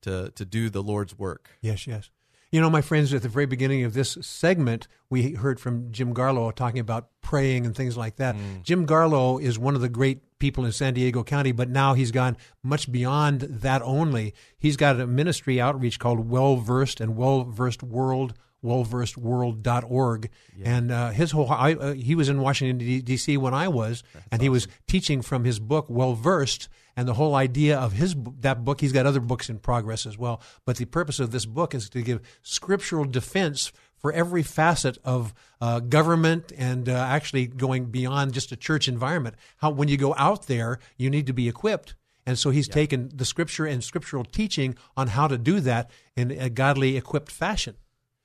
[0.03, 1.51] to to do the Lord's work.
[1.61, 2.11] Yes, yes.
[2.53, 6.13] You know, my friends, at the very beginning of this segment, we heard from Jim
[6.13, 8.35] Garlow talking about praying and things like that.
[8.65, 12.11] Jim Garlow is one of the great people in San Diego County, but now he's
[12.11, 14.35] gone much beyond that only.
[14.59, 18.35] He's got a ministry outreach called Well Versed and Well Versed World.
[18.65, 20.29] wellversedworld.org
[20.65, 23.37] and uh, his whole I, uh, he was in Washington D.C.
[23.39, 26.69] when I was and he was teaching from his book Well Versed
[27.01, 30.19] and the whole idea of his that book he's got other books in progress as
[30.19, 34.99] well but the purpose of this book is to give scriptural defense for every facet
[35.03, 39.97] of uh, government and uh, actually going beyond just a church environment how when you
[39.97, 41.95] go out there you need to be equipped
[42.27, 46.31] and so he's taken the scripture and scriptural teaching on how to do that in
[46.31, 47.77] a godly equipped fashion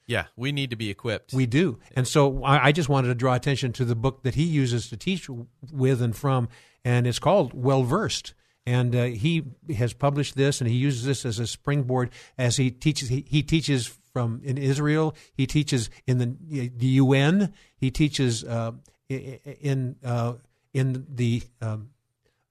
[0.07, 1.33] Yeah, we need to be equipped.
[1.33, 1.79] we do.
[1.95, 4.89] And so I, I just wanted to draw attention to the book that he uses
[4.89, 5.27] to teach
[5.71, 6.47] with and from,
[6.83, 8.35] and it's called Well Versed.
[8.65, 9.43] And uh, he
[9.77, 13.09] has published this, and he uses this as a springboard as he teaches.
[13.09, 15.15] He, he teaches from in Israel.
[15.33, 17.53] He teaches in the the UN.
[17.77, 18.71] He teaches uh,
[19.09, 20.33] in uh,
[20.73, 21.89] in the um,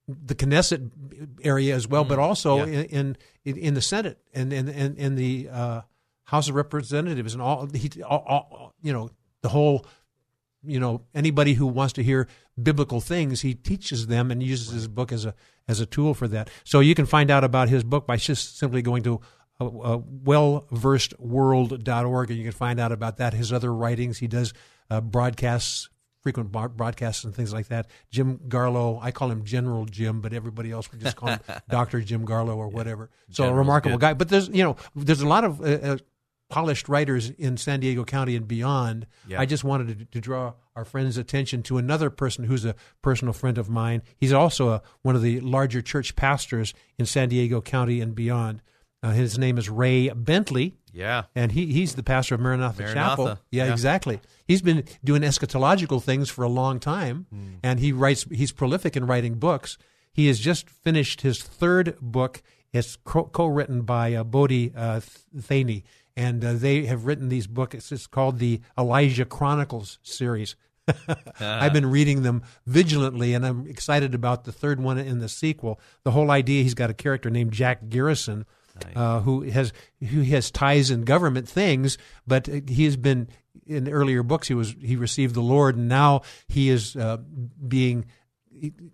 [0.07, 0.91] the Knesset
[1.43, 2.81] area as well, but also yeah.
[2.81, 5.81] in, in in the Senate and in in, in the uh,
[6.25, 9.09] House of Representatives and all, he, all, all you know
[9.41, 9.85] the whole
[10.67, 12.27] you know anybody who wants to hear
[12.61, 15.35] biblical things he teaches them and uses his book as a
[15.67, 16.49] as a tool for that.
[16.63, 19.21] So you can find out about his book by just simply going to
[19.59, 24.19] uh, uh, wellversedworld.org and you can find out about that his other writings.
[24.19, 24.53] He does
[24.89, 25.89] uh, broadcasts
[26.21, 27.87] frequent bar- broadcasts and things like that.
[28.09, 31.39] Jim garlow i call him general jim but everybody else would just call him
[31.69, 33.11] dr jim garlow or whatever.
[33.29, 34.01] So a remarkable good.
[34.01, 34.15] guy.
[34.15, 35.97] But there's you know there's a lot of uh, uh,
[36.49, 39.07] polished writers in San Diego County and beyond.
[39.27, 39.39] Yeah.
[39.39, 43.33] I just wanted to, to draw our friends' attention to another person who's a personal
[43.33, 44.03] friend of mine.
[44.17, 48.61] He's also a, one of the larger church pastors in San Diego County and beyond.
[49.01, 50.75] Uh, his name is Ray Bentley.
[50.91, 51.23] Yeah.
[51.35, 53.39] And he, he's the pastor of Maranatha, Maranatha, Chapel.
[53.51, 53.71] Yeah, yeah.
[53.71, 54.19] exactly.
[54.47, 57.55] He's been doing eschatological things for a long time, Hmm.
[57.63, 58.25] and he writes.
[58.31, 59.77] He's prolific in writing books.
[60.13, 62.41] He has just finished his third book.
[62.71, 65.01] It's co- co-written by uh, Bodie uh,
[65.37, 65.83] Thoene,
[66.15, 67.91] and uh, they have written these books.
[67.91, 70.55] It's called the Elijah Chronicles series.
[71.39, 75.79] I've been reading them vigilantly, and I'm excited about the third one in the sequel.
[76.03, 78.45] The whole idea: he's got a character named Jack Garrison,
[78.95, 79.73] uh, who has
[80.09, 81.97] who has ties in government things,
[82.27, 83.29] but uh, he has been
[83.65, 84.47] in earlier books.
[84.47, 87.17] He was he received the Lord, and now he is uh,
[87.67, 88.05] being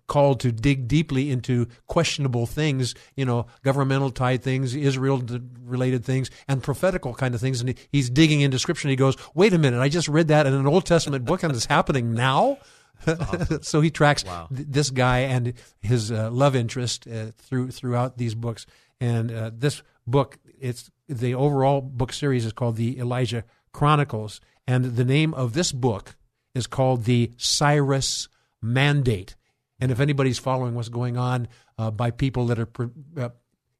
[0.06, 5.22] called to dig deeply into questionable things, you know, governmental tied things, Israel
[5.64, 7.60] related things, and prophetical kind of things.
[7.60, 10.46] And he's digging into scripture and he goes, wait a minute, I just read that
[10.46, 12.58] in an Old Testament book and it's happening now?
[13.62, 18.34] so he tracks th- this guy and his uh, love interest uh, through throughout these
[18.34, 18.66] books.
[19.00, 24.96] And uh, this book, it's the overall book series is called the Elijah Chronicles, and
[24.96, 26.16] the name of this book
[26.54, 28.28] is called the Cyrus
[28.60, 29.34] Mandate.
[29.82, 32.88] And if anybody's following what's going on uh, by people that are, pre-
[33.18, 33.30] uh,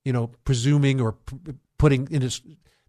[0.04, 1.36] you know, presuming or p-
[1.78, 2.42] putting in its,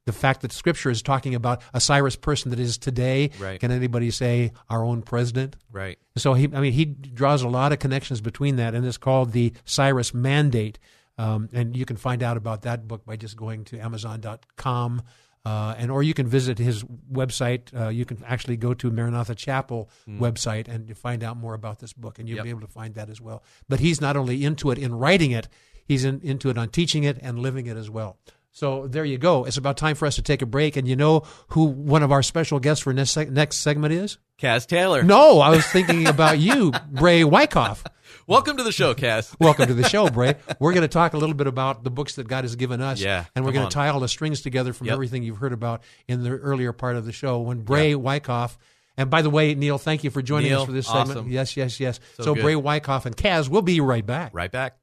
[0.06, 3.60] the fact that Scripture is talking about a Cyrus person that is today, Right.
[3.60, 5.56] can anybody say our own president?
[5.72, 5.98] Right.
[6.18, 9.32] So he, I mean, he draws a lot of connections between that, and it's called
[9.32, 10.80] the Cyrus Mandate.
[11.18, 15.04] Um, and you can find out about that book by just going to Amazon.com,
[15.46, 17.62] uh, and or you can visit his website.
[17.78, 20.20] Uh, you can actually go to Maranatha Chapel Mm.
[20.20, 22.44] website and find out more about this book, and you'll Yep.
[22.46, 23.44] be able to find that as well.
[23.68, 25.48] But he's not only into it in writing it;
[25.86, 28.18] he's in, into it on teaching it and living it as well.
[28.56, 29.46] So there you go.
[29.46, 32.12] It's about time for us to take a break, and you know who one of
[32.12, 34.18] our special guests for next next segment is?
[34.40, 35.02] Kaz Taylor.
[35.04, 37.84] No, I was thinking about you, Brae Wyckoff.
[38.26, 39.36] Welcome to the show, Kaz.
[39.40, 40.36] Welcome to the show, Brae.
[40.60, 43.02] We're going to talk a little bit about the books that God has given us.
[43.02, 44.94] Yeah, And we're going to tie all the strings together from Yep.
[44.94, 47.40] everything you've heard about in the earlier part of the show.
[47.42, 48.58] When Brae Wyckoff,
[48.96, 51.10] and by the way, Neil, thank you for joining Neil, us for this segment.
[51.12, 51.30] awesome.
[51.32, 52.00] Yes, yes, yes.
[52.16, 52.36] So So.
[52.36, 54.32] Brae Wyckoff and Kaz, we'll be right back.
[54.34, 54.78] Right back.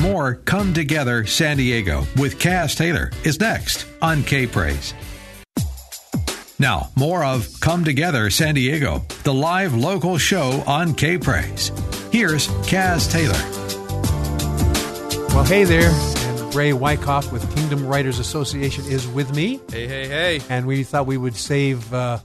[0.00, 4.92] More Come Together San Diego with Kaz Taylor is next on K Praise.
[6.58, 11.70] Now, more of Come Together San Diego, the live local show on K Praise.
[12.12, 13.34] Here's Kaz Taylor.
[15.34, 15.90] Well, hey there.
[15.90, 19.60] And Ray Wyckoff with Kingdom Writers Association is with me.
[19.70, 20.40] Hey, hey, hey.
[20.48, 22.20] And we thought we would save uh,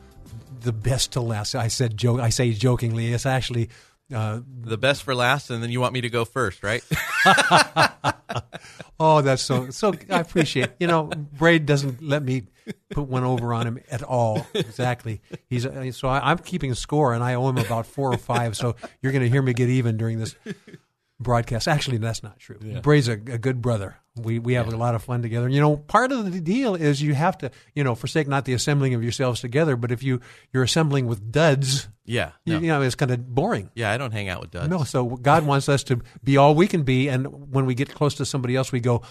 [0.61, 1.55] the best to last.
[1.55, 2.19] I said joke.
[2.19, 3.11] I say jokingly.
[3.11, 3.69] It's actually
[4.13, 6.83] Uh, the best for last, and then you want me to go first, right?
[8.99, 9.93] oh, that's so so.
[10.09, 10.71] I appreciate.
[10.79, 12.45] You know, Braid doesn't let me
[12.89, 14.45] put one over on him at all.
[14.53, 15.21] Exactly.
[15.47, 18.55] He's uh, so I, I'm keeping score, and I owe him about four or five.
[18.57, 20.35] So you're going to hear me get even during this
[21.19, 21.67] broadcast.
[21.67, 22.57] Actually, that's not true.
[22.63, 22.79] Yeah.
[22.79, 23.97] Braid's a, a good brother.
[24.15, 25.45] We we have a lot of fun together.
[25.45, 28.43] And, you know, part of the deal is you have to, you know, forsake not
[28.43, 30.19] the assembling of yourselves together, but if you
[30.51, 32.59] you're assembling with duds, Yeah, you, no.
[32.59, 33.69] you know, it's kind of boring.
[33.75, 34.67] Yeah, I don't hang out with duds.
[34.67, 37.93] No, so God wants us to be all we can be, and when we get
[37.93, 39.03] close to somebody else, we go,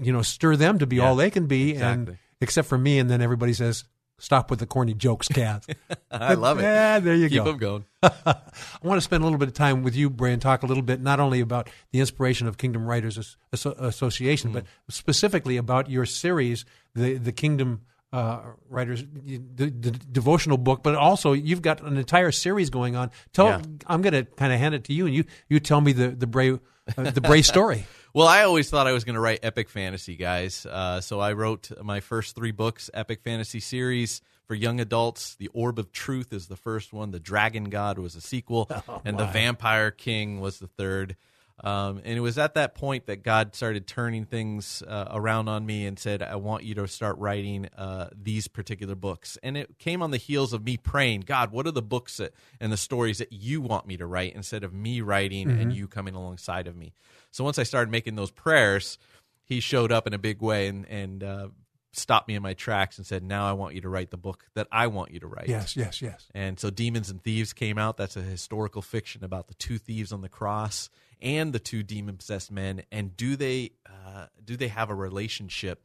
[0.00, 2.18] you know, stir them to be Yeah, all they can be, and exactly.
[2.40, 3.84] Except for me, and then everybody says,
[4.18, 5.64] "Stop with the corny jokes, Kaz."
[6.10, 6.62] I love it.
[6.62, 7.44] Yeah, there you Keep go.
[7.44, 7.84] Keep them going.
[8.02, 8.36] I
[8.82, 10.82] want to spend a little bit of time with you, Brae, and talk a little
[10.82, 14.58] bit not only about the inspiration of Kingdom Writers Association, Mm-hmm.
[14.86, 17.82] but specifically about your series, the the Kingdom
[18.12, 19.38] uh, Writers, the,
[19.70, 20.82] the devotional book.
[20.82, 23.10] But also, you've got an entire series going on.
[23.32, 23.62] Tell, Yeah.
[23.86, 26.08] I'm going to kind of hand it to you, and you you tell me the
[26.10, 27.86] the Brae uh, the Brae story.
[28.14, 30.64] Well, I always thought I was going to write epic fantasy, guys.
[30.64, 35.34] Uh, so I wrote my first three books, epic fantasy series for young adults.
[35.34, 37.10] The Orb of Truth is the first one.
[37.10, 38.70] The Dragon God was a sequel,
[39.04, 39.26] and The.
[39.26, 41.16] Vampire King was the third.
[41.64, 45.64] Um, and it was at that point that God started turning things uh, around on
[45.64, 49.38] me and said, I want you to start writing uh, these particular books.
[49.42, 52.34] And it came on the heels of me praying, God, what are the books that,
[52.60, 55.74] and the stories that you want me to write instead of me writing and Mhm.
[55.74, 56.92] you coming alongside of me?
[57.30, 58.98] So once I started making those prayers,
[59.42, 61.48] he showed up in a big way and, and uh,
[61.92, 64.44] stopped me in my tracks and said, Now I want you to write the book
[64.54, 65.48] that I want you to write.
[65.48, 66.26] Yes, yes, yes.
[66.34, 67.96] And so Demons and Thieves came out.
[67.96, 70.90] That's a historical fiction about the two thieves on the cross
[71.22, 72.82] and the two demon possessed men.
[72.92, 75.82] And do they uh, do they have a relationship?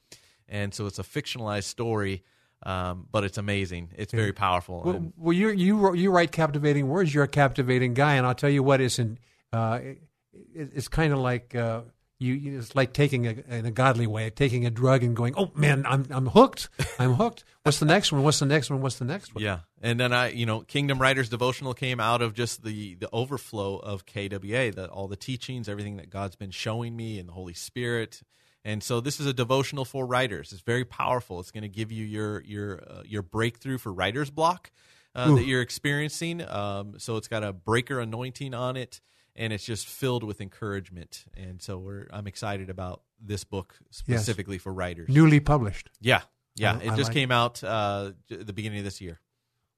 [0.48, 2.24] And so it's a fictionalized story,
[2.64, 3.92] um, but it's amazing.
[3.96, 4.82] It's very powerful.
[4.84, 7.14] Well, And- well, you you you write captivating words.
[7.14, 8.82] You're a captivating guy, and I'll tell you what.
[8.82, 9.20] It's in,
[9.54, 10.02] uh, it,
[10.54, 11.82] it's kind of like uh,
[12.20, 12.34] you.
[12.34, 15.52] you- It's like taking a in a godly way, taking a drug and going, "Oh
[15.56, 16.70] man, I'm I'm hooked.
[17.00, 17.44] I'm hooked.
[17.64, 18.24] What's the next one?
[18.24, 18.82] What's the next one?
[18.82, 22.22] What's the next one?" Yeah, and then I, you know, Kingdom Writers devotional came out
[22.22, 26.52] of just the the overflow of KWA, that all the teachings, everything that God's been
[26.52, 28.22] showing me, and the Holy Spirit.
[28.66, 30.52] And so this is a devotional for writers.
[30.52, 31.40] It's very powerful.
[31.40, 34.70] It's going to give you your your uh, your breakthrough for writer's block
[35.16, 36.42] uh, that you're experiencing.
[36.48, 39.00] Um, so it's got a breaker anointing on it,
[39.36, 41.26] and it's just filled with encouragement.
[41.36, 43.98] And so we're I'm excited about this book Yes.
[43.98, 45.10] specifically for writers.
[45.10, 45.90] Newly published.
[46.02, 46.22] Yeah,
[46.56, 46.74] yeah.
[46.74, 49.20] I- it I just like came out uh, the beginning of this year.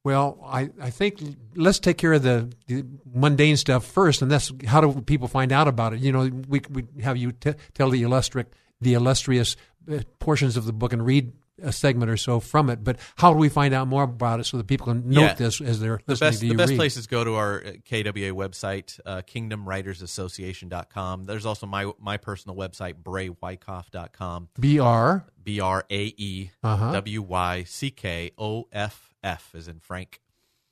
[0.03, 1.22] Well, I, I think
[1.56, 2.84] let's take care of the, the
[3.14, 5.99] mundane stuff first, and that's how do people find out about it?
[5.99, 8.48] You know, we we have you t- tell the illustrious
[8.80, 9.56] the illustrious
[9.91, 11.32] uh, portions of the book and read
[11.64, 12.84] a segment or so from it.
[12.84, 15.34] But how do we find out more about it so that people can note Yeah.
[15.34, 16.78] this as they're the listening best, to you the best read?
[16.78, 21.26] place is go to our uh, KWA website, uh, kingdomwritersassociation.com.
[21.26, 24.50] There's also my my personal website, braewyckoff.com.
[24.60, 25.26] B-R?
[25.44, 26.92] B R A E Uh-huh.
[26.92, 30.22] W Y C K O F F is in Frank.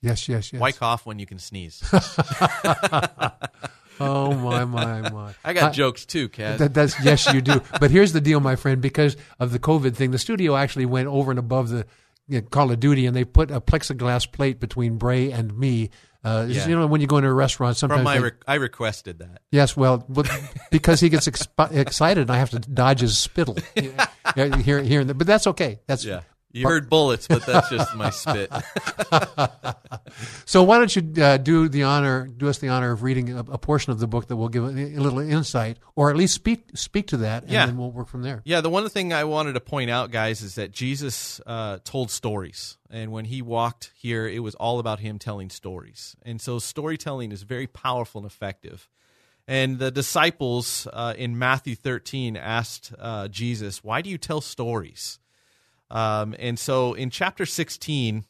[0.01, 0.61] Yes, yes, yes.
[0.61, 1.83] Wyckoff when you can sneeze.
[3.99, 5.33] oh my my my!
[5.43, 6.57] I got jokes too, Kaz.
[6.59, 7.61] That, that's yes, you do.
[7.79, 8.81] But here's the deal, my friend.
[8.81, 11.85] Because of the COVID thing, the studio actually went over and above the
[12.27, 15.89] you know, Call of Duty, and they put a plexiglass plate between Brae and me.
[16.23, 16.67] Uh, Yeah.
[16.67, 19.41] You know, when you go into a restaurant, sometimes they- re- I requested that.
[19.51, 20.05] Yes, well,
[20.71, 23.95] because he gets expi- excited, and I have to dodge his spittle here,
[24.57, 25.13] here, and there.
[25.15, 25.79] But that's okay.
[25.87, 26.21] That's Yeah.
[26.51, 28.51] You heard bullets, but that's just my spit.
[30.45, 33.39] so why don't you uh, do the honor, do us the honor of reading a,
[33.39, 36.33] a portion of the book that will give a, a little insight, or at least
[36.33, 37.65] speak speak to that, and Yeah.
[37.65, 38.41] then we'll work from there.
[38.45, 42.09] Yeah, the one thing I wanted to point out, guys, is that Jesus uh, told
[42.11, 42.77] stories.
[42.89, 46.15] And when he walked here, it was all about him telling stories.
[46.23, 48.89] And so storytelling is very powerful and effective.
[49.47, 55.19] And the disciples uh, in Matthew 13 asked uh, Jesus, Why do you tell stories?
[55.91, 58.25] Um, and so in chapter 16,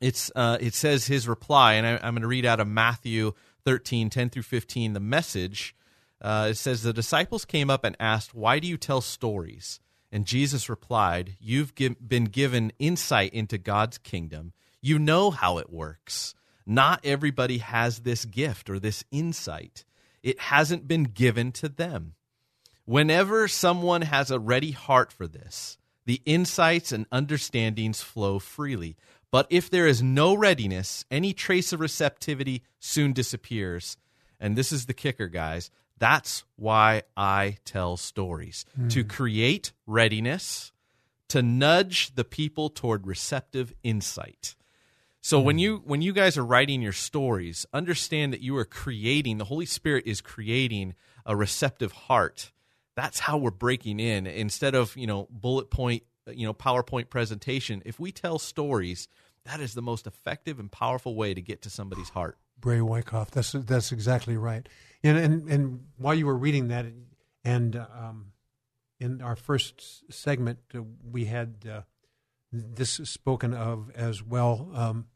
[0.00, 3.32] it's uh, it says his reply, and I, I'm going to read out of Matthew
[3.64, 5.74] 13, 10 through 15, the message.
[6.20, 9.80] Uh, it says, The disciples came up and asked, Why do you tell stories?
[10.12, 14.52] And Jesus replied, You've gi- been given insight into God's kingdom.
[14.80, 16.34] You know how it works.
[16.66, 19.84] Not everybody has this gift or this insight,
[20.22, 22.14] it hasn't been given to them.
[22.84, 28.96] Whenever someone has a ready heart for this, the insights and understandings flow freely.
[29.30, 33.96] But if there is no readiness, any trace of receptivity soon disappears.
[34.40, 35.70] And this is the kicker, guys.
[35.98, 38.88] That's why I tell stories hmm.
[38.88, 40.72] to create readiness,
[41.28, 44.56] to nudge the people toward receptive insight.
[45.20, 45.60] So when hmm.
[45.60, 49.38] you when you guys are writing your stories, understand that you are creating.
[49.38, 50.94] The Holy Spirit is creating
[51.26, 52.50] a receptive heart.
[53.00, 54.26] That's how we're breaking in.
[54.26, 57.80] Instead of you know bullet point, you know PowerPoint presentation.
[57.86, 59.08] If we tell stories,
[59.46, 62.36] that is the most effective and powerful way to get to somebody's heart.
[62.58, 63.30] Brae Wyckoff.
[63.30, 64.68] That's that's exactly right.
[65.02, 66.84] And and, and while you were reading that,
[67.42, 68.32] and um,
[68.98, 71.80] in our first segment, uh, we had uh,
[72.52, 74.70] this spoken of as well.
[74.74, 75.06] Um,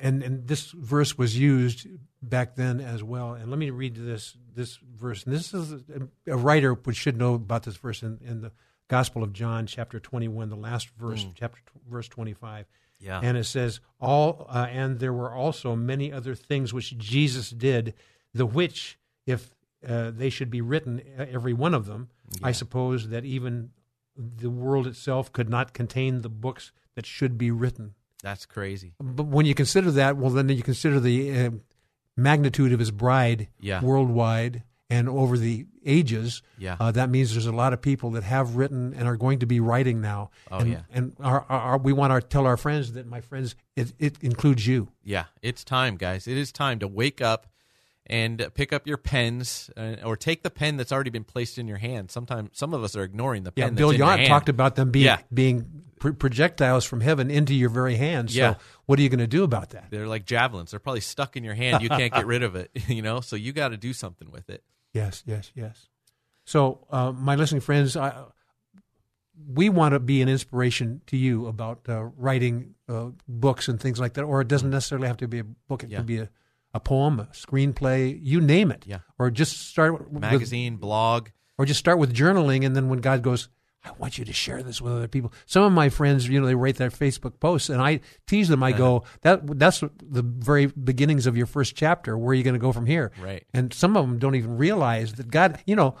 [0.00, 1.86] and and this verse was used
[2.22, 3.34] back then as well.
[3.34, 5.24] And let me read this this verse.
[5.24, 8.52] And this is a, a writer which should know about this verse in, in the
[8.88, 11.32] Gospel of John, chapter twenty one, the last verse, Mm.
[11.34, 12.66] chapter verse twenty five.
[13.00, 13.20] Yeah.
[13.22, 17.94] And it says all, uh, and there were also many other things which Jesus did,
[18.32, 19.50] the which, if
[19.86, 22.08] uh, they should be written, every one of them,
[22.42, 23.70] I suppose that even
[24.16, 27.94] the world itself could not contain the books that should be written.
[28.24, 28.94] That's crazy.
[28.98, 31.50] But when you consider that, well, then you consider the uh,
[32.16, 33.82] magnitude of his bride Yeah.
[33.82, 36.42] worldwide and over the ages.
[36.56, 36.76] Yeah.
[36.80, 39.46] Uh, that means there's a lot of people that have written and are going to
[39.46, 40.30] be writing now.
[40.50, 40.80] Oh, and, yeah.
[40.90, 44.66] And our, our, we want to tell our friends that, my friends, it, it includes
[44.66, 44.88] you.
[45.02, 46.26] Yeah, it's time, guys.
[46.26, 47.46] It is time to wake up
[48.06, 51.66] and pick up your pens uh, or take the pen that's already been placed in
[51.66, 52.10] your hand.
[52.10, 53.62] Sometimes some of us are ignoring the pen.
[53.62, 54.28] Yeah, that's Bill in your Yount hand.
[54.28, 55.18] talked about them being Yeah.
[55.32, 55.82] being
[56.18, 58.30] projectiles from heaven into your very hand.
[58.30, 58.54] So, Yeah.
[58.84, 59.86] what are you going to do about that?
[59.90, 60.70] They're like javelins.
[60.72, 61.82] They're probably stuck in your hand.
[61.82, 63.20] You can't get rid of it, you know?
[63.22, 64.62] So you got to do something with it.
[64.92, 65.88] Yes, yes, yes.
[66.44, 68.24] So, uh, my listening friends, I,
[69.48, 73.98] we want to be an inspiration to you about uh, writing uh, books and things
[73.98, 74.24] like that.
[74.24, 75.98] Or it doesn't necessarily have to be a book; it Yeah.
[75.98, 76.28] could be a,
[76.74, 78.84] a poem, a screenplay, you name it.
[78.86, 78.98] Yeah.
[79.18, 81.28] Or just start with, Magazine, blog.
[81.56, 83.48] or just start with journaling, and then when God goes,
[83.86, 85.30] I want you to share this with other people.
[85.44, 88.62] Some of my friends, you know, they write their Facebook posts, and I tease them.
[88.62, 89.18] I go, uh-huh.
[89.20, 92.16] "That that's the very beginnings of your first chapter.
[92.16, 93.44] Where are you going to go from here?" Right.
[93.52, 95.96] And some of them don't even realize that God, you know,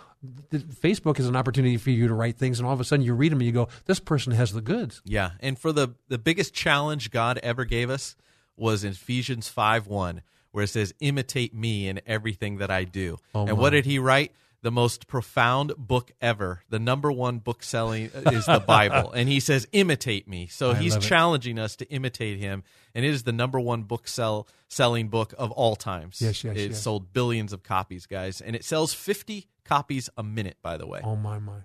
[0.50, 3.12] Facebook is an opportunity for you to write things, and all of a sudden you
[3.12, 6.18] read them and you go, "This person has the goods." Yeah, and for the the
[6.18, 8.16] biggest challenge God ever gave us
[8.56, 10.22] was in Ephesians five one,
[10.54, 13.54] where it says, "Imitate me in everything that I do." Oh, and my.
[13.54, 14.30] what did He write?
[14.62, 19.28] The most profound book ever, the number one book selling uh, is the Bible, and
[19.28, 21.02] He says, "Imitate me." So I He's it.
[21.02, 22.62] challenging us to imitate Him,
[22.94, 26.22] and it is the number one book sell selling book of all times.
[26.22, 26.80] Yes, yes, it yes.
[26.82, 30.56] sold billions of copies, guys, and it sells fifty copies a minute.
[30.62, 31.64] By the way, Oh my my!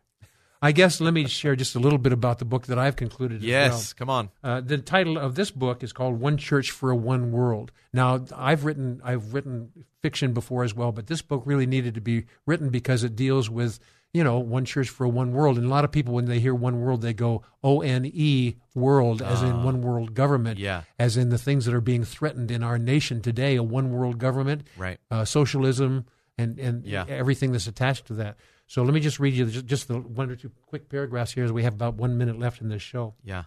[0.62, 3.38] I guess let me share just a little bit about the book that I've concluded.
[3.38, 3.94] as yes, well.
[3.98, 4.30] come on.
[4.44, 8.26] Uh, the title of this book is called "One Church for a One World." Now,
[8.36, 9.72] I've written I've written
[10.02, 13.50] fiction before as well, but this book really needed to be written because it deals
[13.50, 13.80] with
[14.14, 15.58] you know one church for a one world.
[15.58, 18.56] And a lot of people, when they hear one world, they go O N E
[18.76, 19.64] world, as in Ah.
[19.64, 20.82] one world government, Yeah.
[20.98, 24.18] as in the things that are being threatened in our nation today: a one world
[24.18, 25.00] government, Right.
[25.10, 26.06] uh, socialism,
[26.38, 27.06] and and Yeah.
[27.08, 28.38] everything that's attached to that.
[28.70, 31.44] So let me just read you just, just the one or two quick paragraphs here,
[31.44, 33.16] as we have about one minute left in this show.
[33.24, 33.46] Yeah.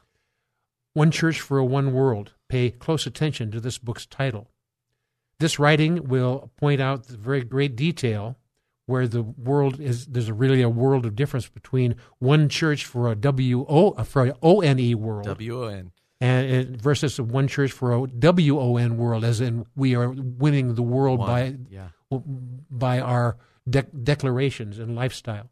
[0.94, 2.32] One Church for a One World.
[2.49, 4.51] Pay close attention to this book's title.
[5.39, 8.36] This writing will point out the very great detail
[8.86, 10.07] where the world is.
[10.07, 14.27] There's a really a world of difference between one church for a W O for
[14.27, 15.93] a O N E world W O N.
[16.20, 20.11] and, and versus one church for a W O N world, as in we are
[20.11, 21.89] winning the world One, by yeah.
[22.70, 23.36] by our
[23.68, 25.51] de- declarations and lifestyle.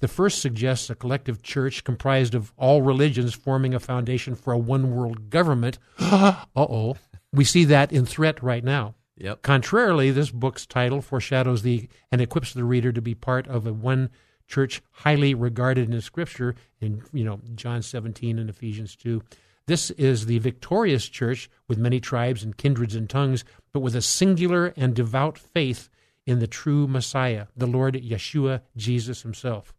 [0.00, 4.58] The first suggests a collective church comprised of all religions forming a foundation for a
[4.58, 5.78] one world government.
[5.98, 6.96] uh oh.
[7.32, 8.94] We see that in threat right now.
[9.16, 9.42] Yep.
[9.42, 13.72] Contrarily, this book's title foreshadows the and equips the reader to be part of a
[13.72, 14.10] one
[14.48, 19.22] church highly regarded in Scripture in you know John 17 and Ephesians 2.
[19.66, 24.02] This is the victorious church with many tribes and kindreds and tongues, but with a
[24.02, 25.88] singular and devout faith
[26.26, 29.74] in the true Messiah, the Lord Yeshua Jesus himself.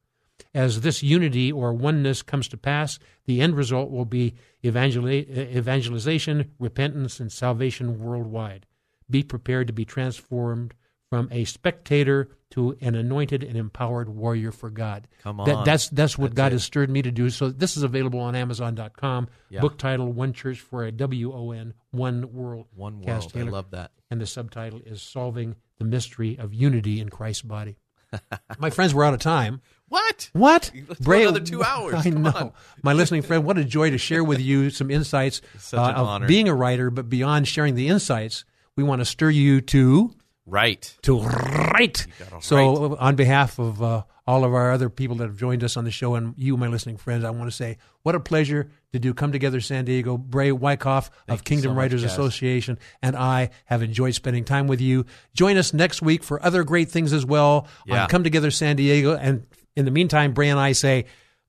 [0.53, 4.33] As this unity or oneness comes to pass, the end result will be
[4.65, 8.65] evangelization, repentance, and salvation worldwide.
[9.09, 10.73] Be prepared to be transformed
[11.09, 15.07] from a spectator to an anointed and empowered warrior for God.
[15.21, 15.65] Come That- on.
[15.65, 16.53] that's that's what That's God it.
[16.53, 17.29] has stirred me to do.
[17.29, 19.27] So this is available on Amazon.com.
[19.49, 19.61] Yeah.
[19.61, 22.67] Book title: One Church for a W O N One World.
[22.75, 23.31] One world.
[23.35, 23.91] I love that.
[24.09, 27.77] And the subtitle is Solving the Mystery of Unity in Christ's Body.
[28.59, 29.61] My friends, we're out of time.
[29.89, 30.29] What?
[30.33, 30.71] What?
[30.87, 31.93] Let's go another two hours.
[31.95, 32.29] I Come know.
[32.31, 32.51] on.
[32.83, 36.07] My listening friend, what a joy to share with you some insights Such an of
[36.07, 36.27] honor.
[36.27, 38.45] being a writer, but beyond sharing the insights,
[38.75, 40.15] we want to stir you to
[40.45, 40.95] Right.
[41.03, 42.07] to write.
[42.19, 45.77] gotta So, on behalf of uh, all of our other people that have joined us
[45.77, 48.69] on the show and you, my listening friends, I want to say what a pleasure
[48.93, 50.17] to do Come Together San Diego.
[50.17, 52.05] Brae Wyckoff of Kingdom so Writers Kaz.
[52.07, 55.05] Association and I have enjoyed spending time with you.
[55.33, 58.03] Join us next week for other great things as well Yeah.
[58.03, 59.15] on Come Together San Diego.
[59.17, 59.45] And
[59.75, 61.05] in the meantime, Brae and I say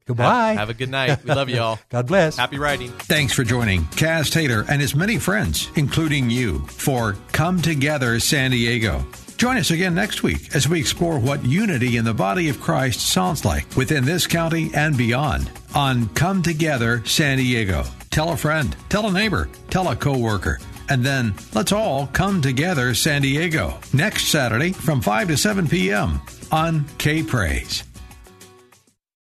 [0.06, 0.48] goodbye.
[0.48, 1.22] Have, have a good night.
[1.24, 1.78] We love you all.
[1.90, 2.36] God bless.
[2.36, 2.90] Happy writing.
[2.90, 8.50] Thanks for joining Kaz Taylor and his many friends, including you, for Come Together San
[8.50, 9.04] Diego.
[9.36, 13.00] Join us again next week as we explore what unity in the body of Christ
[13.00, 17.84] sounds like within this county and beyond on Come Together San Diego.
[18.10, 22.94] Tell a friend, tell a neighbor, tell a coworker, and then let's all come together
[22.94, 26.20] San Diego next Saturday from 5 to 7 p.m.
[26.52, 27.82] on K Praise.